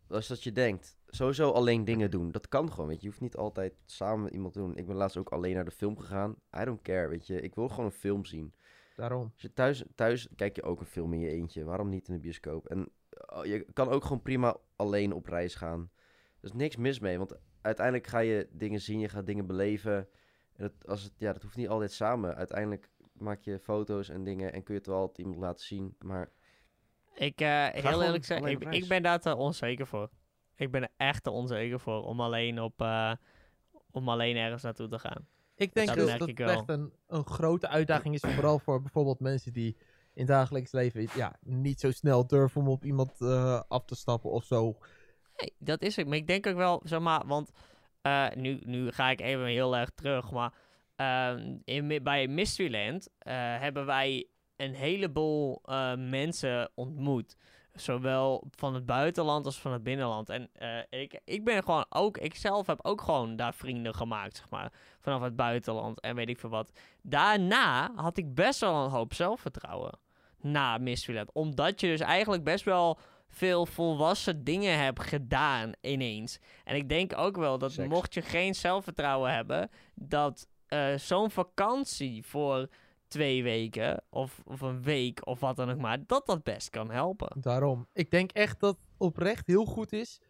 Als 0.09 0.29
dat 0.29 0.43
je 0.43 0.53
denkt. 0.53 0.99
Sowieso 1.07 1.51
alleen 1.51 1.85
dingen 1.85 2.11
doen. 2.11 2.31
Dat 2.31 2.49
kan 2.49 2.73
gewoon, 2.73 2.89
weet 2.89 2.97
je. 2.97 3.03
Je 3.03 3.09
hoeft 3.09 3.21
niet 3.21 3.37
altijd 3.37 3.75
samen 3.85 4.23
met 4.23 4.33
iemand 4.33 4.53
te 4.53 4.59
doen. 4.59 4.77
Ik 4.77 4.87
ben 4.87 4.97
laatst 4.97 5.17
ook 5.17 5.29
alleen 5.29 5.55
naar 5.55 5.65
de 5.65 5.71
film 5.71 5.99
gegaan. 5.99 6.37
I 6.61 6.65
don't 6.65 6.83
care, 6.83 7.09
weet 7.09 7.27
je. 7.27 7.41
Ik 7.41 7.55
wil 7.55 7.69
gewoon 7.69 7.85
een 7.85 7.91
film 7.93 8.25
zien. 8.25 8.55
Daarom. 8.97 9.31
Als 9.33 9.43
je 9.43 9.53
thuis, 9.53 9.85
thuis 9.95 10.29
kijk 10.37 10.57
je 10.57 10.63
ook 10.63 10.81
een 10.81 10.87
film 10.87 11.13
in 11.13 11.21
je 11.21 11.31
eentje. 11.31 11.65
Waarom 11.65 11.89
niet 11.89 12.09
in 12.09 12.15
de 12.15 12.21
bioscoop? 12.21 12.67
En 12.67 12.89
eh, 13.11 13.45
je 13.45 13.67
kan 13.73 13.89
ook 13.89 14.03
gewoon 14.03 14.23
prima 14.23 14.57
alleen 14.77 15.13
op 15.13 15.27
reis 15.27 15.55
gaan. 15.55 15.91
Er 16.41 16.45
is 16.49 16.53
niks 16.53 16.77
mis 16.77 16.99
mee, 16.99 17.19
want 17.19 17.33
uiteindelijk 17.61 18.07
ga 18.07 18.19
je 18.19 18.49
dingen 18.53 18.81
zien, 18.81 18.99
je 18.99 19.09
gaat 19.09 19.27
dingen 19.27 19.47
beleven. 19.47 20.09
En 20.53 20.63
dat, 20.63 20.87
als 20.87 21.03
het, 21.03 21.13
ja, 21.17 21.33
dat 21.33 21.43
hoeft 21.43 21.57
niet 21.57 21.69
altijd 21.69 21.93
samen. 21.93 22.37
Uiteindelijk 22.37 22.91
maak 23.21 23.43
je 23.43 23.59
foto's 23.59 24.09
en 24.09 24.25
dingen 24.25 24.53
en 24.53 24.63
kun 24.63 24.75
je 24.75 24.81
het 24.81 24.89
wel 24.89 24.99
altijd 24.99 25.19
iemand 25.19 25.39
laten 25.39 25.67
zien. 25.67 25.95
Maar 25.99 26.31
Ik, 27.15 27.41
eh, 27.41 27.67
heel 27.69 27.83
gewoon 27.83 28.03
eerlijk 28.03 28.25
zeggen, 28.25 28.49
ik, 28.49 28.65
ik 28.65 28.89
ben 28.89 29.03
daar 29.03 29.21
te 29.21 29.37
onzeker 29.37 29.87
voor. 29.87 30.11
Ik 30.57 30.71
ben 30.71 30.83
er 30.83 30.91
echt 30.97 31.23
te 31.23 31.31
onzeker 31.31 31.81
voor 31.81 32.05
om 32.05 32.21
alleen, 32.21 32.61
op, 32.61 32.81
eh, 32.81 33.13
om 33.91 34.09
alleen 34.09 34.37
ergens 34.37 34.63
naartoe 34.63 34.89
te 34.89 34.99
gaan. 34.99 35.27
Ik 35.57 35.75
denk 35.75 35.87
Dat 35.87 35.97
dus 35.97 36.07
merk 36.07 36.19
dat 36.19 36.29
ik 36.29 36.39
het 36.39 36.47
wel. 36.47 36.57
echt 36.57 36.69
een, 36.69 36.93
een 37.07 37.27
grote 37.27 37.69
uitdaging 37.69 38.15
is. 38.15 38.21
Vooral 38.21 38.59
voor 38.59 38.83
bijvoorbeeld 38.83 39.21
mensen 39.21 39.53
die 39.53 39.77
in 40.15 40.25
het 40.25 40.27
dagelijks 40.27 40.73
leven 40.73 41.07
ja, 41.15 41.37
niet 41.41 41.81
zo 41.81 41.91
snel 41.91 42.27
durven 42.27 42.61
om 42.61 42.69
op 42.69 42.85
iemand 42.85 43.21
eh, 43.21 43.61
af 43.69 43.85
te 43.85 43.95
stappen 43.95 44.31
of 44.31 44.45
zo. 44.45 44.79
Nee, 45.37 45.55
dat 45.59 45.83
is 45.83 45.97
het. 45.97 46.07
Maar 46.07 46.17
ik 46.17 46.27
denk 46.27 46.47
ook 46.47 46.57
wel, 46.57 46.81
zeg 46.85 47.01
maar, 47.01 47.27
want 47.27 47.51
eh, 48.03 48.27
nu, 48.35 48.61
nu 48.65 48.91
ga 48.91 49.11
ik 49.11 49.21
even 49.21 49.47
heel 49.47 49.77
erg 49.77 49.91
terug. 49.91 50.31
Maar 50.31 50.53
ehm, 50.99 51.57
in, 51.65 52.03
bij 52.03 52.29
Mysteryland 52.29 53.09
eh, 53.19 53.35
hebben 53.35 53.87
wij 53.87 54.27
een 54.57 54.75
heleboel 54.75 55.61
eh, 55.65 55.95
mensen 55.97 56.71
ontmoet. 56.75 57.37
Zowel 57.73 58.45
van 58.51 58.75
het 58.75 58.87
buitenland 58.87 59.47
als 59.47 59.61
van 59.61 59.73
het 59.73 59.83
binnenland. 59.83 60.29
En 60.29 60.49
eh, 60.53 61.01
ik, 61.01 61.21
ik 61.25 61.45
ben 61.45 61.63
gewoon 61.63 61.87
ook, 61.89 62.19
ik 62.19 62.35
zelf 62.35 62.67
heb 62.67 62.79
ook 62.83 63.01
gewoon 63.01 63.37
daar 63.37 63.55
vrienden 63.55 63.95
gemaakt, 63.95 64.37
zeg 64.37 64.51
maar. 64.51 64.73
Vanaf 65.01 65.23
het 65.23 65.37
buitenland 65.37 66.01
en 66.01 66.15
weet 66.15 66.29
ik 66.29 66.39
veel 66.39 66.51
wat. 66.51 66.73
Daarna 67.03 67.93
had 67.95 68.17
ik 68.17 68.35
best 68.35 68.61
wel 68.61 68.85
een 68.85 68.91
hoop 68.91 69.15
zelfvertrouwen. 69.15 69.99
Na 70.41 70.79
Mysteryland. 70.79 71.33
Omdat 71.33 71.81
je 71.81 71.87
dus 71.87 72.01
eigenlijk 72.01 72.45
best 72.45 72.65
wel 72.65 72.99
veel 73.29 73.67
volwassen 73.67 74.45
dingen 74.45 74.79
hebt 74.79 75.03
gedaan 75.03 75.73
ineens. 75.81 76.39
En 76.65 76.77
ik 76.77 76.89
denk 76.89 77.19
ook 77.19 77.37
wel 77.37 77.59
dat 77.59 77.73
Seks. 77.73 77.89
mocht 77.89 78.15
je 78.15 78.23
geen 78.23 78.55
zelfvertrouwen 78.55 79.35
hebben, 79.35 79.71
dat 79.95 80.49
eh, 80.69 80.95
zo'n 80.95 81.31
vakantie 81.31 82.25
voor 82.27 82.69
twee 83.09 83.43
weken 83.43 84.03
of, 84.11 84.43
of 84.45 84.61
een 84.61 84.83
week 84.83 85.27
of 85.27 85.41
wat 85.41 85.57
dan 85.57 85.71
ook 85.71 85.79
maar, 85.79 86.07
dat 86.07 86.27
dat 86.27 86.43
best 86.43 86.71
kan 86.71 86.91
helpen. 86.91 87.41
Daarom. 87.41 87.89
Ik 87.93 88.11
denk 88.11 88.33
echt 88.33 88.61
dat 88.61 88.77
het 88.77 88.89
oprecht 88.97 89.47
heel 89.47 89.65
goed 89.65 89.93
is. 89.93 90.21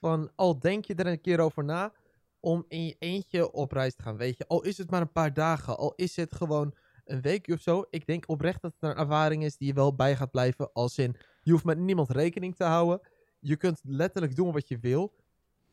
Van 0.00 0.30
al 0.34 0.58
denk 0.58 0.84
je 0.84 0.94
er 0.94 1.06
een 1.06 1.20
keer 1.20 1.40
over 1.40 1.64
na. 1.64 1.92
Om 2.40 2.64
in 2.68 2.84
je 2.84 2.96
eentje 2.98 3.52
op 3.52 3.72
reis 3.72 3.94
te 3.94 4.02
gaan. 4.02 4.16
Weet 4.16 4.38
je, 4.38 4.44
al 4.46 4.62
is 4.62 4.78
het 4.78 4.90
maar 4.90 5.00
een 5.00 5.12
paar 5.12 5.34
dagen. 5.34 5.76
Al 5.76 5.92
is 5.96 6.16
het 6.16 6.34
gewoon 6.34 6.74
een 7.04 7.20
weekje 7.20 7.52
of 7.52 7.60
zo. 7.60 7.84
Ik 7.90 8.06
denk 8.06 8.28
oprecht 8.28 8.62
dat 8.62 8.74
het 8.78 8.90
een 8.90 8.96
ervaring 8.96 9.44
is 9.44 9.56
die 9.56 9.68
je 9.68 9.74
wel 9.74 9.94
bij 9.94 10.16
gaat 10.16 10.30
blijven. 10.30 10.72
Als 10.72 10.98
in, 10.98 11.16
je 11.42 11.50
hoeft 11.50 11.64
met 11.64 11.78
niemand 11.78 12.10
rekening 12.10 12.56
te 12.56 12.64
houden. 12.64 13.00
Je 13.40 13.56
kunt 13.56 13.80
letterlijk 13.84 14.36
doen 14.36 14.52
wat 14.52 14.68
je 14.68 14.78
wil. 14.78 15.14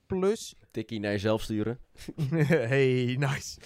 Plus, 0.05 0.55
tikkie 0.71 0.99
naar 0.99 1.11
jezelf 1.11 1.41
sturen. 1.41 1.79
hey, 2.71 3.15
nice. 3.19 3.59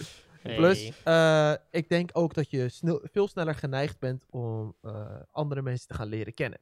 Hey. 0.43 0.55
Plus, 0.55 0.91
eh, 1.03 1.53
ik 1.69 1.89
denk 1.89 2.09
ook 2.13 2.33
dat 2.33 2.49
je 2.49 2.69
snel, 2.69 2.99
veel 3.11 3.27
sneller 3.27 3.55
geneigd 3.55 3.99
bent 3.99 4.25
om 4.29 4.75
eh, 4.81 5.05
andere 5.31 5.61
mensen 5.61 5.87
te 5.87 5.93
gaan 5.93 6.07
leren 6.07 6.33
kennen. 6.33 6.59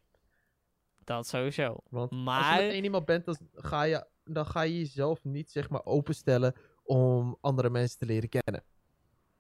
Dat 1.04 1.28
sowieso. 1.28 1.78
Want 1.89 2.10
als 2.12 2.20
je 2.20 2.26
Maar- 2.26 2.62
met 2.62 2.72
één 2.72 2.84
iemand 2.84 3.06
bent, 3.06 3.26
dan 3.26 3.38
ga, 3.54 3.84
je, 3.84 4.06
dan 4.24 4.46
ga 4.46 4.62
je 4.62 4.78
jezelf 4.80 5.24
niet 5.24 5.52
zeg 5.52 5.70
maar 5.70 5.86
openstellen 5.86 6.54
om 6.84 7.38
andere 7.41 7.70
mensen 7.70 7.98
te 8.00 8.06
leren 8.06 8.30
kennen. 8.30 8.63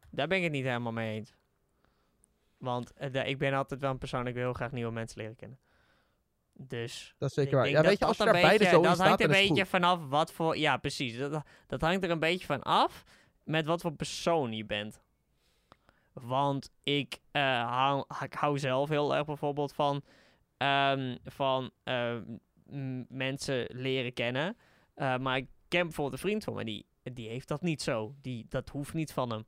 Daar 0.09 0.27
ben 0.27 0.37
ik 0.37 0.43
het 0.43 0.51
niet 0.51 0.63
helemaal 0.65 0.91
mee 0.91 1.15
eens. 1.15 1.35
Want 2.57 2.93
eh, 2.93 3.27
ik 3.27 3.37
ben 3.37 3.53
altijd 3.53 3.81
wel 3.81 3.91
een 3.91 3.97
persoon, 3.97 4.27
ik 4.27 4.33
wil 4.33 4.43
heel 4.43 4.53
graag 4.53 4.71
nieuwe 4.71 4.91
mensen 4.91 5.21
leren 5.21 5.35
kennen. 5.35 5.59
Dus 6.53 7.15
Dat 7.17 7.29
is 7.29 7.35
zeker 7.35 7.55
waar. 7.57 7.67
Ja, 7.69 7.75
dat 7.75 7.85
weet 7.85 7.99
je, 7.99 8.05
als 8.05 8.17
je 8.17 8.23
daar 8.23 8.33
beide 8.33 8.49
beetje- 8.57 8.69
zo 8.69 8.75
in 8.81 8.83
Dat 8.83 8.97
hangt 8.97 9.21
een 9.21 9.27
beetje 9.27 9.55
goed. 9.61 9.67
vanaf 9.67 10.07
wat 10.09 10.31
voor... 10.31 10.57
Ja, 10.57 10.77
precies. 10.77 11.17
Dat, 11.17 11.43
dat 11.67 11.81
hangt 11.81 12.03
er 12.03 12.09
een 12.09 12.19
beetje 12.19 12.45
van 12.45 12.61
af 12.63 13.03
met 13.43 13.65
wat 13.65 13.81
voor 13.81 13.93
persoon 13.93 14.53
je 14.53 14.65
bent. 14.65 15.01
Want 16.13 16.71
ik, 16.83 17.19
eh, 17.31 17.69
hou, 17.69 18.05
ik 18.23 18.33
hou 18.33 18.59
zelf 18.59 18.89
heel 18.89 19.15
erg 19.15 19.25
bijvoorbeeld 19.25 19.73
van, 19.73 20.01
ehm, 20.57 21.17
van 21.23 21.71
eh, 21.83 22.17
mensen 23.07 23.65
leren 23.69 24.13
kennen. 24.13 24.57
Eh, 24.93 25.17
maar 25.17 25.37
ik 25.37 25.47
ken 25.67 25.81
bijvoorbeeld 25.83 26.21
een 26.21 26.27
vriend 26.29 26.43
van 26.43 26.53
me, 26.53 26.63
die, 26.63 26.85
die 27.03 27.29
heeft 27.29 27.47
dat 27.47 27.61
niet 27.61 27.81
zo. 27.81 28.15
Die, 28.21 28.45
dat 28.49 28.69
hoeft 28.69 28.93
niet 28.93 29.13
van 29.13 29.31
hem. 29.31 29.43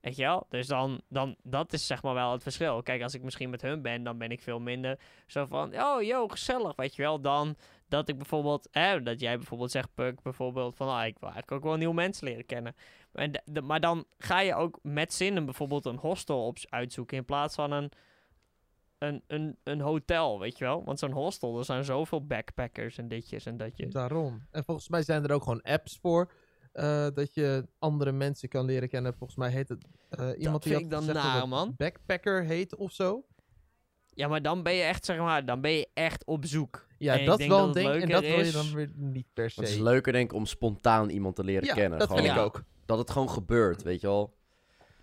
Weet 0.00 0.16
je 0.16 0.22
wel? 0.22 0.46
Dus 0.48 0.66
dan, 0.66 1.00
dan, 1.08 1.36
dat 1.42 1.72
is 1.72 1.86
zeg 1.86 2.02
maar 2.02 2.14
wel 2.14 2.32
het 2.32 2.42
verschil. 2.42 2.82
Kijk, 2.82 3.02
als 3.02 3.14
ik 3.14 3.22
misschien 3.22 3.50
met 3.50 3.62
hun 3.62 3.82
ben, 3.82 4.02
dan 4.02 4.18
ben 4.18 4.30
ik 4.30 4.40
veel 4.40 4.60
minder 4.60 4.98
zo 5.26 5.44
van, 5.46 5.80
oh, 5.82 6.02
yo, 6.02 6.28
gezellig, 6.28 6.76
weet 6.76 6.94
je 6.96 7.02
wel. 7.02 7.20
Dan 7.20 7.56
dat 7.88 8.08
ik 8.08 8.16
bijvoorbeeld, 8.16 8.68
hè, 8.70 9.02
dat 9.02 9.20
jij 9.20 9.36
bijvoorbeeld 9.36 9.70
zegt, 9.70 9.94
Puk, 9.94 10.22
bijvoorbeeld, 10.22 10.76
van, 10.76 10.88
ah, 10.88 11.06
ik 11.06 11.18
wil 11.18 11.30
eigenlijk 11.30 11.52
ook 11.52 11.70
wel 11.70 11.76
nieuwe 11.76 11.94
mensen 11.94 12.26
leren 12.26 12.46
kennen. 12.46 12.74
En 13.12 13.42
maar 13.64 13.80
dan 13.80 14.04
ga 14.18 14.40
je 14.40 14.54
ook 14.54 14.78
met 14.82 15.12
zinnen 15.12 15.44
bijvoorbeeld 15.44 15.84
een 15.84 15.96
hostel 15.96 16.46
op, 16.46 16.58
uitzoeken 16.68 17.16
in 17.16 17.24
plaats 17.24 17.54
van 17.54 17.72
een, 17.72 17.92
een, 18.98 19.22
een, 19.26 19.56
een 19.62 19.80
hotel, 19.80 20.38
weet 20.38 20.58
je 20.58 20.64
wel. 20.64 20.84
Want 20.84 20.98
zo'n 20.98 21.12
hostel, 21.12 21.58
er 21.58 21.64
zijn 21.64 21.84
zoveel 21.84 22.26
backpackers 22.26 22.98
en 22.98 23.08
ditjes 23.08 23.46
en 23.46 23.56
datjes. 23.56 23.92
Daarom. 23.92 24.46
En 24.50 24.64
volgens 24.64 24.88
mij 24.88 25.02
zijn 25.02 25.24
er 25.24 25.32
ook 25.32 25.42
gewoon 25.42 25.62
apps 25.62 25.98
voor. 25.98 26.32
Eh, 26.76 27.06
dat 27.14 27.34
je 27.34 27.66
andere 27.78 28.12
mensen 28.12 28.48
kan 28.48 28.64
leren 28.64 28.88
kennen. 28.88 29.14
Volgens 29.14 29.38
mij 29.38 29.50
heet 29.50 29.68
het... 29.68 29.84
eh, 30.08 30.28
iemand 30.38 30.62
die 30.62 30.72
vind 30.72 30.84
ik 30.86 30.92
had 30.92 31.00
dan 31.00 31.00
gezegd 31.00 31.14
dat 31.24 31.32
naar, 31.32 31.40
het 31.40 31.50
man. 31.50 31.74
Backpacker 31.76 32.44
heet 32.44 32.76
of 32.76 32.92
zo. 32.92 33.24
Ja, 34.14 34.28
maar 34.28 34.42
dan 34.42 34.62
ben 34.62 34.74
je 34.74 34.82
echt, 34.82 35.04
zeg 35.04 35.18
maar, 35.18 35.44
dan 35.44 35.60
ben 35.60 35.70
je 35.70 35.88
echt 35.94 36.24
op 36.24 36.44
zoek. 36.46 36.86
Ja, 36.98 37.18
En 37.18 37.24
dat 37.24 37.32
is 37.40 37.46
denk 37.46 37.50
wel 37.58 37.66
dat 37.66 37.76
een 37.76 37.82
ding. 37.82 38.02
En 38.02 38.08
dat 38.08 38.22
wil 38.22 38.30
je 38.30 38.36
is- 38.44 38.52
dan 38.52 38.72
weer 38.74 38.90
niet 38.94 39.26
per 39.34 39.50
se. 39.50 39.60
Het 39.60 39.68
is 39.68 39.78
leuker 39.78 40.12
denk 40.12 40.30
ik 40.30 40.36
om 40.36 40.46
spontaan 40.46 41.08
iemand 41.08 41.36
te 41.36 41.44
leren 41.44 41.64
ja, 41.66 41.74
kennen. 41.74 41.98
dat 41.98 42.08
gewoon. 42.08 42.22
vind 42.22 42.32
ik 42.34 42.38
Ja. 42.40 42.44
ook. 42.46 42.62
Dat 42.86 42.98
het 42.98 43.10
gewoon 43.10 43.30
gebeurt, 43.30 43.82
weet 43.82 44.00
je 44.00 44.06
wel. 44.06 44.34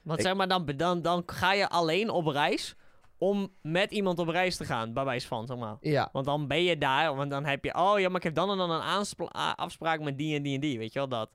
Want 0.02 0.20
Ik- 0.20 0.26
zeg 0.26 0.36
maar, 0.36 0.48
dan, 0.48 0.66
dan, 0.66 1.02
dan 1.02 1.24
ga 1.26 1.54
je 1.54 1.70
alleen 1.70 2.10
op 2.10 2.26
reis 2.28 2.76
om 3.18 3.52
met 3.62 3.92
iemand 3.92 4.20
op 4.20 4.28
reis 4.28 4.58
te 4.58 4.66
gaan, 4.66 4.94
bij 4.94 5.04
wijze 5.06 5.28
van, 5.28 5.48
zeg 5.48 5.58
maar. 5.58 5.78
Ja, 5.82 6.10
Want 6.12 6.26
dan 6.26 6.48
ben 6.48 6.64
je 6.64 6.78
daar, 6.78 7.16
want 7.16 7.30
dan 7.32 7.46
heb 7.46 7.64
je, 7.64 7.76
oh 7.76 8.00
ja, 8.00 8.08
maar 8.08 8.18
ik 8.18 8.24
heb 8.24 8.36
dan 8.36 8.50
en 8.52 8.58
dan 8.58 8.72
een 8.72 9.56
afspraak 9.56 10.02
met 10.02 10.18
die 10.18 10.36
en 10.36 10.44
die 10.44 10.56
en 10.56 10.60
die, 10.62 10.78
weet 10.78 10.94
je 10.94 11.00
wel 11.00 11.08
dat. 11.08 11.30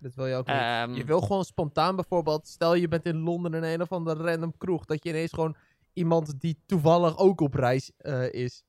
Dat 0.00 0.14
wil 0.14 0.26
je 0.26 0.34
ook 0.34 0.46
niet. 0.46 0.56
Ehm, 0.56 0.92
Je 0.92 1.04
wil 1.04 1.20
gewoon 1.20 1.44
spontaan 1.44 1.96
bijvoorbeeld, 1.96 2.46
stel 2.48 2.74
je 2.74 2.88
bent 2.88 3.04
in 3.06 3.18
Londen 3.18 3.54
in 3.54 3.62
een 3.62 3.82
of 3.82 3.92
andere 3.92 4.22
random 4.22 4.56
kroeg, 4.56 4.84
dat 4.84 5.04
je 5.04 5.10
ineens 5.10 5.32
gewoon 5.32 5.56
iemand 5.92 6.40
die 6.40 6.62
toevallig 6.66 7.18
ook 7.18 7.40
op 7.40 7.54
reis 7.54 7.92
eh, 7.96 8.32
is, 8.32 8.64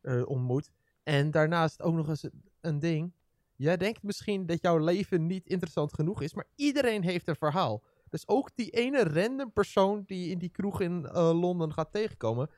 eh, 0.00 0.28
ontmoet. 0.28 0.70
En 1.02 1.30
daarnaast 1.30 1.82
ook 1.82 1.94
nog 1.94 2.08
eens 2.08 2.28
een 2.60 2.78
ding. 2.78 3.12
Jij 3.56 3.76
denkt 3.76 4.02
misschien 4.02 4.46
dat 4.46 4.60
jouw 4.60 4.78
leven 4.78 5.26
niet 5.26 5.46
interessant 5.46 5.94
genoeg 5.94 6.22
is, 6.22 6.34
maar 6.34 6.46
iedereen 6.54 7.02
heeft 7.02 7.28
een 7.28 7.36
verhaal. 7.36 7.82
Dus 8.08 8.28
ook 8.28 8.50
die 8.54 8.70
ene 8.70 9.02
random 9.02 9.52
persoon 9.52 10.02
die 10.06 10.24
je 10.24 10.30
in 10.30 10.38
die 10.38 10.48
kroeg 10.48 10.80
in 10.80 11.06
eh, 11.06 11.40
Londen 11.40 11.72
gaat 11.72 11.92
tegenkomen, 11.92 12.50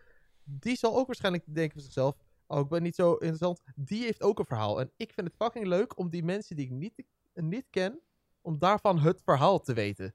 die 0.44 0.77
zal 0.77 0.96
ook 0.96 1.07
waarschijnlijk 1.07 1.44
denken 1.46 1.72
van 1.72 1.83
zichzelf, 1.83 2.16
oh 2.46 2.61
ik 2.61 2.68
ben 2.68 2.83
niet 2.83 2.94
zo 2.94 3.12
interessant, 3.12 3.62
die 3.75 4.03
heeft 4.03 4.22
ook 4.22 4.38
een 4.38 4.44
verhaal. 4.46 4.81
En 4.81 4.90
ik 4.96 5.12
vind 5.12 5.27
het 5.27 5.37
fucking 5.37 5.66
leuk 5.66 5.98
om 5.98 6.11
die 6.11 6.25
mensen 6.25 6.57
die 6.57 6.64
ik 6.64 6.70
niet, 6.70 7.05
niet 7.35 7.66
ken, 7.71 8.01
om 8.40 8.59
daarvan 8.59 8.99
het 8.99 9.23
verhaal 9.25 9.61
te 9.61 9.73
weten. 9.73 10.14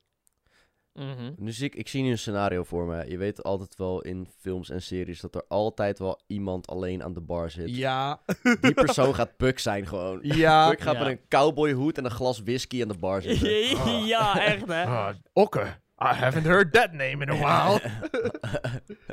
mhm. 0.94 1.34
Nu 1.38 1.52
zie 1.52 1.66
ik, 1.66 1.76
ik 1.76 1.88
zie 1.88 2.04
nu 2.04 2.10
een 2.12 2.18
scenario 2.18 2.64
voor 2.64 2.86
me. 2.86 3.10
Je 3.10 3.18
weet 3.18 3.44
altijd 3.44 3.76
wel 3.76 4.02
in 4.02 4.28
films 4.40 4.70
en 4.70 4.82
series 4.82 5.22
dat 5.22 5.36
er 5.36 5.46
altijd 5.48 6.00
wel 6.00 6.22
iemand 6.28 6.68
alleen 6.68 7.04
aan 7.04 7.14
de 7.14 7.22
bar 7.22 7.50
zit. 7.50 7.70
Ja. 7.76 8.22
Die 8.62 8.74
persoon 8.86 9.16
gaat 9.16 9.38
Puck 9.38 9.60
zijn 9.60 9.88
gewoon. 9.88 10.20
Ja. 10.22 10.68
Puck 10.70 10.80
gaat 10.82 10.94
Ja. 10.94 11.00
met 11.04 11.08
een 11.08 11.28
cowboyhoed 11.28 11.98
en 11.98 12.06
een 12.06 12.12
glas 12.12 12.40
whisky 12.42 12.82
aan 12.82 12.88
de 12.88 12.98
bar 12.98 13.22
zitten. 13.22 13.50
ja, 14.06 14.46
echt 14.46 14.68
hè. 14.68 14.84
Ah, 14.86 15.16
Okke. 15.34 15.80
I 16.00 16.14
haven't 16.14 16.46
heard 16.46 16.74
that 16.74 16.92
name 16.92 17.22
in 17.26 17.30
a 17.30 17.36
while. 17.36 17.80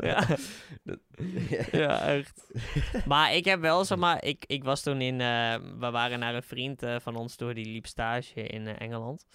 Ja. 0.01 0.27
ja, 1.73 2.01
echt. 2.01 2.51
maar 3.07 3.35
ik 3.35 3.45
heb 3.45 3.61
wel, 3.61 3.85
zeg 3.85 3.99
maar, 3.99 4.25
ik, 4.25 4.45
ik 4.47 4.65
was 4.65 4.83
toen 4.83 5.01
in, 5.01 5.21
eh, 5.21 5.55
we 5.79 5.91
waren 5.91 6.19
naar 6.19 6.35
een 6.35 6.43
vriend 6.43 6.83
eh, 6.83 6.97
van 7.01 7.17
ons 7.17 7.37
toe, 7.37 7.55
die 7.55 7.67
liep 7.67 7.87
stage 7.87 8.43
in 8.43 8.67
eh, 8.67 8.81
Engeland. 8.81 9.27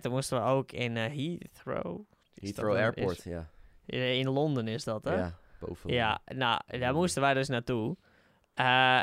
Toen 0.00 0.12
moesten 0.12 0.38
we 0.42 0.48
ook 0.48 0.72
in 0.72 0.96
eh, 0.96 1.02
Heathrow. 1.04 2.00
Heathrow 2.40 2.76
Airport, 2.76 3.18
is- 3.18 3.24
ja. 3.24 3.48
in 3.86 4.28
Londen 4.28 4.68
is 4.68 4.84
dat, 4.84 5.04
hè? 5.04 5.14
Ja, 5.14 5.38
boven. 5.60 5.90
Ja, 5.92 6.20
nou, 6.24 6.60
daar 6.78 6.94
moesten 6.94 7.22
wij 7.22 7.34
dus 7.34 7.48
naartoe. 7.48 7.96
Eh, 8.54 9.02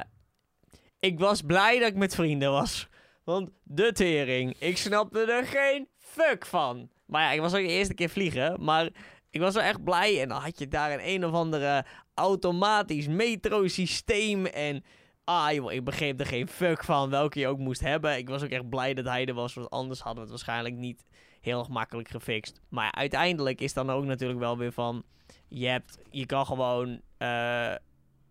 ik 0.99 1.19
was 1.19 1.41
blij 1.41 1.79
dat 1.79 1.87
ik 1.89 1.95
met 1.95 2.15
vrienden 2.15 2.51
was. 2.51 2.87
Want 3.23 3.49
de 3.63 3.91
tering, 3.91 4.55
ik 4.59 4.77
snapte 4.77 5.31
er 5.31 5.45
geen 5.45 5.87
fuck 5.97 6.45
van. 6.45 6.89
Maar 7.05 7.21
ja, 7.21 7.31
ik 7.31 7.39
was 7.39 7.53
ook 7.53 7.65
de 7.65 7.67
eerste 7.67 7.93
keer 7.93 8.09
vliegen, 8.09 8.63
maar 8.63 8.89
ik 9.29 9.41
was 9.41 9.53
wel 9.53 9.63
echt 9.63 9.83
blij. 9.83 10.21
En 10.21 10.29
dan 10.29 10.41
had 10.41 10.59
je 10.59 10.67
daar 10.67 10.91
een 10.91 11.07
een 11.07 11.25
of 11.25 11.31
andere 11.31 11.85
automatisch 12.13 13.07
metrosysteem 13.07 14.45
en... 14.45 14.83
Ah, 15.23 15.51
joh, 15.51 15.71
ik 15.71 15.83
begreep 15.83 16.19
er 16.19 16.25
geen 16.25 16.47
fuck 16.47 16.83
van 16.83 17.09
welke 17.09 17.39
je 17.39 17.47
ook 17.47 17.57
moest 17.57 17.81
hebben. 17.81 18.17
Ik 18.17 18.29
was 18.29 18.43
ook 18.43 18.49
echt 18.49 18.69
blij 18.69 18.93
dat 18.93 19.05
hij 19.05 19.25
er 19.25 19.33
was, 19.33 19.53
want 19.53 19.69
anders 19.69 19.99
hadden 19.99 20.23
we 20.23 20.31
het 20.31 20.43
waarschijnlijk 20.43 20.75
niet 20.75 21.05
heel 21.41 21.63
gemakkelijk 21.63 22.09
gefixt. 22.09 22.61
Maar 22.69 22.91
uiteindelijk 22.91 23.61
is 23.61 23.73
dan 23.73 23.89
ook 23.89 24.05
natuurlijk 24.05 24.39
wel 24.39 24.57
weer 24.57 24.71
van... 24.71 25.03
Je, 25.47 25.67
hebt, 25.67 25.97
je 26.09 26.25
kan 26.25 26.45
gewoon... 26.45 27.01
eh, 27.17 27.71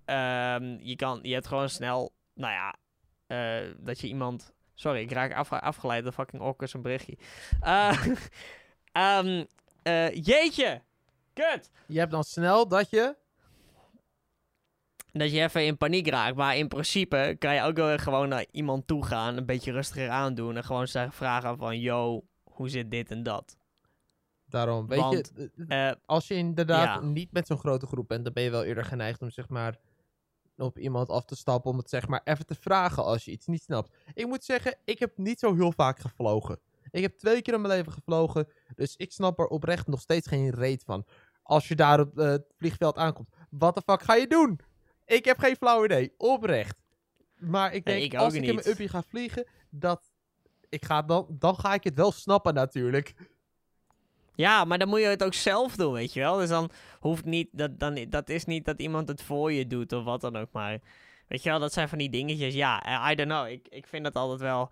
ehm, 0.04 0.76
je, 0.80 0.96
kan, 0.96 1.18
je 1.22 1.32
hebt 1.32 1.46
gewoon 1.46 1.68
snel... 1.68 2.12
Nou 2.34 2.52
ja, 2.52 2.74
eh, 3.26 3.70
dat 3.78 4.00
je 4.00 4.08
iemand... 4.08 4.52
Sorry, 4.74 5.00
ik 5.00 5.12
raak 5.12 5.34
af, 5.34 5.52
afgeleid 5.52 6.02
door 6.02 6.12
fucking 6.12 6.42
Orcus 6.42 6.74
een 6.74 6.82
berichtje. 6.82 7.16
Eh, 7.60 8.06
ehm, 8.94 9.44
eh, 9.82 10.14
jeetje! 10.14 10.82
Kut! 11.32 11.70
Je 11.86 11.98
hebt 11.98 12.10
dan 12.10 12.24
snel 12.24 12.68
dat 12.68 12.90
je... 12.90 13.16
Dat 15.12 15.30
je 15.32 15.40
even 15.42 15.64
in 15.66 15.76
paniek 15.76 16.08
raakt. 16.08 16.36
Maar 16.36 16.56
in 16.56 16.68
principe 16.68 17.36
kan 17.38 17.54
je 17.54 17.62
ook 17.62 17.76
wel 17.76 17.98
gewoon 17.98 18.28
naar 18.28 18.46
iemand 18.50 18.86
toe 18.86 19.04
gaan. 19.04 19.36
Een 19.36 19.46
beetje 19.46 19.72
rustiger 19.72 20.08
aandoen. 20.10 20.56
En 20.56 20.64
gewoon 20.64 20.88
vragen 21.10 21.56
van... 21.58 21.80
Yo, 21.80 22.24
hoe 22.44 22.68
zit 22.68 22.90
dit 22.90 23.10
en 23.10 23.22
dat? 23.22 23.56
Daarom, 24.46 24.86
weet 24.86 24.98
Want, 24.98 25.32
je... 25.34 25.50
eh, 25.68 25.88
Eh, 25.88 25.96
Als 26.06 26.28
je 26.28 26.34
inderdaad 26.34 26.84
ja. 26.84 27.00
niet 27.00 27.32
met 27.32 27.46
zo'n 27.46 27.58
grote 27.58 27.86
groep 27.86 28.08
bent, 28.08 28.24
dan 28.24 28.32
ben 28.32 28.42
je 28.42 28.50
wel 28.50 28.64
eerder 28.64 28.84
geneigd 28.84 29.22
om 29.22 29.30
zeg 29.30 29.48
maar 29.48 29.78
op 30.56 30.78
iemand 30.78 31.08
af 31.08 31.24
te 31.24 31.36
stappen 31.36 31.70
om 31.70 31.78
het 31.78 31.88
zeg 31.88 32.08
maar 32.08 32.20
even 32.24 32.46
te 32.46 32.54
vragen 32.54 33.04
als 33.04 33.24
je 33.24 33.30
iets 33.30 33.46
niet 33.46 33.62
snapt. 33.62 33.94
Ik 34.14 34.26
moet 34.26 34.44
zeggen, 34.44 34.76
ik 34.84 34.98
heb 34.98 35.16
niet 35.16 35.38
zo 35.38 35.54
heel 35.54 35.72
vaak 35.72 35.98
gevlogen. 35.98 36.58
Ik 36.94 37.02
heb 37.02 37.16
twee 37.18 37.42
keer 37.42 37.54
in 37.54 37.60
mijn 37.60 37.74
leven 37.74 37.92
gevlogen, 37.92 38.48
dus 38.74 38.96
ik 38.96 39.12
snap 39.12 39.38
er 39.38 39.46
oprecht 39.46 39.86
nog 39.86 40.00
steeds 40.00 40.28
geen 40.28 40.50
reet 40.50 40.84
van. 40.84 41.06
Als 41.42 41.68
je 41.68 41.74
daar 41.74 42.00
op 42.00 42.18
eh, 42.18 42.26
het 42.26 42.44
vliegveld 42.58 42.96
aankomt, 42.96 43.28
wat 43.50 43.74
de 43.74 43.82
fuck 43.86 44.02
ga 44.02 44.14
je 44.14 44.26
doen? 44.26 44.60
Ik 45.06 45.24
heb 45.24 45.38
geen 45.38 45.56
flauw 45.56 45.84
idee, 45.84 46.14
oprecht. 46.16 46.76
Maar 47.38 47.74
ik 47.74 47.84
Nee, 47.84 48.00
denk, 48.00 48.12
ik 48.12 48.18
als 48.18 48.34
ik 48.34 48.42
in 48.42 48.46
niet. 48.46 48.54
mijn 48.54 48.68
uppie 48.68 48.88
ga 48.88 49.02
vliegen, 49.02 49.46
dat 49.70 50.02
ik 50.68 50.84
ga 50.84 51.02
dan, 51.02 51.26
dan 51.30 51.56
ga 51.58 51.74
ik 51.74 51.84
het 51.84 51.94
wel 51.94 52.12
snappen 52.12 52.54
natuurlijk. 52.54 53.14
Ja, 54.34 54.64
maar 54.64 54.78
dan 54.78 54.88
moet 54.88 55.00
je 55.00 55.06
het 55.06 55.24
ook 55.24 55.34
zelf 55.34 55.76
doen, 55.76 55.92
weet 55.92 56.12
je 56.12 56.20
wel. 56.20 56.36
Dus 56.36 56.48
dan 56.48 56.70
hoeft 57.00 57.24
niet, 57.24 57.48
dat, 57.52 57.78
dan, 57.78 58.06
dat 58.08 58.28
is 58.28 58.44
niet 58.44 58.64
dat 58.64 58.80
iemand 58.80 59.08
het 59.08 59.22
voor 59.22 59.52
je 59.52 59.66
doet 59.66 59.92
of 59.92 60.04
wat 60.04 60.20
dan 60.20 60.36
ook 60.36 60.52
maar. 60.52 60.78
Weet 61.28 61.42
je 61.42 61.50
wel, 61.50 61.58
dat 61.58 61.72
zijn 61.72 61.88
van 61.88 61.98
die 61.98 62.10
dingetjes. 62.10 62.54
Ja, 62.54 62.82
eh, 62.82 63.10
I 63.10 63.14
don't 63.14 63.28
know. 63.30 63.48
Ik, 63.48 63.68
ik 63.68 63.86
vind 63.86 64.04
dat 64.04 64.14
altijd 64.14 64.40
wel... 64.40 64.70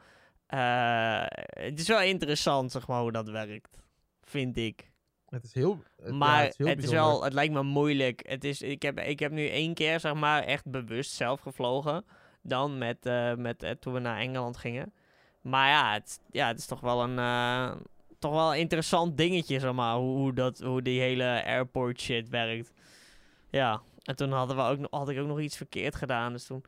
eh, 0.53 1.25
het 1.65 1.81
is 1.81 1.88
wel 1.88 2.01
interessant, 2.03 2.73
zeg 2.73 2.87
maar, 2.87 3.01
hoe 3.01 3.12
dat 3.12 3.29
werkt. 3.29 3.79
Vind 4.21 4.57
ik. 4.57 4.91
Het 5.29 5.45
is 5.45 5.55
heel, 5.55 5.83
het- 5.97 6.07
ja, 6.09 6.15
Maar 6.15 6.43
het 6.43 6.51
is, 6.51 6.59
heel 6.59 6.67
het, 6.67 6.85
is 6.85 6.91
wel, 6.91 7.25
het 7.25 7.33
lijkt 7.33 7.53
me 7.53 7.62
moeilijk. 7.62 8.23
Het 8.29 8.45
is, 8.45 8.62
ik, 8.62 8.83
heb, 8.83 9.01
ik 9.01 9.19
heb 9.19 9.33
nu 9.33 9.49
één 9.49 9.75
keer, 9.75 10.01
zeg 10.01 10.15
maar, 10.15 10.43
echt 10.43 10.71
bewust 10.71 11.12
zelf 11.12 11.41
gevlogen. 11.41 12.05
Dan 12.43 12.79
met, 12.79 13.07
eh, 13.07 13.35
met, 13.35 13.62
eh, 13.62 13.71
toen 13.71 13.93
we 13.93 13.99
naar 13.99 14.19
Engeland 14.19 14.57
gingen. 14.57 14.93
Maar 15.41 15.69
ja, 15.69 15.93
het, 15.93 16.21
ja, 16.31 16.47
het 16.47 16.59
is 16.59 16.67
toch 16.67 16.81
wel 16.81 17.03
een, 17.03 17.17
toch 18.19 18.33
wel 18.33 18.53
een 18.53 18.59
interessant 18.61 19.17
dingetje, 19.17 19.59
zeg 19.61 19.73
maar. 19.73 19.97
Hoe, 19.97 20.17
hoe, 20.17 20.33
dat, 20.33 20.59
hoe 20.59 20.83
die 20.83 21.01
hele 21.01 21.43
airport 21.45 22.01
shit 22.01 22.29
werkt. 22.29 22.73
Ja, 23.51 23.81
en 24.03 24.17
toen 24.17 24.33
hadden 24.33 24.57
we 24.57 24.63
ook, 24.63 24.87
had 24.90 25.09
ik 25.09 25.19
ook 25.19 25.27
nog 25.27 25.40
iets 25.40 25.57
verkeerd 25.57 25.94
gedaan. 25.94 26.33
Dus 26.33 26.44
toen, 26.46 26.65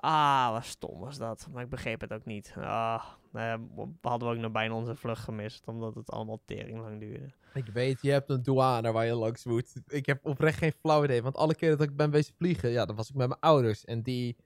ah, 0.00 0.52
wat 0.52 0.64
stom 0.64 1.00
was 1.00 1.18
dat. 1.18 1.48
Maar 1.52 1.62
ik 1.62 1.68
begreep 1.70 2.00
het 2.00 2.12
ook 2.12 2.24
niet. 2.24 2.52
Ah, 2.56 3.04
nou 3.32 3.46
ja, 3.46 3.86
hadden 4.00 4.28
we 4.28 4.34
ook 4.34 4.40
nog 4.40 4.52
bijna 4.52 4.74
onze 4.74 4.94
vlucht 4.94 5.22
gemist. 5.22 5.66
Omdat 5.66 5.94
het 5.94 6.10
allemaal 6.10 6.40
tering 6.44 6.80
lang 6.80 7.00
duurde. 7.00 7.32
Ik 7.54 7.66
weet, 7.66 8.02
je 8.02 8.10
hebt 8.10 8.30
een 8.30 8.42
douane 8.42 8.92
waar 8.92 9.06
je 9.06 9.14
langs 9.14 9.44
moet. 9.44 9.72
Ik 9.86 10.06
heb 10.06 10.26
oprecht 10.26 10.58
geen 10.58 10.72
flauw 10.72 11.04
idee. 11.04 11.22
Want 11.22 11.36
alle 11.36 11.54
keren 11.54 11.78
dat 11.78 11.88
ik 11.88 11.96
ben 11.96 12.10
bezig 12.10 12.34
vliegen, 12.36 12.70
ja, 12.70 12.84
dan 12.84 12.96
was 12.96 13.08
ik 13.08 13.14
met 13.14 13.28
mijn 13.28 13.40
ouders. 13.40 13.84
En 13.84 14.02
die 14.02 14.36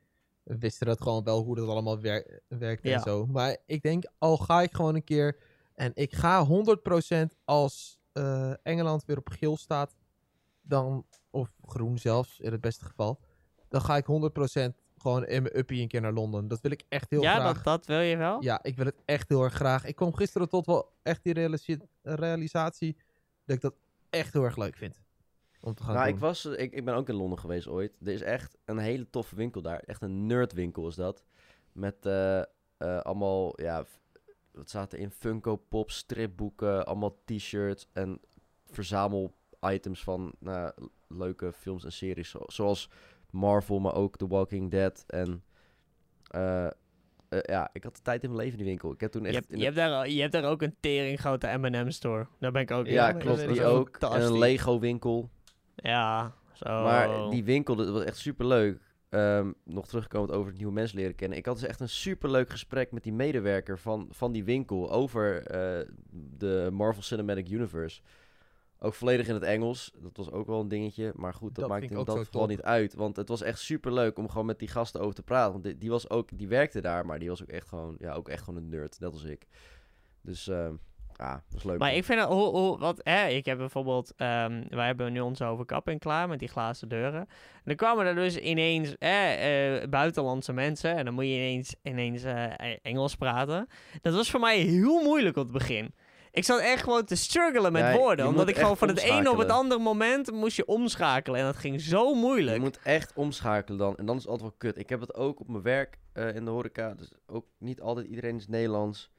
wisten 0.42 0.86
dat 0.86 1.00
gewoon 1.02 1.24
wel 1.24 1.42
hoe 1.42 1.56
dat 1.56 1.68
allemaal 1.68 2.00
wer 2.00 2.40
werkte 2.48 2.88
Ja. 2.88 2.94
en 2.94 3.00
zo. 3.02 3.26
Maar 3.26 3.56
ik 3.66 3.82
denk, 3.82 4.04
al 4.18 4.36
ga 4.36 4.62
ik 4.62 4.74
gewoon 4.74 4.94
een 4.94 5.04
keer... 5.04 5.38
En 5.74 5.90
ik 5.94 6.14
ga 6.14 6.46
100% 6.46 7.26
als 7.44 7.98
eh, 8.12 8.52
Engeland 8.62 9.04
weer 9.04 9.18
op 9.18 9.28
geel 9.28 9.56
staat, 9.56 9.96
dan, 10.62 11.06
of 11.30 11.50
groen 11.64 11.98
zelfs, 11.98 12.40
in 12.40 12.52
het 12.52 12.60
beste 12.60 12.84
geval. 12.84 13.20
dan 13.68 13.80
ga 13.80 13.96
ik 13.96 14.06
100% 14.06 14.81
gewoon 15.02 15.26
in 15.26 15.42
mijn 15.42 15.58
uppie 15.58 15.82
een 15.82 15.88
keer 15.88 16.00
naar 16.00 16.12
Londen. 16.12 16.48
Dat 16.48 16.60
wil 16.60 16.70
ik 16.70 16.84
echt 16.88 17.10
heel 17.10 17.22
ja, 17.22 17.34
graag. 17.34 17.54
dat, 17.54 17.64
dat 17.64 17.86
wil 17.86 18.00
je 18.00 18.16
wel? 18.16 18.42
Ja, 18.42 18.62
ik 18.62 18.76
wil 18.76 18.84
het 18.86 19.02
echt 19.04 19.28
heel 19.28 19.42
erg 19.42 19.52
graag. 19.54 19.84
Ik 19.84 19.96
kwam 19.96 20.14
gisteren 20.14 20.48
tot 20.48 20.66
wel 20.66 20.92
echt 21.02 21.22
die 21.24 21.32
realisatie 22.02 22.96
dat 23.44 23.56
ik 23.56 23.62
dat 23.62 23.74
echt 24.10 24.32
heel 24.32 24.44
erg 24.44 24.56
leuk 24.56 24.76
vind. 24.76 25.00
Om 25.60 25.74
te 25.74 25.82
gaan 25.82 25.94
Nou, 25.94 26.06
doen. 26.06 26.14
ik, 26.14 26.20
was, 26.20 26.44
eh, 26.44 26.62
ik, 26.62 26.72
ik 26.72 26.84
ben 26.84 26.94
ook 26.94 27.08
in 27.08 27.14
Londen 27.14 27.38
geweest 27.38 27.68
ooit. 27.68 27.98
Er 28.00 28.12
is 28.12 28.22
echt 28.22 28.56
een 28.64 28.78
hele 28.78 29.10
toffe 29.10 29.34
winkel 29.36 29.62
daar. 29.62 29.78
Echt 29.86 30.02
een 30.02 30.26
nerdwinkel 30.26 30.88
is 30.88 30.94
dat. 30.94 31.24
Met 31.72 32.06
eh, 32.06 32.38
eh, 32.40 32.44
allemaal, 32.78 33.60
ja, 33.62 33.84
wat 34.52 34.68
staat 34.68 34.92
er 34.92 34.98
in? 34.98 35.10
Funko 35.10 35.56
Pop, 35.56 35.90
stripboeken, 35.90 36.86
allemaal 36.86 37.18
t-shirts 37.24 37.86
en 37.92 38.20
verzamel 38.70 39.34
items 39.60 40.02
van 40.02 40.32
l- 40.40 40.68
leuke 41.08 41.52
films 41.52 41.84
en 41.84 41.92
series. 41.92 42.30
zo- 42.30 42.44
zoals 42.46 42.90
Marvel, 43.32 43.80
maar 43.80 43.94
ook 43.94 44.16
The 44.16 44.26
Walking 44.26 44.70
Dead. 44.70 45.04
En 45.06 45.42
eh, 46.30 46.66
eh, 46.66 46.70
ja, 47.42 47.70
ik 47.72 47.84
had 47.84 47.96
de 47.96 48.02
tijd 48.02 48.22
in 48.22 48.28
mijn 48.30 48.42
leven 48.42 48.58
in 48.58 48.64
die 48.64 48.72
winkel. 48.72 48.92
Ik 48.92 49.00
heb 49.00 49.10
toen 49.12 49.22
Je 49.22 49.28
echt... 49.28 49.36
hebt, 49.36 49.48
je, 49.50 49.56
de- 49.56 49.64
hebt 49.64 49.76
daar, 49.76 50.08
je 50.08 50.20
hebt 50.20 50.32
daar 50.32 50.44
ook 50.44 50.62
een 50.62 50.76
tering 50.80 51.20
grote 51.20 51.46
M&M 51.58 51.90
store. 51.90 52.26
Daar 52.38 52.52
ben 52.52 52.62
ik 52.62 52.70
ook 52.70 52.86
ja, 52.86 53.12
klopt. 53.12 53.48
Die 53.48 53.64
ook. 53.64 53.96
En 53.96 54.22
een 54.22 54.38
Lego 54.38 54.78
winkel. 54.78 55.30
Ja, 55.76 56.34
zo. 56.52 56.82
Maar 56.82 57.30
die 57.30 57.44
winkel, 57.44 57.76
dat 57.76 57.88
was 57.88 58.04
echt 58.04 58.16
super 58.16 58.46
leuk. 58.46 58.80
nog 59.64 59.86
terugkomend 59.86 60.32
over 60.32 60.48
het 60.48 60.56
nieuwe 60.56 60.72
mensen 60.72 60.98
leren 60.98 61.14
kennen. 61.14 61.38
Ik 61.38 61.46
had 61.46 61.58
dus 61.58 61.68
echt 61.68 61.80
een 61.80 61.88
super 61.88 62.30
leuk 62.30 62.50
gesprek 62.50 62.92
met 62.92 63.02
die 63.02 63.12
medewerker 63.12 63.78
van, 63.78 64.08
van 64.10 64.32
die 64.32 64.44
winkel 64.44 64.90
over 64.90 65.46
eh, 65.46 65.88
de 66.10 66.68
Marvel 66.72 67.02
Cinematic 67.02 67.48
Universe. 67.48 68.00
Ook 68.84 68.94
volledig 68.94 69.28
in 69.28 69.34
het 69.34 69.42
Engels. 69.42 69.92
Dat 69.98 70.16
was 70.16 70.30
ook 70.30 70.46
wel 70.46 70.60
een 70.60 70.68
dingetje. 70.68 71.12
Maar 71.16 71.34
goed, 71.34 71.54
dat, 71.54 71.64
Dat 71.64 71.68
maakt 71.68 71.90
in 71.90 71.96
ook 71.96 72.06
dat 72.06 72.18
geval 72.18 72.46
niet 72.46 72.62
uit. 72.62 72.94
Want 72.94 73.16
het 73.16 73.28
was 73.28 73.42
echt 73.42 73.58
super 73.58 73.92
leuk 73.92 74.18
om 74.18 74.28
gewoon 74.28 74.46
met 74.46 74.58
die 74.58 74.68
gasten 74.68 75.00
over 75.00 75.14
te 75.14 75.22
praten. 75.22 75.52
Want 75.52 75.64
die, 75.64 75.78
die 75.78 75.90
was 75.90 76.10
ook, 76.10 76.28
die 76.38 76.48
werkte 76.48 76.80
daar, 76.80 77.06
maar 77.06 77.18
die 77.18 77.28
was 77.28 77.42
ook 77.42 77.48
echt 77.48 77.68
gewoon, 77.68 77.96
ja, 77.98 78.12
ook 78.12 78.28
echt 78.28 78.42
gewoon 78.42 78.62
een 78.62 78.68
nerd, 78.68 79.00
net 79.00 79.12
als 79.12 79.24
ik. 79.24 79.46
Dus 80.20 80.48
ehm, 80.48 80.74
ja, 81.16 81.32
dat 81.32 81.42
was 81.52 81.64
leuk. 81.64 81.78
Maar 81.78 81.94
ik 81.94 82.04
vind 82.04 82.20
het, 82.20 82.28
hoe, 82.28 82.48
hoe, 82.48 82.78
wat, 82.78 83.00
hè, 83.02 83.28
ik 83.28 83.44
heb 83.44 83.58
bijvoorbeeld, 83.58 84.12
ehm, 84.16 84.62
wij 84.68 84.86
hebben 84.86 85.12
nu 85.12 85.20
onze 85.20 85.44
overkapping 85.44 86.00
klaar 86.00 86.28
met 86.28 86.38
die 86.38 86.48
glazen 86.48 86.88
deuren. 86.88 87.20
En 87.20 87.62
dan 87.64 87.76
kwamen 87.76 88.06
er 88.06 88.14
dus 88.14 88.36
ineens 88.36 88.94
eh, 88.98 89.76
eh, 89.82 89.88
buitenlandse 89.88 90.52
mensen 90.52 90.96
en 90.96 91.04
dan 91.04 91.14
moet 91.14 91.24
je 91.24 91.34
ineens, 91.34 91.74
ineens 91.82 92.22
eh, 92.22 92.76
Engels 92.82 93.16
praten. 93.16 93.66
Dat 94.00 94.14
was 94.14 94.30
voor 94.30 94.40
mij 94.40 94.58
heel 94.58 95.02
moeilijk 95.02 95.36
op 95.36 95.42
het 95.42 95.52
begin. 95.52 95.94
Ik 96.32 96.44
zat 96.44 96.60
echt 96.60 96.82
gewoon 96.82 97.04
te 97.04 97.16
struggelen 97.16 97.72
met 97.72 97.82
Ja, 97.82 97.90
je 97.90 97.98
woorden, 97.98 98.26
omdat 98.26 98.48
ik 98.48 98.56
gewoon 98.56 98.76
van 98.76 98.88
het 98.88 98.98
ene 98.98 99.30
op 99.30 99.38
het 99.38 99.50
andere 99.50 99.80
moment 99.80 100.30
moest 100.30 100.56
je 100.56 100.66
omschakelen 100.66 101.40
en 101.40 101.46
dat 101.46 101.56
ging 101.56 101.80
zo 101.80 102.14
moeilijk. 102.14 102.56
Je 102.56 102.62
moet 102.62 102.78
echt 102.82 103.12
omschakelen 103.14 103.78
dan. 103.78 103.96
En 103.96 104.06
dan 104.06 104.16
is 104.16 104.22
het 104.22 104.30
altijd 104.30 104.48
wel 104.48 104.58
kut. 104.58 104.78
Ik 104.78 104.88
heb 104.88 105.00
het 105.00 105.14
ook 105.14 105.40
op 105.40 105.48
mijn 105.48 105.62
werk 105.62 105.98
eh, 106.12 106.34
in 106.34 106.44
de 106.44 106.50
horeca. 106.50 106.94
Dus 106.94 107.12
ook 107.26 107.46
niet 107.58 107.80
altijd 107.80 108.06
iedereen 108.06 108.36
is 108.36 108.48
Nederlands. 108.48 109.10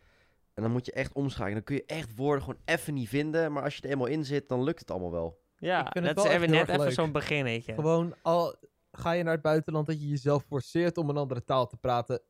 En 0.53 0.63
dan 0.63 0.71
moet 0.71 0.85
je 0.85 0.91
echt 0.91 1.13
omschakelen. 1.13 1.53
Dan 1.53 1.63
kun 1.63 1.75
je 1.75 1.83
echt 1.85 2.15
woorden 2.15 2.43
gewoon 2.43 2.59
even 2.65 2.93
niet 2.93 3.09
vinden. 3.09 3.51
Maar 3.51 3.63
als 3.63 3.75
je 3.75 3.81
er 3.81 3.89
eenmaal 3.89 4.07
in 4.07 4.25
zit, 4.25 4.49
dan 4.49 4.63
lukt 4.63 4.79
het 4.79 4.91
allemaal 4.91 5.11
wel. 5.11 5.41
Ja, 5.57 5.79
Ik 5.85 5.91
vind 5.91 6.05
het 6.05 6.15
dat 6.15 6.25
is 6.25 6.31
even 6.31 6.49
net 6.49 6.69
even 6.69 6.91
zo'n 6.91 7.11
beginnetje. 7.11 7.73
Gewoon 7.73 8.15
al 8.21 8.55
ga 8.91 9.11
je 9.11 9.23
naar 9.23 9.33
het 9.33 9.41
buitenland 9.41 9.87
dat 9.87 10.01
je 10.01 10.07
jezelf 10.07 10.43
forceert 10.43 10.97
om 10.97 11.09
een 11.09 11.17
andere 11.17 11.43
taal 11.43 11.67
te 11.67 11.77
praten. 11.77 12.21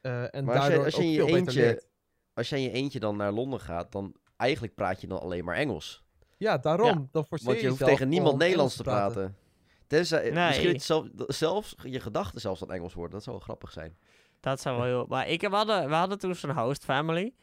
eh, 0.00 0.34
en 0.34 0.44
Maar 0.44 0.54
als 0.54 0.64
je, 0.64 0.70
daardoor 0.70 0.84
als 0.84 0.94
je 0.94 1.00
in 1.02 1.08
je 1.10 1.16
veel 1.16 1.24
beter 1.26 1.38
eentje. 1.38 1.88
Als 2.34 2.48
jij 2.48 2.58
in 2.58 2.64
je 2.64 2.70
eentje 2.70 3.00
dan 3.00 3.16
naar 3.16 3.32
Londen 3.32 3.60
gaat, 3.60 3.92
dan 3.92 4.14
eigenlijk 4.36 4.74
praat 4.74 5.00
je 5.00 5.06
dan 5.06 5.20
alleen 5.20 5.44
maar 5.44 5.56
Engels. 5.56 6.02
Ja, 6.36 6.58
daarom. 6.58 7.08
Dan 7.12 7.26
forceer 7.26 7.46
Want 7.46 7.60
je 7.60 7.68
hoeft 7.68 7.84
tegen 7.84 8.08
niemand 8.08 8.38
Nederlands 8.38 8.76
te 8.76 8.82
praten. 8.82 9.36
Tenzij, 9.86 10.30
Nee. 10.30 10.46
Misschien 10.46 10.72
het 10.72 10.82
zelf, 10.82 11.06
zelfs 11.16 11.74
je 11.82 12.00
gedachten 12.00 12.40
zelfs 12.40 12.60
dan 12.60 12.72
Engels 12.72 12.94
worden. 12.94 13.12
Dat 13.12 13.22
zou 13.22 13.36
wel 13.36 13.44
grappig 13.44 13.72
zijn. 13.72 13.96
Dat 14.40 14.60
zou 14.60 14.76
wel 14.76 14.86
heel... 14.86 15.06
Maar 15.08 15.28
ik, 15.28 15.40
we, 15.40 15.48
hadden, 15.56 15.88
we 15.88 15.94
hadden 15.94 16.18
toen 16.18 16.34
zo'n 16.34 16.50
host 16.58 16.84
family. 16.84 17.34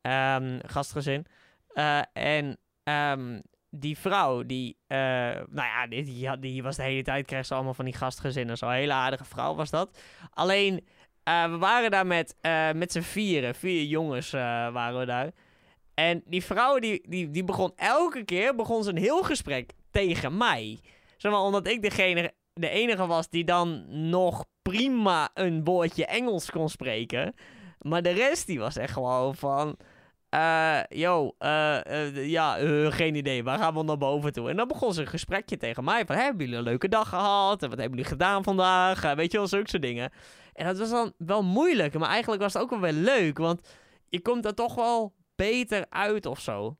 ehm, 0.00 0.58
gastgezin. 0.66 1.26
Eh, 1.68 2.00
en 2.12 2.58
ehm, 2.82 3.40
die 3.70 3.98
vrouw, 3.98 4.42
die... 4.42 4.76
eh, 4.86 4.96
nou 4.96 5.44
ja, 5.68 5.86
die, 5.86 6.04
die, 6.04 6.38
die 6.38 6.62
was 6.62 6.76
de 6.76 6.82
hele 6.82 7.02
tijd... 7.02 7.26
kreeg 7.26 7.46
ze 7.46 7.54
allemaal 7.54 7.74
van 7.74 7.84
die 7.84 7.94
gastgezinnen. 7.94 8.58
Zo'n 8.58 8.70
hele 8.70 8.92
aardige 8.92 9.24
vrouw 9.24 9.54
was 9.54 9.70
dat. 9.70 9.98
Alleen, 10.30 10.86
eh, 11.24 11.50
we 11.50 11.58
waren 11.58 11.90
daar 11.90 12.06
met, 12.06 12.36
eh, 12.40 12.72
met 12.72 12.92
z'n 12.92 13.00
vieren. 13.00 13.54
Vier 13.54 13.84
jongens 13.84 14.32
eh, 14.32 14.40
waren 14.72 14.98
we 14.98 15.06
daar. 15.06 15.30
En 15.94 16.22
die 16.26 16.44
vrouw, 16.44 16.78
die, 16.78 17.04
die, 17.08 17.30
die 17.30 17.44
begon 17.44 17.72
elke 17.76 18.24
keer... 18.24 18.54
begon 18.54 18.84
ze 18.84 18.90
een 18.90 18.96
heel 18.96 19.22
gesprek 19.22 19.72
tegen 19.90 20.36
mij. 20.36 20.78
Zeg 21.16 21.32
maar, 21.32 21.40
omdat 21.40 21.68
ik 21.68 21.82
degene, 21.82 22.32
de 22.52 22.68
enige 22.68 23.06
was 23.06 23.28
die 23.28 23.44
dan 23.44 23.84
nog 24.10 24.44
prima 24.62 25.30
een 25.34 25.64
woordje 25.64 26.06
Engels 26.06 26.50
kon 26.50 26.68
spreken. 26.68 27.34
Maar 27.78 28.02
de 28.02 28.10
rest 28.10 28.46
die 28.46 28.58
was 28.58 28.76
echt 28.76 28.92
gewoon 28.92 29.34
van... 29.34 29.76
eh 30.28 30.80
yo, 30.88 31.34
ja, 32.12 32.56
geen 32.90 33.14
idee. 33.14 33.44
Waar 33.44 33.58
gaan 33.58 33.74
we 33.74 33.82
naar 33.82 33.98
boven 33.98 34.32
toe? 34.32 34.50
En 34.50 34.56
dan 34.56 34.68
begon 34.68 34.94
ze 34.94 35.00
een 35.00 35.06
gesprekje 35.06 35.56
tegen 35.56 35.84
mij. 35.84 36.06
Van, 36.06 36.16
hebben 36.16 36.44
jullie 36.44 36.58
een 36.58 36.64
leuke 36.64 36.88
dag 36.88 37.08
gehad? 37.08 37.62
En 37.62 37.68
wat 37.68 37.78
hebben 37.78 37.96
jullie 37.96 38.12
gedaan 38.12 38.44
vandaag? 38.44 39.14
Weet 39.14 39.32
je 39.32 39.38
wel, 39.38 39.46
zulke 39.46 39.68
soort 39.68 39.82
dingen. 39.82 40.10
En 40.54 40.66
dat 40.66 40.78
was 40.78 40.90
dan 40.90 41.12
wel 41.18 41.42
moeilijk. 41.42 41.98
Maar 41.98 42.08
eigenlijk 42.08 42.42
was 42.42 42.52
het 42.52 42.62
ook 42.62 42.70
wel 42.70 42.80
weer 42.80 42.92
leuk. 42.92 43.38
Want 43.38 43.68
je 44.08 44.20
komt 44.20 44.44
er 44.44 44.54
toch 44.54 44.74
wel 44.74 45.14
beter 45.36 45.86
uit 45.88 46.26
of 46.26 46.40
zo. 46.40 46.76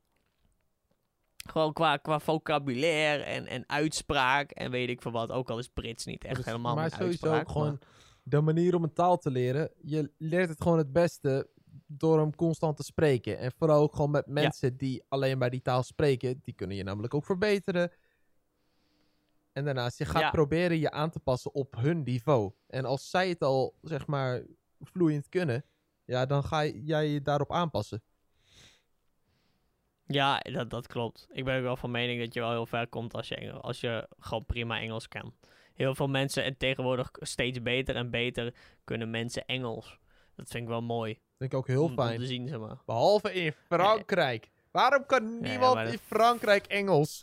Gewoon 1.49 1.73
qua, 1.73 1.97
qua 1.97 2.19
vocabulaire 2.21 3.23
en, 3.23 3.47
en 3.47 3.65
uitspraak 3.67 4.51
en 4.51 4.71
weet 4.71 4.89
ik 4.89 5.03
veel 5.03 5.11
wat. 5.11 5.31
Ook 5.31 5.51
al 5.51 5.59
is 5.59 5.69
Brits 5.69 6.05
niet 6.05 6.25
echt 6.25 6.37
Dus- 6.37 6.45
helemaal 6.45 6.75
maar 6.75 6.89
mijn 6.89 7.01
sowieso 7.01 7.27
uitspraak. 7.31 7.41
ook 7.41 7.53
gewoon 7.53 7.79
de 8.23 8.41
manier 8.41 8.75
om 8.75 8.83
een 8.83 8.93
taal 8.93 9.19
te 9.19 9.31
leren. 9.31 9.71
Je 9.83 10.11
leert 10.19 10.49
het 10.49 10.63
gewoon 10.63 10.79
het 10.79 10.93
beste 10.93 11.49
door 11.87 12.19
hem 12.19 12.35
constant 12.35 12.77
te 12.77 12.83
spreken. 12.83 13.39
En 13.39 13.53
vooral 13.59 13.83
ook 13.83 13.95
gewoon 13.95 14.11
met 14.11 14.27
mensen 14.27 14.77
die 14.77 15.03
alleen 15.09 15.39
maar 15.39 15.51
die 15.51 15.63
taal 15.63 15.83
spreken. 15.83 16.41
Die 16.43 16.55
kunnen 16.55 16.77
je 16.77 16.83
namelijk 16.85 17.15
ook 17.15 17.25
verbeteren. 17.25 17.91
En 19.55 19.65
daarnaast, 19.65 19.99
je 19.99 20.05
gaat 20.05 20.23
Ja. 20.23 20.31
proberen 20.31 20.79
je 20.79 20.91
aan 20.91 21.11
te 21.11 21.21
passen 21.21 21.55
op 21.55 21.75
hun 21.77 22.03
niveau. 22.03 22.53
En 22.67 22.85
als 22.85 23.11
zij 23.11 23.29
het 23.29 23.43
al, 23.43 23.75
zeg 23.83 24.07
maar, 24.07 24.43
vloeiend 24.81 25.29
kunnen, 25.29 25.65
ja, 26.05 26.27
dan 26.27 26.45
ga 26.45 26.65
jij 26.65 27.09
je 27.09 27.23
daarop 27.23 27.53
aanpassen. 27.53 28.03
Ja, 30.07 30.39
dat, 30.39 30.71
dat 30.71 30.87
klopt. 30.87 31.27
Ik 31.31 31.45
ben 31.45 31.57
ook 31.57 31.63
wel 31.63 31.77
van 31.77 31.91
mening 31.91 32.21
dat 32.21 32.35
je 32.35 32.41
wel 32.41 32.51
heel 32.51 32.67
ver 32.67 32.87
komt 32.89 33.15
als 33.15 33.29
je, 33.29 33.53
als 33.53 33.81
je 33.81 34.09
gewoon 34.19 34.45
prima 34.47 34.81
Engels 34.81 35.09
kan. 35.09 35.35
Heel 35.75 35.95
veel 35.95 36.09
mensen, 36.09 36.45
en 36.45 36.57
tegenwoordig 36.57 37.11
steeds 37.21 37.63
beter 37.63 37.97
en 37.97 38.11
beter, 38.11 38.55
kunnen 38.85 39.11
mensen 39.11 39.45
Engels. 39.47 39.99
Dat 40.37 40.49
vind 40.49 40.63
ik 40.63 40.69
wel 40.69 40.83
mooi. 40.83 41.19
vind 41.39 41.53
ik 41.53 41.59
ook 41.59 41.67
heel 41.67 41.83
om, 41.85 41.91
om 41.91 41.97
fijn. 41.97 42.19
te 42.19 42.27
zien, 42.27 42.49
zeg 42.49 42.59
maar. 42.59 42.77
Behalve 42.87 43.33
in 43.33 43.53
Frankrijk. 43.53 44.51
Waarom 44.71 45.07
kan 45.07 45.41
niemand 45.41 45.75
dat- 45.75 45.93
in 45.93 45.99
Frankrijk 45.99 46.67
Engels? 46.67 47.23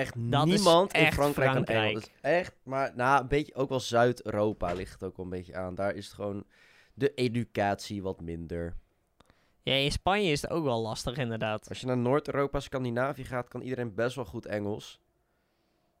Echt 0.00 0.14
Dat 0.30 0.46
niemand 0.46 0.92
in 0.92 1.12
Frankrijk, 1.12 1.52
kan. 1.52 1.64
Engels. 1.64 1.92
Dat 1.94 2.02
is 2.02 2.10
echt, 2.20 2.54
maar 2.62 2.92
nou, 2.94 3.20
een 3.20 3.28
beetje 3.28 3.54
ook 3.54 3.68
wel 3.68 3.80
Zuid-Europa 3.80 4.72
ligt 4.72 4.92
het 4.92 5.02
ook 5.02 5.16
wel 5.16 5.26
een 5.26 5.32
beetje 5.32 5.56
aan. 5.56 5.74
Daar 5.74 5.94
is 5.94 6.04
het 6.04 6.14
gewoon 6.14 6.44
de 6.94 7.14
educatie 7.14 8.02
wat 8.02 8.20
minder. 8.20 8.76
Ja, 9.62 9.74
in 9.74 9.92
Spanje 9.92 10.30
is 10.30 10.42
het 10.42 10.50
ook 10.50 10.64
wel 10.64 10.80
lastig, 10.80 11.16
inderdaad. 11.16 11.68
Als 11.68 11.80
je 11.80 11.86
naar 11.86 11.98
Noord-Europa, 11.98 12.60
Scandinavië 12.60 13.24
gaat, 13.24 13.48
kan 13.48 13.60
iedereen 13.60 13.94
best 13.94 14.16
wel 14.16 14.24
goed 14.24 14.46
Engels. 14.46 15.00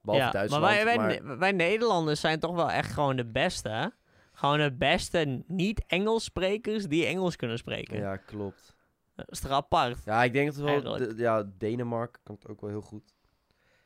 Behalve 0.02 0.26
ja, 0.26 0.32
Duitsland. 0.32 0.62
maar 0.62 0.84
wij, 0.84 0.96
wij, 0.96 1.20
Ne- 1.20 1.36
wij 1.36 1.52
Nederlanders 1.52 2.20
zijn 2.20 2.40
toch 2.40 2.54
wel 2.54 2.70
echt 2.70 2.92
gewoon 2.92 3.16
de 3.16 3.26
beste, 3.26 3.68
hè? 3.68 3.86
Gewoon 4.32 4.58
de 4.58 4.72
beste 4.72 5.44
niet-Engels 5.46 6.24
sprekers 6.24 6.84
die 6.86 7.06
Engels 7.06 7.36
kunnen 7.36 7.58
spreken. 7.58 7.98
Ja, 7.98 8.16
klopt. 8.16 8.76
Dat 9.14 9.30
is 9.30 9.40
toch 9.40 9.50
apart? 9.50 9.98
Ja, 10.04 10.24
ik 10.24 10.32
denk 10.32 10.54
dat 10.54 10.68
het 10.68 10.82
wel... 10.82 10.96
De- 10.96 11.14
ja, 11.16 11.50
Denemarken 11.58 12.20
kan 12.22 12.34
het 12.34 12.50
ook 12.50 12.60
wel 12.60 12.70
heel 12.70 12.80
goed. 12.80 13.14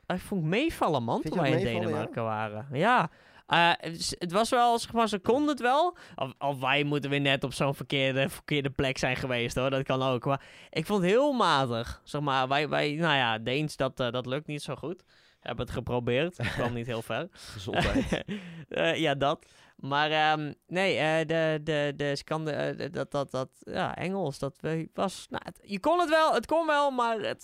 Ik 0.07 0.20
vond 0.20 0.40
het 0.40 0.50
meevallen, 0.50 1.02
man, 1.02 1.22
toen 1.22 1.40
wij 1.40 1.50
in 1.50 1.64
Denemarken 1.64 2.22
waren. 2.24 2.66
Ja. 2.72 3.11
Eh, 3.46 3.70
het, 4.18 4.32
was 4.32 4.50
wel, 4.50 4.78
zeg 4.78 4.92
maar, 4.92 5.09
ze 5.09 5.18
konden 5.18 5.48
het 5.48 5.61
wel. 5.61 5.96
Of, 6.16 6.32
of 6.38 6.61
wij 6.61 6.84
moeten 6.84 7.11
weer 7.11 7.20
net 7.20 7.44
op 7.44 7.52
zo'n 7.52 7.74
verkeerde, 7.74 8.28
verkeerde 8.28 8.70
plek 8.70 8.98
zijn 8.98 9.16
geweest, 9.16 9.57
hoor. 9.57 9.70
Dat 9.70 9.82
kan 9.82 10.02
ook. 10.02 10.24
Maar 10.24 10.42
ik 10.70 10.86
vond 10.86 11.02
het 11.02 11.11
heel 11.11 11.32
matig. 11.32 12.00
Zeg 12.05 12.20
maar, 12.20 12.48
wij, 12.48 12.68
wij 12.68 12.92
nou 12.94 13.16
ja, 13.16 13.38
Deens, 13.38 13.76
dat, 13.76 14.00
eh, 14.00 14.11
dat 14.11 14.26
lukt 14.26 14.46
niet 14.46 14.62
zo 14.62 14.74
goed. 14.74 15.02
Hebben 15.40 15.64
het 15.64 15.74
geprobeerd. 15.74 16.36
Het 16.36 16.52
kwam 16.52 16.72
niet 16.72 16.86
heel 16.86 17.02
ver. 17.12 17.28
Gezondheid. 17.32 18.24
Eh, 18.68 18.96
ja, 18.96 19.14
dat. 19.14 19.46
Maar 19.76 20.11
ehm, 20.11 20.52
nee, 20.66 21.24
de, 21.26 21.61
de, 21.62 21.92
de 21.96 22.16
Scande, 22.16 22.50
eh, 22.50 22.78
de- 22.78 22.90
dat, 22.90 23.11
dat, 23.11 23.30
dat, 23.30 23.48
ja, 23.61 23.96
Engels, 23.96 24.38
dat 24.38 24.57
we- 24.61 24.88
was, 24.94 25.26
nou, 25.30 25.42
het- 25.44 25.61
je 25.62 25.80
kon 25.80 26.00
het 26.00 26.09
wel, 26.09 26.34
het 26.34 26.46
kon 26.46 26.66
wel, 26.66 26.90
maar 26.90 27.18
het, 27.18 27.42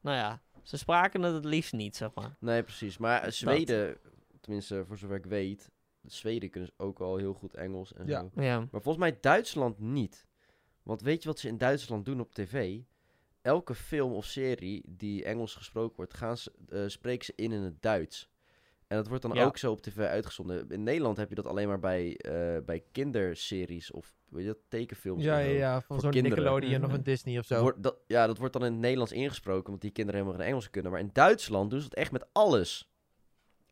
nou 0.00 0.16
ja, 0.16 0.40
ze 0.62 0.76
spraken 0.76 1.22
het 1.22 1.34
het 1.34 1.44
liefst 1.44 1.72
niet, 1.72 1.96
zeg 1.96 2.14
maar. 2.14 2.36
nee, 2.40 2.62
precies. 2.62 2.98
Maar 2.98 3.32
Zweden, 3.32 3.96
tenminste 4.40 4.84
voor 4.86 4.96
zover 4.98 5.16
ik 5.16 5.26
weet, 5.26 5.70
Zweden 6.06 6.50
kunnen 6.50 6.68
ze 6.76 6.84
ook 6.84 7.00
al 7.00 7.16
heel 7.16 7.34
goed 7.34 7.54
Engels 7.54 7.92
en 7.92 8.06
Ja. 8.06 8.20
zo. 8.34 8.42
Ja. 8.42 8.58
Maar 8.58 8.82
volgens 8.82 8.96
mij 8.96 9.18
Duitsland 9.20 9.78
niet. 9.78 10.26
Want 10.82 11.00
weet 11.00 11.22
je 11.22 11.28
wat 11.28 11.38
ze 11.38 11.48
in 11.48 11.58
Duitsland 11.58 12.04
doen 12.04 12.20
op 12.20 12.34
tv? 12.34 12.80
Elke 13.42 13.74
film 13.74 14.12
of 14.12 14.24
serie 14.24 14.82
die 14.88 15.24
Engels 15.24 15.54
gesproken 15.54 15.96
wordt, 15.96 16.14
gaan 16.14 16.36
ze, 16.36 16.52
eh, 16.68 16.82
spreken 16.86 17.24
ze 17.24 17.32
in 17.36 17.52
in 17.52 17.62
het 17.62 17.82
Duits. 17.82 18.30
En 18.86 18.96
dat 18.96 19.06
wordt 19.08 19.22
dan 19.22 19.32
Ja. 19.34 19.44
ook 19.44 19.56
zo 19.58 19.70
op 19.72 19.80
tv 19.82 19.98
uitgezonden. 19.98 20.68
In 20.70 20.82
Nederland 20.82 21.16
heb 21.16 21.28
je 21.28 21.34
dat 21.34 21.46
alleen 21.46 21.68
maar 21.68 21.78
bij, 21.80 22.16
eh, 22.16 22.64
bij 22.64 22.84
kinderseries 22.92 23.90
of 23.90 24.14
weet 24.32 24.44
je 24.44 24.52
dat, 24.52 24.58
tekenfilms. 24.68 25.22
Ja, 25.22 25.38
ja, 25.38 25.50
ja, 25.50 25.80
van 25.80 26.00
Voor 26.00 26.12
zo'n. 26.12 26.22
Nickelodeon 26.22 26.84
of 26.84 26.92
een 26.92 27.02
Disney 27.02 27.38
of 27.38 27.46
zo. 27.46 27.60
Wordt 27.60 27.82
dat, 27.82 27.96
ja, 28.06 28.26
dat 28.26 28.38
wordt 28.38 28.52
dan 28.52 28.64
in 28.64 28.72
het 28.72 28.80
Nederlands 28.80 29.12
ingesproken, 29.12 29.66
omdat 29.66 29.80
die 29.80 29.90
kinderen 29.90 30.20
helemaal 30.20 30.40
geen 30.40 30.50
Engels 30.50 30.70
kunnen. 30.70 30.92
Maar 30.92 31.00
in 31.00 31.10
Duitsland 31.12 31.70
doen 31.70 31.78
ze 31.78 31.84
het 31.84 31.94
echt 31.94 32.12
met 32.12 32.26
alles. 32.32 32.92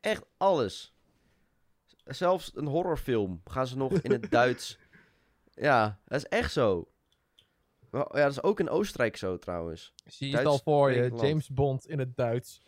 Echt 0.00 0.24
alles. 0.36 0.94
Zelfs 2.04 2.50
een 2.54 2.66
horrorfilm 2.66 3.40
gaan 3.44 3.66
ze 3.66 3.76
nog 3.76 3.92
in 3.92 4.10
het 4.10 4.30
Duits. 4.40 4.78
Ja, 5.52 6.00
dat 6.04 6.18
is 6.18 6.28
echt 6.28 6.52
zo. 6.52 6.88
Ja, 7.92 8.04
dat 8.10 8.30
is 8.30 8.42
ook 8.42 8.60
in 8.60 8.68
Oostenrijk 8.68 9.16
zo 9.16 9.38
trouwens. 9.38 9.92
Zie 10.06 10.30
je 10.30 10.36
het 10.36 10.46
al 10.46 10.58
voor 10.58 10.90
je. 10.90 11.10
James 11.20 11.48
Bond 11.48 11.86
in 11.86 11.98
het 11.98 12.16
Duits. 12.16 12.62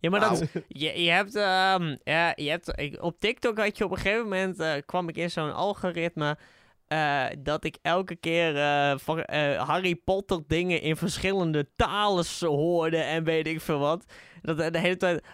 Ja, 0.00 0.10
maar 0.10 0.20
dat, 0.20 0.44
je, 0.68 1.02
je 1.02 1.10
hebt, 1.10 1.34
ehm, 1.34 1.96
ja, 2.04 2.32
je 2.36 2.50
hebt 2.50 2.78
ik, 2.78 3.02
op 3.02 3.20
TikTok 3.20 3.58
had 3.58 3.78
je 3.78 3.84
op 3.84 3.90
een 3.90 3.96
gegeven 3.96 4.22
moment, 4.22 4.60
eh, 4.60 4.72
kwam 4.86 5.08
ik 5.08 5.16
in 5.16 5.30
zo'n 5.30 5.54
algoritme, 5.54 6.38
eh, 6.86 7.24
dat 7.38 7.64
ik 7.64 7.76
elke 7.82 8.16
keer 8.16 8.56
eh, 8.56 8.94
van, 8.96 9.22
Harry 9.56 9.94
Potter 9.94 10.40
dingen 10.46 10.80
in 10.80 10.96
verschillende 10.96 11.68
talen 11.76 12.24
hoorde 12.40 12.98
en 12.98 13.24
weet 13.24 13.46
ik 13.46 13.60
veel 13.60 13.78
wat. 13.78 14.04
Dat 14.42 14.72
de 14.72 14.78
hele 14.78 14.96
tijd... 14.96 15.24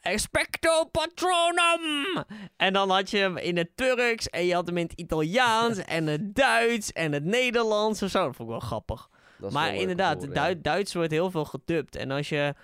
Expecto 0.00 0.84
Patronum! 0.84 2.24
En 2.56 2.72
dan 2.72 2.90
had 2.90 3.10
je 3.10 3.18
hem 3.18 3.36
in 3.36 3.56
het 3.56 3.70
Turks 3.74 4.28
en 4.28 4.46
je 4.46 4.54
had 4.54 4.66
hem 4.66 4.76
in 4.76 4.86
het 4.86 4.98
Italiaans 4.98 5.78
en 5.96 6.06
het 6.06 6.34
Duits 6.34 6.92
en 6.92 7.12
het 7.12 7.24
Nederlands 7.24 8.02
of 8.02 8.10
zo. 8.10 8.24
Dat 8.24 8.36
vond 8.36 8.48
ik 8.48 8.54
wel 8.54 8.68
grappig. 8.68 9.08
Maar 9.50 9.74
inderdaad, 9.74 10.26
ja. 10.32 10.54
Duits 10.54 10.94
wordt 10.94 11.10
heel 11.10 11.30
veel 11.30 11.44
gedubt. 11.44 11.96
En 11.96 12.10
als 12.10 12.28
je, 12.28 12.54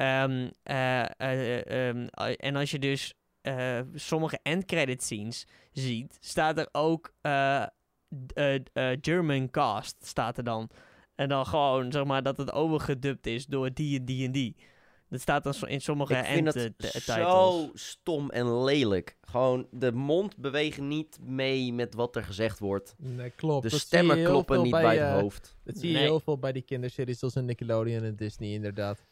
ehm, 0.00 0.48
eh, 0.62 1.00
eh, 1.02 1.88
ehm, 1.88 2.06
eh, 2.10 2.32
en 2.36 2.56
als 2.56 2.70
je 2.70 2.78
dus 2.78 3.14
eh, 3.40 3.80
sommige 3.94 4.38
endcredit 4.42 5.02
scenes 5.02 5.46
ziet, 5.72 6.16
staat 6.20 6.58
er 6.58 6.68
ook 6.72 7.12
eh, 7.20 7.62
eh, 8.34 8.54
eh, 8.72 8.98
German 9.00 9.50
cast, 9.50 9.96
staat 10.06 10.36
er 10.38 10.44
dan. 10.44 10.70
En 11.14 11.28
dan 11.28 11.46
gewoon, 11.46 11.92
zeg 11.92 12.04
maar, 12.04 12.22
dat 12.22 12.36
het 12.36 12.52
overgedubt 12.52 13.26
is 13.26 13.46
door 13.46 13.70
die 13.74 13.98
en 13.98 14.04
die 14.04 14.26
en 14.26 14.32
die. 14.32 14.56
Dat 15.08 15.20
staat 15.20 15.44
dan 15.44 15.54
in 15.66 15.80
sommige 15.80 16.14
Ik 16.14 16.24
vind 16.24 16.74
t- 16.78 17.02
zo 17.02 17.70
stom 17.74 18.30
en 18.30 18.64
lelijk. 18.64 19.16
Gewoon, 19.22 19.66
de 19.70 19.92
mond 19.92 20.36
beweegt 20.36 20.80
niet 20.80 21.18
mee 21.20 21.72
met 21.72 21.94
wat 21.94 22.16
er 22.16 22.24
gezegd 22.24 22.58
wordt. 22.58 22.94
Nee, 22.98 23.30
klopt. 23.30 23.62
De 23.62 23.68
Dat 23.70 23.80
stemmen 23.80 24.24
kloppen 24.24 24.62
niet 24.62 24.70
bij 24.70 24.96
het 24.98 25.20
hoofd. 25.20 25.56
Dat 25.64 25.78
zie 25.78 25.88
je 25.88 25.94
Nee. 25.94 26.02
heel 26.04 26.20
veel 26.20 26.38
bij 26.38 26.52
die 26.52 26.62
kinderseries 26.62 27.18
zoals 27.18 27.34
een 27.34 27.44
Nickelodeon 27.44 28.02
en 28.04 28.16
Disney 28.16 28.52
inderdaad. 28.52 29.04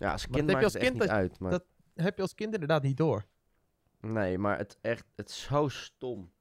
Ja, 0.00 0.12
als 0.12 0.22
kind 0.26 0.36
dat 0.36 0.46
heb 0.46 0.60
maakt 0.60 0.60
je 0.60 0.64
het 0.64 0.64
als 0.64 0.74
echt 0.74 0.84
kind 0.90 1.00
niet 1.02 1.10
uit. 1.10 1.38
Maar... 1.38 1.50
dat- 1.50 1.64
Heb 1.94 2.16
je 2.16 2.22
als 2.22 2.34
kind 2.34 2.52
inderdaad 2.52 2.82
niet 2.82 2.96
door. 2.96 3.24
Nee, 4.00 4.38
maar 4.38 4.58
het, 4.58 4.78
echt, 4.80 5.04
het 5.16 5.28
is 5.28 5.42
zo 5.42 5.68
stom. 5.68 6.32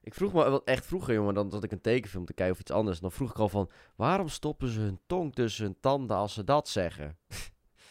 Ik 0.00 0.14
vroeg 0.14 0.32
me 0.32 0.42
wel 0.42 0.64
echt 0.64 0.86
vroeger, 0.86 1.14
jongen, 1.14 1.34
dan 1.34 1.50
zat 1.50 1.64
ik 1.64 1.72
een 1.72 1.80
tekenfilm 1.80 2.24
te 2.24 2.32
kijken 2.34 2.54
of 2.54 2.60
iets 2.60 2.70
anders. 2.70 3.00
Dan 3.00 3.12
vroeg 3.12 3.30
ik 3.30 3.38
al 3.38 3.48
van, 3.48 3.70
waarom 3.96 4.28
stoppen 4.28 4.68
ze 4.68 4.80
hun 4.80 5.00
tong 5.06 5.34
tussen 5.34 5.64
hun 5.64 5.76
tanden 5.80 6.16
als 6.16 6.34
ze 6.34 6.44
dat 6.44 6.68
zeggen? 6.68 7.18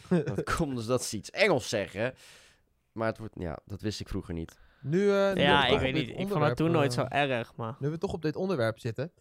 dat 0.09 0.55
komt 0.55 0.75
dus 0.75 0.85
dat 0.85 1.03
ze 1.03 1.17
iets 1.17 1.29
Engels 1.29 1.69
zeggen. 1.69 2.13
Maar 2.91 3.07
het 3.07 3.17
wordt, 3.17 3.33
ja, 3.37 3.57
dat 3.65 3.81
wist 3.81 3.99
ik 3.99 4.07
vroeger 4.07 4.33
niet. 4.33 4.57
Nu, 4.81 4.99
eh, 5.11 5.33
nu 5.33 5.41
Ja, 5.41 5.65
ik 5.67 5.79
weet 5.79 5.93
niet. 5.93 6.09
Ik 6.09 6.27
vond 6.27 6.43
het 6.43 6.55
toen 6.55 6.71
nooit 6.71 6.93
zo 6.93 7.01
eh, 7.03 7.21
erg, 7.31 7.55
maar... 7.55 7.75
Nu 7.79 7.89
we 7.89 7.97
toch 7.97 8.13
op 8.13 8.21
dit 8.21 8.35
onderwerp 8.35 8.79
zitten. 8.79 9.11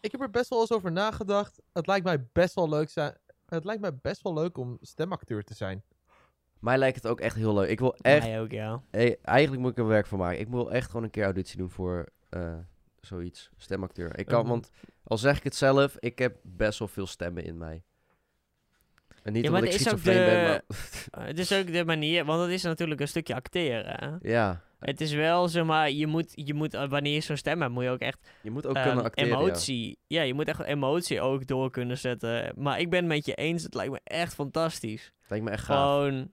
Ik 0.00 0.12
heb 0.12 0.20
er 0.20 0.30
best 0.30 0.48
wel 0.50 0.60
eens 0.60 0.72
over 0.72 0.92
nagedacht. 0.92 1.60
Het 1.72 1.86
lijkt 1.86 2.04
mij 2.04 2.26
best 2.32 2.54
wel 2.54 2.68
leuk 2.68 2.90
zijn. 2.90 3.16
Het 3.50 3.64
lijkt 3.64 3.80
mij 3.80 3.94
best 4.02 4.22
wel 4.22 4.34
leuk 4.34 4.58
om 4.58 4.78
stemacteur 4.80 5.44
te 5.44 5.54
zijn. 5.54 5.82
Mij 6.58 6.78
lijkt 6.78 6.96
het 6.96 7.06
ook 7.06 7.20
echt 7.20 7.36
heel 7.36 7.54
leuk. 7.54 7.68
Ik 7.68 7.78
wil 7.78 7.94
echt, 7.94 8.26
Mij 8.26 8.40
ook, 8.40 8.50
ja. 8.50 8.82
hey, 8.90 9.18
eigenlijk 9.22 9.62
moet 9.62 9.70
ik 9.70 9.78
er 9.78 9.86
werk 9.86 10.06
van 10.06 10.18
maken. 10.18 10.40
Ik 10.40 10.48
wil 10.48 10.72
echt 10.72 10.86
gewoon 10.86 11.02
een 11.04 11.10
keer 11.10 11.24
auditie 11.24 11.56
doen 11.58 11.70
voor 11.70 12.08
eh, 12.28 12.54
zoiets, 13.00 13.50
stemacteur. 13.56 14.18
Ik 14.18 14.26
kan, 14.26 14.40
Mhm. 14.40 14.48
want 14.48 14.70
al 15.04 15.18
zeg 15.18 15.36
ik 15.36 15.44
het 15.44 15.54
zelf, 15.54 15.96
ik 15.98 16.18
heb 16.18 16.36
best 16.42 16.78
wel 16.78 16.88
veel 16.88 17.06
stemmen 17.06 17.44
in 17.44 17.58
mij. 17.58 17.82
En 19.22 19.32
niet 19.32 19.44
Ja, 19.44 19.50
omdat 19.50 19.64
ik 19.64 19.72
schizofreen 19.72 20.24
ben, 20.24 20.42
maar... 20.42 20.62
Het 21.28 21.38
is 21.38 21.52
ook 21.52 21.72
de 21.72 21.84
manier, 21.84 22.24
want 22.24 22.40
het 22.42 22.50
is 22.50 22.62
natuurlijk 22.62 23.00
een 23.00 23.08
stukje 23.08 23.34
acteren. 23.34 23.94
Hè? 24.20 24.30
ja, 24.30 24.60
Het 24.80 25.00
is 25.00 25.12
wel, 25.12 25.48
zeg 25.48 25.64
maar, 25.64 25.90
je 25.90 26.06
moet, 26.06 26.32
je 26.34 26.54
moet 26.54 26.74
eh, 26.74 26.88
wanneer 26.88 27.14
je 27.14 27.20
zo'n 27.20 27.36
stem 27.36 27.60
hebt, 27.60 27.72
moet 27.72 27.82
je 27.82 27.90
ook 27.90 28.00
echt 28.00 28.28
je 28.42 28.50
moet 28.50 28.66
ook 28.66 28.76
ehm, 28.76 28.86
kunnen 28.86 29.04
acteren, 29.04 29.38
emotie. 29.38 29.98
Ja. 30.06 30.22
je 30.22 30.34
moet 30.34 30.48
echt 30.48 30.60
emotie 30.60 31.20
ook 31.20 31.46
door 31.46 31.70
kunnen 31.70 31.98
zetten. 31.98 32.52
Maar 32.56 32.80
ik 32.80 32.90
ben 32.90 32.98
het 32.98 33.08
met 33.08 33.26
je 33.26 33.34
eens, 33.34 33.62
het 33.62 33.74
lijkt 33.74 33.92
me 33.92 34.00
echt 34.04 34.34
fantastisch. 34.34 35.12
Lijkt 35.28 35.44
me 35.44 35.50
echt 35.50 35.64
gaaf. 35.64 35.76
Gewoon 35.76 36.32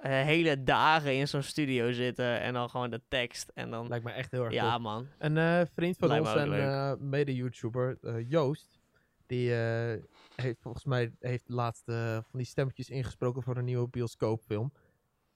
eh, 0.00 0.10
hele 0.10 0.62
dagen 0.62 1.14
in 1.14 1.28
zo'n 1.28 1.42
studio 1.42 1.92
zitten 1.92 2.40
en 2.40 2.52
dan 2.54 2.70
gewoon 2.70 2.90
de 2.90 3.02
tekst. 3.08 3.50
En 3.54 3.70
dan, 3.70 3.88
Lijkt 3.88 4.04
mij 4.04 4.14
echt 4.14 4.30
heel 4.30 4.44
erg 4.44 4.52
ja 4.52 4.78
man. 4.78 5.06
Een 5.18 5.36
eh, 5.36 5.60
vriend 5.74 5.96
van 5.96 6.08
Lijkt 6.08 6.26
ons 6.26 6.34
me 6.34 6.40
en 6.40 6.62
eh, 6.62 6.92
mede-YouTuber, 6.98 8.22
Joost, 8.28 8.80
die 9.30 9.54
eh, 9.54 10.02
heeft 10.34 10.60
volgens 10.60 10.84
mij 10.84 11.12
heeft 11.18 11.48
laatst 11.48 11.88
eh, 11.88 12.12
van 12.12 12.38
die 12.38 12.46
stemmetjes 12.46 12.90
ingesproken 12.90 13.42
voor 13.42 13.56
een 13.56 13.64
nieuwe 13.64 13.88
bioscoopfilm. 13.88 14.72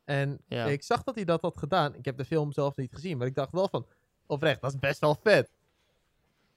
En 0.04 0.38
Ja. 0.48 0.66
ik 0.66 0.82
zag 0.82 1.02
dat 1.02 1.14
hij 1.14 1.24
dat 1.24 1.40
had 1.42 1.56
gedaan. 1.58 1.94
Ik 1.94 2.04
heb 2.04 2.16
de 2.16 2.24
film 2.24 2.52
zelf 2.52 2.76
niet 2.76 2.94
gezien, 2.94 3.18
maar 3.18 3.26
ik 3.26 3.34
dacht 3.34 3.52
wel 3.52 3.68
van, 3.68 3.86
oprecht, 4.26 4.60
dat 4.60 4.72
is 4.72 4.78
best 4.78 5.00
wel 5.00 5.14
vet. 5.22 5.50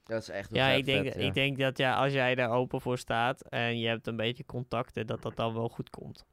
Dat 0.04 0.22
is 0.22 0.28
echt 0.28 0.54
Ja, 0.54 0.68
vet, 0.68 0.78
ik 0.78 0.84
denk, 0.84 1.04
vet, 1.04 1.14
ja. 1.14 1.20
ik 1.20 1.34
denk 1.34 1.58
dat 1.58 1.78
ja, 1.78 1.96
als 1.96 2.12
jij 2.12 2.34
daar 2.34 2.50
open 2.50 2.80
voor 2.80 2.98
staat 2.98 3.40
en 3.42 3.78
je 3.78 3.88
hebt 3.88 4.06
een 4.06 4.16
beetje 4.16 4.44
contacten, 4.46 5.06
dat 5.06 5.22
dat 5.22 5.36
dan 5.36 5.54
wel 5.54 5.68
goed 5.68 5.90
komt. 5.90 6.24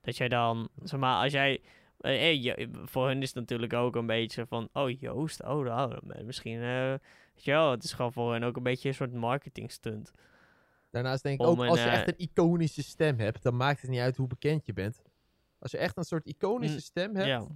Dat 0.00 0.16
jij 0.16 0.28
dan, 0.28 0.68
zeg 0.82 1.00
maar, 1.00 1.22
als 1.22 1.32
jij. 1.32 1.60
eh, 2.00 2.28
eh, 2.30 2.42
je- 2.42 2.68
voor 2.84 3.06
hun 3.06 3.22
is 3.22 3.28
het 3.28 3.36
natuurlijk 3.36 3.72
ook 3.72 3.96
een 3.96 4.06
beetje 4.06 4.46
van, 4.46 4.68
oh 4.72 4.90
Joost, 5.00 5.42
oh 5.42 5.64
nou, 5.64 5.98
eh, 6.08 6.24
misschien, 6.24 6.62
eh, 6.62 6.88
weet 7.34 7.44
je 7.44 7.50
wel, 7.50 7.70
het 7.70 7.84
is 7.84 7.92
gewoon 7.92 8.12
voor 8.12 8.32
hen 8.32 8.42
ook 8.42 8.56
een 8.56 8.62
beetje 8.62 8.88
een 8.88 8.94
soort 8.94 9.12
marketing 9.12 9.70
stunt. 9.72 10.12
Daarnaast 10.90 11.22
denk 11.22 11.40
ik 11.40 11.46
Om 11.46 11.52
ook, 11.52 11.62
een, 11.62 11.68
als 11.68 11.82
je 11.82 11.88
eh, 11.88 11.92
echt 11.94 12.08
een 12.08 12.18
iconische 12.18 12.82
stem 12.82 13.18
hebt, 13.18 13.42
dan 13.42 13.56
maakt 13.56 13.80
het 13.80 13.90
niet 13.90 14.00
uit 14.00 14.16
hoe 14.16 14.26
bekend 14.26 14.66
je 14.66 14.72
bent. 14.72 15.02
Als 15.64 15.72
je 15.72 15.78
echt 15.78 15.96
een 15.96 16.04
soort 16.04 16.26
iconische 16.26 16.74
Mm, 16.74 16.80
stem 16.82 17.16
hebt, 17.16 17.46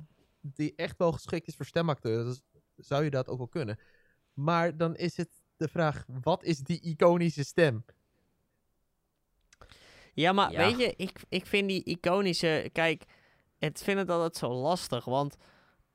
die 0.41 0.73
echt 0.77 0.99
wel 0.99 1.13
geschikt 1.13 1.47
is 1.49 1.57
voor 1.57 1.67
stemacteurs, 1.67 2.25
dan 2.25 2.61
zou 2.77 3.05
je 3.05 3.11
dat 3.11 3.29
ook 3.29 3.39
wel 3.39 3.49
kunnen. 3.49 3.79
Maar 4.33 4.77
dan 4.77 4.97
is 4.97 5.17
het 5.17 5.29
de 5.57 5.69
vraag, 5.69 6.05
wat 6.23 6.45
is 6.45 6.59
die 6.59 6.81
iconische 6.81 7.45
stem? 7.45 7.85
Ja, 10.15 10.33
maar 10.33 10.53
Ja. 10.53 10.59
weet 10.59 10.79
je, 10.79 10.95
ik, 10.97 11.21
ik 11.29 11.47
vind 11.47 11.69
die 11.69 11.85
iconische. 11.85 12.71
Kijk, 12.73 13.05
ik 13.59 13.79
vind 13.79 13.99
het 13.99 14.11
altijd 14.11 14.37
zo 14.37 14.53
lastig. 14.53 15.05
Want 15.05 15.37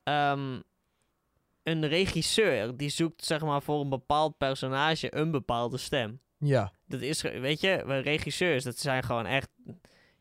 ehm, 0.03 0.59
een 1.64 1.88
regisseur 1.88 2.78
die 2.78 2.89
zoekt 2.89 3.26
zeg 3.26 3.41
maar 3.41 3.61
voor 3.61 3.82
een 3.82 3.89
bepaald 3.89 4.38
personage 4.38 5.16
een 5.16 5.32
bepaalde 5.32 5.78
stem. 5.78 6.22
Ja, 6.38 6.74
Dat 6.86 7.01
is, 7.01 7.22
weet 7.22 7.61
je, 7.61 7.84
we 7.86 7.97
regisseurs, 7.97 8.64
dat 8.64 8.78
zijn 8.78 9.03
gewoon 9.03 9.26
echt. 9.26 9.49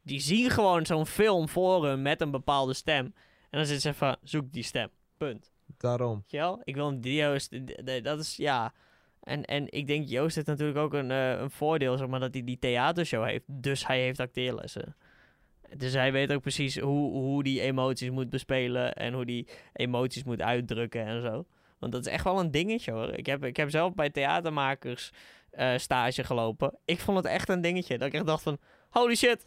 Die 0.02 0.20
zien 0.20 0.50
gewoon 0.50 0.86
zo'n 0.86 1.06
film 1.06 1.48
voor 1.48 1.86
hun 1.86 2.02
met 2.02 2.20
een 2.20 2.30
bepaalde 2.30 2.74
stem. 2.74 3.04
En 3.50 3.58
dan 3.58 3.66
zitten 3.66 3.92
ze 3.92 3.98
van, 3.98 4.16
zoek 4.22 4.52
die 4.52 4.62
stem. 4.62 4.88
Punt. 5.16 5.52
daarom. 5.78 6.24
Wel? 6.28 6.60
Ik 6.64 6.74
wil 6.74 6.88
een 6.88 7.00
Joost. 7.00 7.50
Dat 8.02 8.18
is 8.18 8.36
ja. 8.36 8.72
En, 9.22 9.44
en 9.44 9.72
ik 9.72 9.86
denk, 9.86 10.08
Joost 10.08 10.34
heeft 10.34 10.46
natuurlijk 10.46 10.78
ook 10.78 10.92
een, 10.92 11.10
eh, 11.10 11.40
een 11.40 11.50
voordeel, 11.50 11.96
zeg 11.96 12.08
maar, 12.08 12.20
dat 12.20 12.34
hij 12.34 12.44
die 12.44 12.58
theatershow 12.58 13.24
heeft. 13.24 13.44
Dus 13.46 13.86
hij 13.86 14.00
heeft 14.00 14.20
acteerlessen. 14.20 14.96
Dus 15.76 15.92
hij 15.92 16.12
weet 16.12 16.32
ook 16.32 16.40
precies 16.40 16.78
hoe, 16.78 17.10
hoe 17.12 17.42
die 17.42 17.60
emoties 17.60 18.10
moet 18.10 18.30
bespelen 18.30 18.94
en 18.94 19.12
hoe 19.12 19.24
die 19.24 19.48
emoties 19.72 20.24
moet 20.24 20.40
uitdrukken 20.40 21.04
en 21.04 21.22
zo. 21.22 21.46
Want 21.78 21.92
dat 21.92 22.06
is 22.06 22.12
echt 22.12 22.24
wel 22.24 22.40
een 22.40 22.50
dingetje 22.50 22.92
hoor. 22.92 23.08
Ik 23.12 23.26
heb, 23.26 23.44
ik 23.44 23.56
heb 23.56 23.70
zelf 23.70 23.94
bij 23.94 24.10
theatermakers 24.10 25.10
eh, 25.50 25.76
stage 25.76 26.24
gelopen. 26.24 26.78
Ik 26.84 27.00
vond 27.00 27.16
het 27.16 27.26
echt 27.26 27.48
een 27.48 27.60
dingetje. 27.60 27.98
Dat 27.98 28.06
ik 28.08 28.14
echt 28.14 28.26
dacht 28.26 28.42
van, 28.42 28.58
holy 28.90 29.14
shit. 29.14 29.44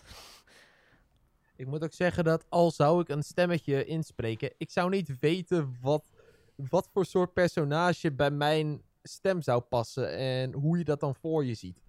Ik 1.55 1.67
moet 1.67 1.83
ook 1.83 1.93
zeggen 1.93 2.23
dat 2.23 2.45
al 2.49 2.71
zou 2.71 3.01
ik 3.01 3.09
een 3.09 3.23
stemmetje 3.23 3.85
inspreken, 3.85 4.53
ik 4.57 4.71
zou 4.71 4.89
niet 4.89 5.19
weten 5.19 5.77
wat, 5.81 6.11
wat 6.55 6.89
voor 6.93 7.05
soort 7.05 7.33
personage 7.33 8.11
bij 8.11 8.31
mijn 8.31 8.81
stem 9.03 9.41
zou 9.41 9.61
passen 9.61 10.17
en 10.17 10.53
hoe 10.53 10.77
je 10.77 10.83
dat 10.83 10.99
dan 10.99 11.15
voor 11.15 11.45
je 11.45 11.53
ziet. 11.53 11.81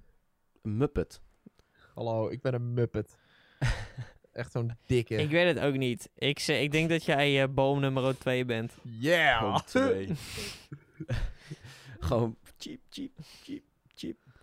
Een 0.62 0.76
Muppet. 0.76 1.20
Hallo, 1.94 2.28
ik 2.28 2.40
ben 2.40 2.54
een 2.54 2.74
muppet. 2.74 3.16
Echt 4.32 4.52
zo'n 4.52 4.72
dikke. 4.86 5.14
Ik 5.14 5.30
weet 5.30 5.54
het 5.54 5.64
ook 5.64 5.76
niet. 5.76 6.10
Ik, 6.14 6.38
ze- 6.38 6.60
ik 6.60 6.70
denk 6.72 6.88
dat 6.88 7.04
jij 7.04 7.42
eh, 7.42 7.48
boom 7.54 7.80
nummer 7.80 8.18
2 8.18 8.44
bent. 8.44 8.72
Yeah! 8.82 9.38
Gewoon 9.38 9.64
twee. 9.64 10.10
Gewoon 12.00 12.36
cheap, 12.58 12.78
cheap, 12.90 13.10
cheap, 13.18 13.26
cheap. 13.42 13.62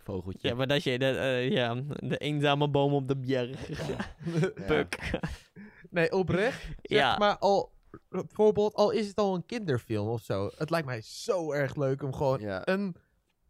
Vogeltje. 0.03 0.47
Ja, 0.47 0.55
maar 0.55 0.67
dat 0.67 0.83
je 0.83 0.99
de, 0.99 1.05
eh, 1.09 1.49
ja, 1.51 1.75
de 1.99 2.17
eenzame 2.17 2.69
boom 2.69 2.93
op 2.93 3.07
de 3.07 3.17
berg. 3.17 3.87
Ja. 3.87 4.15
Puk. 4.67 5.19
nee, 5.89 6.11
oprecht. 6.11 6.61
Zeg 6.61 6.75
Ja. 6.81 7.17
maar 7.17 7.37
al, 7.37 7.71
bijvoorbeeld, 8.09 8.73
al 8.73 8.91
is 8.91 9.07
het 9.07 9.17
al 9.17 9.35
een 9.35 9.45
kinderfilm 9.45 10.07
of 10.07 10.21
zo. 10.21 10.49
Het 10.57 10.69
lijkt 10.69 10.87
mij 10.87 11.01
zo 11.01 11.51
erg 11.51 11.75
leuk 11.75 12.03
om 12.03 12.13
gewoon 12.13 12.39
Ja. 12.39 12.61
een, 12.67 12.95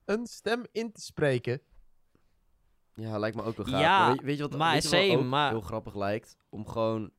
een 0.05 0.25
stem 0.27 0.63
in 0.71 0.91
te 0.91 1.01
spreken. 1.01 1.61
Ja, 2.95 3.17
lijkt 3.19 3.35
me 3.35 3.43
ook 3.43 3.57
wel 3.57 3.65
gaaf. 3.65 3.81
Ja, 3.81 3.99
maar 3.99 4.09
weet, 4.15 4.21
weet 4.21 4.35
je 4.37 4.41
wat, 4.41 4.57
maar 4.57 4.73
weet 4.73 4.83
je 4.83 4.89
wat 4.89 4.99
same, 4.99 5.17
ook 5.17 5.23
maar- 5.25 5.49
heel 5.49 5.61
grappig 5.61 5.95
lijkt? 5.95 6.37
Om 6.49 6.67
gewoon 6.67 7.11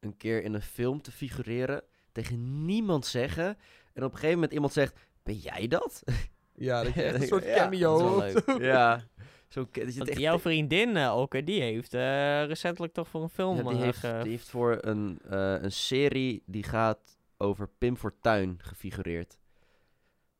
een 0.00 0.16
keer 0.16 0.42
in 0.42 0.54
een 0.54 0.62
film 0.62 1.02
te 1.02 1.12
figureren, 1.12 1.82
tegen 2.12 2.64
niemand 2.64 3.06
zeggen. 3.06 3.46
En 3.92 4.04
op 4.04 4.10
een 4.10 4.14
gegeven 4.16 4.34
moment 4.34 4.52
iemand 4.52 4.72
zegt, 4.72 4.94
ben 5.22 5.34
jij 5.36 5.66
dat? 5.68 6.02
Ja, 6.58 6.82
dat 6.82 6.94
je 6.94 7.02
echt 7.04 7.14
een 7.14 7.20
Ja, 7.20 7.26
soort 7.26 7.44
dat 7.44 7.54
cameo... 7.54 7.96
is 7.96 8.02
wel 8.02 8.14
of 8.14 8.20
leuk. 8.20 8.42
zo. 8.46 8.62
ja. 8.72 9.02
Zo, 9.48 9.60
dat 9.64 9.74
je 9.74 9.80
het 9.84 9.96
Want 9.96 10.08
echt- 10.08 10.18
jouw 10.18 10.38
vriendin, 10.38 10.96
eh 10.96 11.16
Okke, 11.16 11.44
die 11.44 11.60
heeft 11.62 11.94
eh, 11.94 12.44
recentelijk 12.44 12.92
toch 12.92 13.08
voor 13.08 13.22
een 13.22 13.28
film 13.28 13.56
Ja, 13.56 13.62
die, 13.62 13.72
eh, 13.72 13.82
heeft, 13.82 13.98
ge- 13.98 14.20
die 14.22 14.30
heeft 14.30 14.48
voor 14.48 14.78
een, 14.80 15.18
eh, 15.30 15.54
een 15.62 15.72
serie 15.72 16.42
die 16.46 16.62
gaat 16.62 17.16
over 17.36 17.68
Pim 17.78 17.96
Fortuyn 17.96 18.58
gefigureerd. 18.62 19.38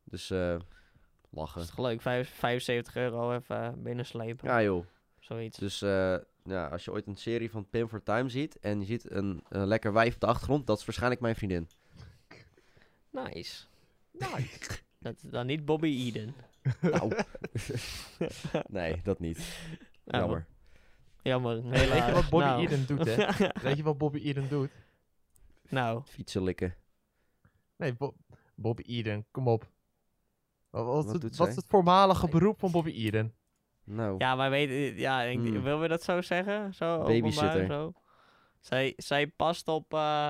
Dus 0.03 0.29
eh 0.31 0.55
lachen. 1.31 1.61
is 1.61 1.67
toch 1.67 1.77
leuk, 1.85 2.01
vijf- 2.01 2.33
75 2.35 2.95
euro 2.95 3.35
even 3.35 3.83
binnenslepen. 3.83 4.47
Ja 4.49 4.61
joh. 4.63 4.85
Zoiets. 5.19 5.57
Dus 5.57 5.81
eh, 5.81 6.15
ja, 6.43 6.67
als 6.67 6.85
je 6.85 6.91
ooit 6.91 7.07
een 7.07 7.15
serie 7.17 7.51
van 7.51 7.69
Pim 7.69 7.87
Fortuyn 7.89 8.29
ziet 8.29 8.59
en 8.59 8.79
je 8.79 8.85
ziet 8.85 9.11
een, 9.11 9.43
een 9.49 9.67
lekker 9.67 9.93
wijf 9.93 10.13
op 10.13 10.19
de 10.19 10.27
achtergrond, 10.27 10.67
dat 10.67 10.79
is 10.79 10.85
waarschijnlijk 10.85 11.21
mijn 11.21 11.35
vriendin. 11.35 11.67
Nice. 13.11 13.63
Nice. 14.11 14.79
Dat 14.99 15.15
is 15.23 15.29
dan 15.31 15.45
niet 15.45 15.65
Bobby 15.65 15.87
Eden. 16.07 16.35
Nou. 16.81 17.11
nee, 18.67 19.01
dat 19.03 19.19
niet. 19.19 19.37
Nou, 20.03 20.19
Jammer. 20.23 20.45
Jammer. 21.21 21.63
Weet 21.69 22.05
je 22.05 22.11
wat 22.13 22.29
Bobby 22.29 22.45
Nou. 22.45 22.61
Eden 22.65 22.85
doet, 22.87 23.05
hè? 23.05 23.25
Weet 23.67 23.77
je 23.77 23.83
wat 23.83 23.97
Bobby 23.97 24.19
Eden 24.19 24.49
doet? 24.49 24.69
nou, 25.69 26.01
Fietsen 26.05 26.43
likken. 26.43 26.75
Nee, 27.75 27.93
Bo- 27.93 28.15
Bobby 28.55 28.81
Eden, 28.87 29.25
kom 29.31 29.47
op. 29.47 29.69
Wat, 30.69 30.85
wat, 30.85 30.97
is 30.97 31.03
Wat 31.03 31.13
het, 31.13 31.21
doet 31.21 31.37
wat 31.37 31.47
is 31.47 31.53
zij? 31.53 31.61
het 31.63 31.71
voormalige 31.71 32.27
beroep 32.27 32.59
van 32.59 32.71
Bobby 32.71 32.91
Eden? 32.91 33.33
Nou, 33.83 34.15
ja, 34.17 34.35
maar 34.35 34.49
weet 34.49 34.97
ja, 34.97 35.21
ik, 35.21 35.37
Hmm. 35.37 35.61
willen 35.63 35.79
we 35.81 35.87
dat 35.87 36.03
zo 36.03 36.21
zeggen? 36.21 36.73
Zo 36.73 36.97
Babysitter. 37.03 37.65
zo? 37.65 37.93
Zij, 38.59 38.93
zij 38.97 39.27
past 39.27 39.67
op, 39.67 39.93
eh, 39.93 40.29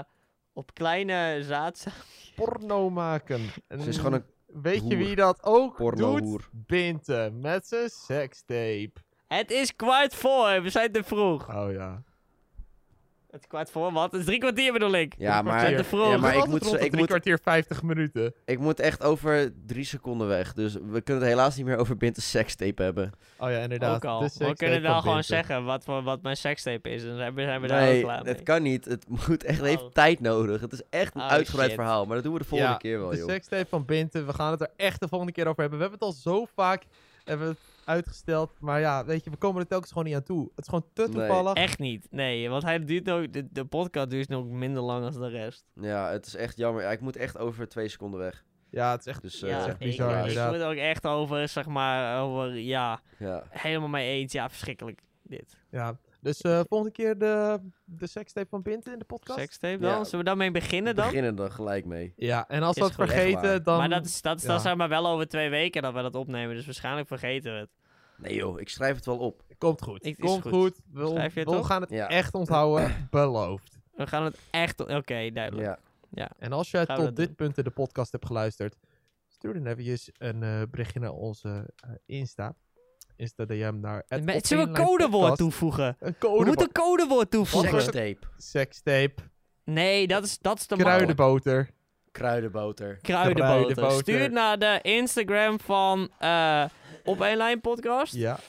op 0.53 0.73
kleine 0.73 1.39
zaad. 1.43 1.87
Porno 2.35 2.89
maken. 2.89 3.41
En 3.67 3.81
ze 3.81 3.89
is 3.89 3.97
gewoon 3.97 4.13
een 4.13 4.25
Weet 4.53 4.87
je 4.87 4.97
wie 4.97 5.15
dat 5.15 5.43
ook 5.43 5.75
pornohoer. 5.75 6.21
doet? 6.21 6.49
Binte, 6.51 7.29
met 7.33 7.67
zijn 7.67 7.89
sekstape. 7.89 8.91
Het 9.27 9.51
is 9.51 9.75
kwart 9.75 10.15
voor, 10.15 10.61
we 10.61 10.69
zijn 10.69 10.91
te 10.91 11.03
vroeg. 11.03 11.55
Oh 11.55 11.71
ja. 11.71 12.03
Het 13.31 13.41
is 13.41 13.47
kwart 13.47 13.71
voor, 13.71 13.91
wat? 13.91 14.11
Het 14.11 14.19
is 14.19 14.25
drie 14.25 14.39
kwartier 14.39 14.73
bedoel 14.73 14.91
ik. 14.93 15.13
Ja, 15.17 15.41
maar, 15.41 15.71
ja, 15.71 16.17
maar 16.17 16.35
ik 16.35 16.45
moet, 16.45 16.63
de 16.63 16.69
ik, 16.71 16.77
drie 16.79 16.95
moet, 16.97 17.07
kwartier 17.07 17.39
50 17.43 17.83
minuten. 17.83 18.33
ik 18.45 18.59
moet 18.59 18.79
echt 18.79 19.03
over 19.03 19.53
drie 19.65 19.83
seconden 19.83 20.27
weg. 20.27 20.53
Dus 20.53 20.73
we 20.73 21.01
kunnen 21.01 21.23
het 21.23 21.31
helaas 21.33 21.55
niet 21.55 21.65
meer 21.65 21.77
over 21.77 21.97
Binte 21.97 22.21
sekstape 22.21 22.83
hebben. 22.83 23.11
Oh 23.37 23.49
ja, 23.51 23.57
inderdaad. 23.57 23.95
Ook 23.95 24.05
al. 24.05 24.19
De 24.19 24.29
We 24.37 24.53
kunnen 24.55 24.81
dan 24.81 25.01
gewoon 25.01 25.23
zeggen 25.23 25.63
wat, 25.65 25.83
voor, 25.83 26.03
wat 26.03 26.21
mijn 26.21 26.37
sekstape 26.37 26.89
is. 26.89 27.01
En 27.01 27.07
dan 27.07 27.17
zijn 27.17 27.33
we, 27.33 27.41
zijn 27.41 27.61
we 27.61 27.67
daar 27.67 27.81
Nee, 27.81 28.01
klaar 28.01 28.23
mee. 28.23 28.33
het 28.33 28.43
kan 28.43 28.61
niet. 28.61 28.85
Het 28.85 29.05
moet 29.27 29.43
echt, 29.43 29.61
Oh. 29.81 29.91
tijd 29.91 30.19
nodig. 30.19 30.61
Het 30.61 30.73
is 30.73 30.81
echt 30.89 31.15
een 31.15 31.21
Oh, 31.21 31.27
uitgebreid 31.27 31.69
shit. 31.69 31.79
verhaal. 31.79 32.05
Maar 32.05 32.15
dat 32.15 32.23
doen 32.23 32.33
we 32.33 32.39
de 32.39 32.45
volgende 32.45 32.73
Ja, 32.73 32.77
keer 32.79 32.99
wel, 32.99 33.09
de 33.09 33.17
joh. 33.17 33.29
sekstape 33.29 33.65
van 33.69 33.85
Binte. 33.85 34.23
We 34.23 34.33
gaan 34.33 34.51
het 34.51 34.61
er 34.61 34.69
echt 34.75 34.99
de 34.99 35.07
volgende 35.07 35.33
keer 35.33 35.47
over 35.47 35.61
hebben. 35.61 35.79
We 35.79 35.85
hebben 35.85 36.07
het 36.07 36.15
al 36.15 36.21
zo 36.33 36.45
vaak 36.55 36.83
hebben 37.23 37.57
uitgesteld. 37.89 38.59
Maar 38.59 38.79
ja, 38.79 39.05
weet 39.05 39.23
je, 39.23 39.29
we 39.29 39.35
komen 39.37 39.61
er 39.61 39.67
telkens 39.67 39.91
gewoon 39.91 40.07
niet 40.07 40.15
aan 40.15 40.23
toe. 40.23 40.49
Het 40.55 40.59
is 40.59 40.67
gewoon 40.67 40.85
te 40.93 41.01
Nee. 41.01 41.11
toevallig. 41.11 41.53
Echt 41.53 41.79
niet. 41.79 42.07
Nee, 42.11 42.49
want 42.49 42.63
hij 42.63 42.85
duurt 42.85 43.09
ook, 43.09 43.33
de, 43.33 43.47
de 43.51 43.65
podcast 43.65 44.09
duurt 44.09 44.29
nog 44.29 44.45
minder 44.45 44.81
lang 44.83 45.11
dan 45.11 45.21
de 45.21 45.27
rest. 45.29 45.65
Ja, 45.73 46.09
het 46.11 46.25
is 46.25 46.35
echt 46.35 46.57
jammer. 46.57 46.83
Ja, 46.83 46.91
ik 46.91 47.01
moet 47.01 47.15
echt 47.15 47.37
over 47.37 47.67
twee 47.67 47.87
seconden 47.87 48.19
weg. 48.19 48.43
Ja, 48.71 48.91
het 48.91 48.99
is 48.99 49.05
echt... 49.05 49.21
Dus 49.21 49.39
Ja, 49.39 49.47
eh, 49.47 49.53
het 49.53 49.61
is 49.61 49.65
ja, 49.65 49.71
echt 49.71 49.81
ik, 49.81 49.87
bizar, 49.87 50.11
ik 50.11 50.17
inderdaad. 50.19 50.51
moet 50.51 50.61
er 50.61 50.67
ook 50.67 50.75
echt 50.75 51.05
over, 51.07 51.47
zeg 51.47 51.65
maar, 51.65 52.21
over, 52.21 52.53
ja, 52.55 53.01
ja. 53.19 53.43
helemaal 53.49 53.89
mee 53.89 54.09
eens. 54.19 54.31
Ja, 54.33 54.49
verschrikkelijk, 54.49 55.01
dit. 55.23 55.57
Ja, 55.71 55.97
dus 56.21 56.41
eh, 56.41 56.59
volgende 56.67 56.93
keer 56.93 57.17
de, 57.17 57.59
de 57.85 58.07
sekstape 58.07 58.47
van 58.49 58.61
Binte 58.61 58.91
in 58.91 58.99
de 58.99 59.05
podcast. 59.05 59.39
Sekstape 59.39 59.77
dan? 59.77 59.89
Ja. 59.89 60.03
Zullen 60.03 60.19
we 60.19 60.25
daarmee 60.25 60.51
We 60.51 60.59
beginnen 60.59 60.95
dan? 60.95 61.05
beginnen 61.07 61.37
er 61.39 61.51
gelijk 61.51 61.85
mee. 61.85 62.13
Ja, 62.15 62.47
en 62.47 62.63
als 62.63 62.77
we 62.77 62.83
echt 62.85 62.95
vergeten, 62.95 63.63
dan... 63.63 63.77
maar 63.77 63.89
dat 63.89 64.05
is, 64.05 64.21
dat 64.21 64.37
is 64.37 64.43
dan 64.43 64.55
ja. 64.55 64.61
zeg 64.61 64.75
maar 64.75 64.89
wel 64.89 65.07
over 65.07 65.27
twee 65.27 65.49
weken 65.49 65.81
dat 65.81 65.93
we 65.93 66.01
dat 66.01 66.15
opnemen. 66.15 66.55
Dus 66.55 66.65
waarschijnlijk 66.65 67.07
vergeten 67.07 67.53
we 67.53 67.59
het. 67.59 67.69
Nee 68.21 68.35
joh, 68.35 68.59
ik 68.59 68.69
schrijf 68.69 68.95
het 68.95 69.05
wel 69.05 69.17
op. 69.17 69.43
Komt 69.57 69.81
goed. 69.81 70.05
Ik- 70.05 70.17
is 70.17 70.25
Komt 70.25 70.41
goed. 70.41 70.51
goed. 70.51 70.79
We, 70.91 71.07
Schrijf 71.07 71.33
je 71.33 71.39
het 71.39 71.49
we 71.49 71.55
op? 71.55 71.63
gaan 71.63 71.81
het 71.81 71.89
Ja. 71.89 72.07
echt 72.07 72.33
onthouden. 72.33 73.07
Beloofd. 73.11 73.77
We 73.95 74.07
gaan 74.07 74.23
het 74.23 74.37
echt... 74.51 74.79
Oké, 74.81 75.29
duidelijk. 75.33 75.77
Ja. 76.11 76.29
En 76.39 76.51
als 76.51 76.71
jij 76.71 76.85
Gaan 76.85 76.97
we 76.99 77.05
tot 77.05 77.15
dit 77.15 77.25
doen. 77.25 77.35
punt 77.35 77.57
in 77.57 77.63
de 77.63 77.69
podcast 77.69 78.11
hebt 78.11 78.25
geluisterd, 78.25 78.75
stuur 79.27 79.53
dan 79.53 79.65
eventjes 79.65 80.09
een 80.17 80.43
eh, 80.43 80.61
berichtje 80.71 80.99
naar 80.99 81.11
onze 81.11 81.73
eh, 81.75 81.89
Insta. 82.05 82.55
Insta 83.15 83.45
DM 83.45 83.73
naar... 83.79 84.05
Op 84.09 84.29
Zullen 84.45 84.71
we 84.73 84.79
een 84.79 84.85
codewoord 84.85 85.37
toevoegen? 85.37 85.85
Een 85.85 85.95
We 85.99 86.15
codewoord. 86.17 86.47
moeten 86.47 86.65
een 86.65 86.71
codewoord 86.83 87.31
toevoegen. 87.31 87.71
Wat? 87.71 87.81
Sekstape. 87.81 88.27
Sekstape. 88.37 89.13
Nee, 89.63 90.07
dat 90.07 90.23
is, 90.23 90.39
dat 90.39 90.57
is 90.59 90.65
te 90.65 90.75
makkelijk. 90.75 90.97
Kruidenboter. 91.15 91.69
Kruidenboter. 92.11 92.97
Kruidenboter. 93.01 93.45
Kruidenboter. 93.73 93.99
Stuur 94.01 94.31
naar 94.31 94.59
de 94.59 94.79
Instagram 94.81 95.59
van 95.59 96.09
eh 96.19 96.63
Op 97.09 97.19
Een 97.19 97.37
Lijn 97.37 97.61
Podcast. 97.61 98.13
Ja. 98.13 98.39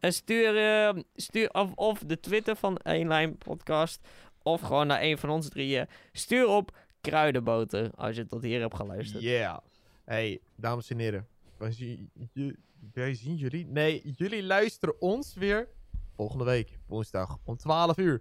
En 0.00 0.12
stuur, 0.12 0.56
eh, 0.56 1.02
stuur 1.14 1.50
of, 1.50 1.72
of 1.74 1.98
de 1.98 2.20
Twitter 2.20 2.56
van 2.56 2.78
Een 2.82 3.08
Lijn 3.08 3.38
Podcast. 3.38 4.08
Of 4.42 4.60
gewoon 4.60 4.86
naar 4.86 5.02
een 5.02 5.18
van 5.18 5.30
ons 5.30 5.48
drieën. 5.48 5.86
Stuur 6.12 6.46
op 6.48 6.76
Kruidenboter. 7.00 7.90
Als 7.94 8.16
je 8.16 8.26
tot 8.26 8.42
hier 8.42 8.60
hebt 8.60 8.74
geluisterd. 8.76 9.22
Yeah. 9.22 9.58
Hey, 10.04 10.40
dames 10.54 10.90
en 10.90 10.98
heren. 10.98 11.26
Wij 11.56 11.72
zien, 11.72 12.10
je- 12.32 12.56
wij 12.92 13.14
zien 13.14 13.36
jullie... 13.36 13.66
Nee, 13.66 14.02
jullie 14.16 14.42
luisteren 14.42 15.00
ons 15.00 15.34
weer 15.34 15.68
volgende 16.14 16.44
week. 16.44 16.78
Woensdag 16.86 17.38
om 17.44 17.56
12 17.56 17.96
uur. 17.98 18.20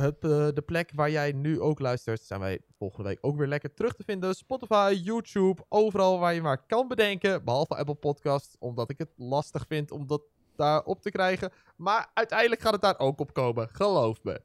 Het, 0.00 0.24
eh, 0.24 0.48
de 0.54 0.62
plek 0.66 0.90
waar 0.94 1.10
jij 1.10 1.32
nu 1.32 1.60
ook 1.60 1.78
luistert, 1.78 2.22
zijn 2.22 2.40
wij 2.40 2.60
volgende 2.78 3.08
week 3.08 3.18
ook 3.20 3.36
weer 3.36 3.46
lekker 3.46 3.74
terug 3.74 3.92
te 3.94 4.02
vinden. 4.04 4.34
Spotify, 4.34 5.00
YouTube, 5.02 5.64
overal 5.68 6.18
waar 6.18 6.34
je 6.34 6.42
maar 6.42 6.66
kan 6.66 6.88
bedenken. 6.88 7.44
Behalve 7.44 7.76
Apple 7.76 7.94
Podcasts, 7.94 8.56
omdat 8.58 8.90
ik 8.90 8.98
het 8.98 9.10
lastig 9.16 9.64
vind 9.66 9.90
om 9.90 10.06
dat 10.06 10.22
daar 10.56 10.82
op 10.84 11.02
te 11.02 11.10
krijgen. 11.10 11.52
Maar 11.76 12.10
uiteindelijk 12.14 12.60
gaat 12.60 12.72
het 12.72 12.82
daar 12.82 12.98
ook 12.98 13.20
op 13.20 13.32
komen. 13.32 13.68
Geloof 13.68 14.22
me. 14.22 14.40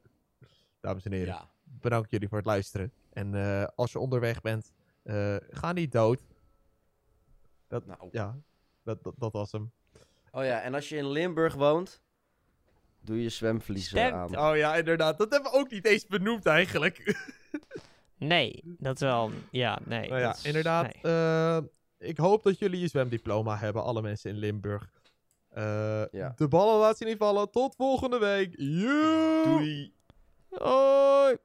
Dames 0.80 1.04
en 1.04 1.12
heren 1.12 1.26
Ja. 1.34 1.48
bedankt 1.64 2.10
jullie 2.10 2.28
voor 2.28 2.38
het 2.38 2.46
luisteren. 2.46 2.92
En 3.12 3.34
eh, 3.34 3.66
als 3.74 3.92
je 3.92 3.98
onderweg 3.98 4.40
bent, 4.40 4.72
eh, 5.02 5.36
ga 5.50 5.72
niet 5.72 5.92
dood. 5.92 6.22
Dat, 7.68 7.86
Nou. 7.86 8.08
ja, 8.12 8.36
dat, 8.82 9.02
dat, 9.02 9.14
dat 9.18 9.32
was 9.32 9.52
hem. 9.52 9.72
Oh 10.30 10.44
ja, 10.44 10.60
en 10.60 10.74
als 10.74 10.88
je 10.88 10.96
in 10.96 11.08
Limburg 11.08 11.54
woont, 11.54 12.02
doe 13.04 13.22
je 13.22 13.28
zwemvliezen 13.28 13.88
Sterk- 13.98 14.12
aan. 14.14 14.38
Oh 14.38 14.56
ja, 14.56 14.74
inderdaad. 14.76 15.18
Dat 15.18 15.30
hebben 15.30 15.50
we 15.50 15.58
ook 15.58 15.70
niet 15.70 15.84
eens 15.86 16.06
benoemd 16.06 16.46
eigenlijk. 16.46 16.98
Nee, 18.18 18.60
dat 18.64 18.94
is 18.94 19.00
wel... 19.00 19.30
Ja, 19.50 19.78
nee. 19.84 20.08
nou 20.08 20.20
ja, 20.20 20.32
is- 20.34 20.44
inderdaad. 20.44 21.02
nee. 21.02 21.12
eh, 21.12 21.58
ik 21.98 22.16
hoop 22.18 22.42
dat 22.42 22.58
jullie 22.58 22.80
je 22.80 22.88
zwemdiploma 22.88 23.56
hebben, 23.56 23.82
alle 23.82 24.02
mensen 24.02 24.30
in 24.30 24.36
Limburg. 24.36 24.90
Eh, 25.48 26.04
Ja. 26.10 26.32
De 26.36 26.48
ballen 26.48 26.78
laat 26.78 26.96
ze 26.98 27.04
niet 27.04 27.16
vallen. 27.18 27.50
Tot 27.50 27.74
volgende 27.74 28.18
week. 28.18 28.54
Joe! 28.56 29.42
Doei. 29.44 29.94
Hoi! 30.48 31.36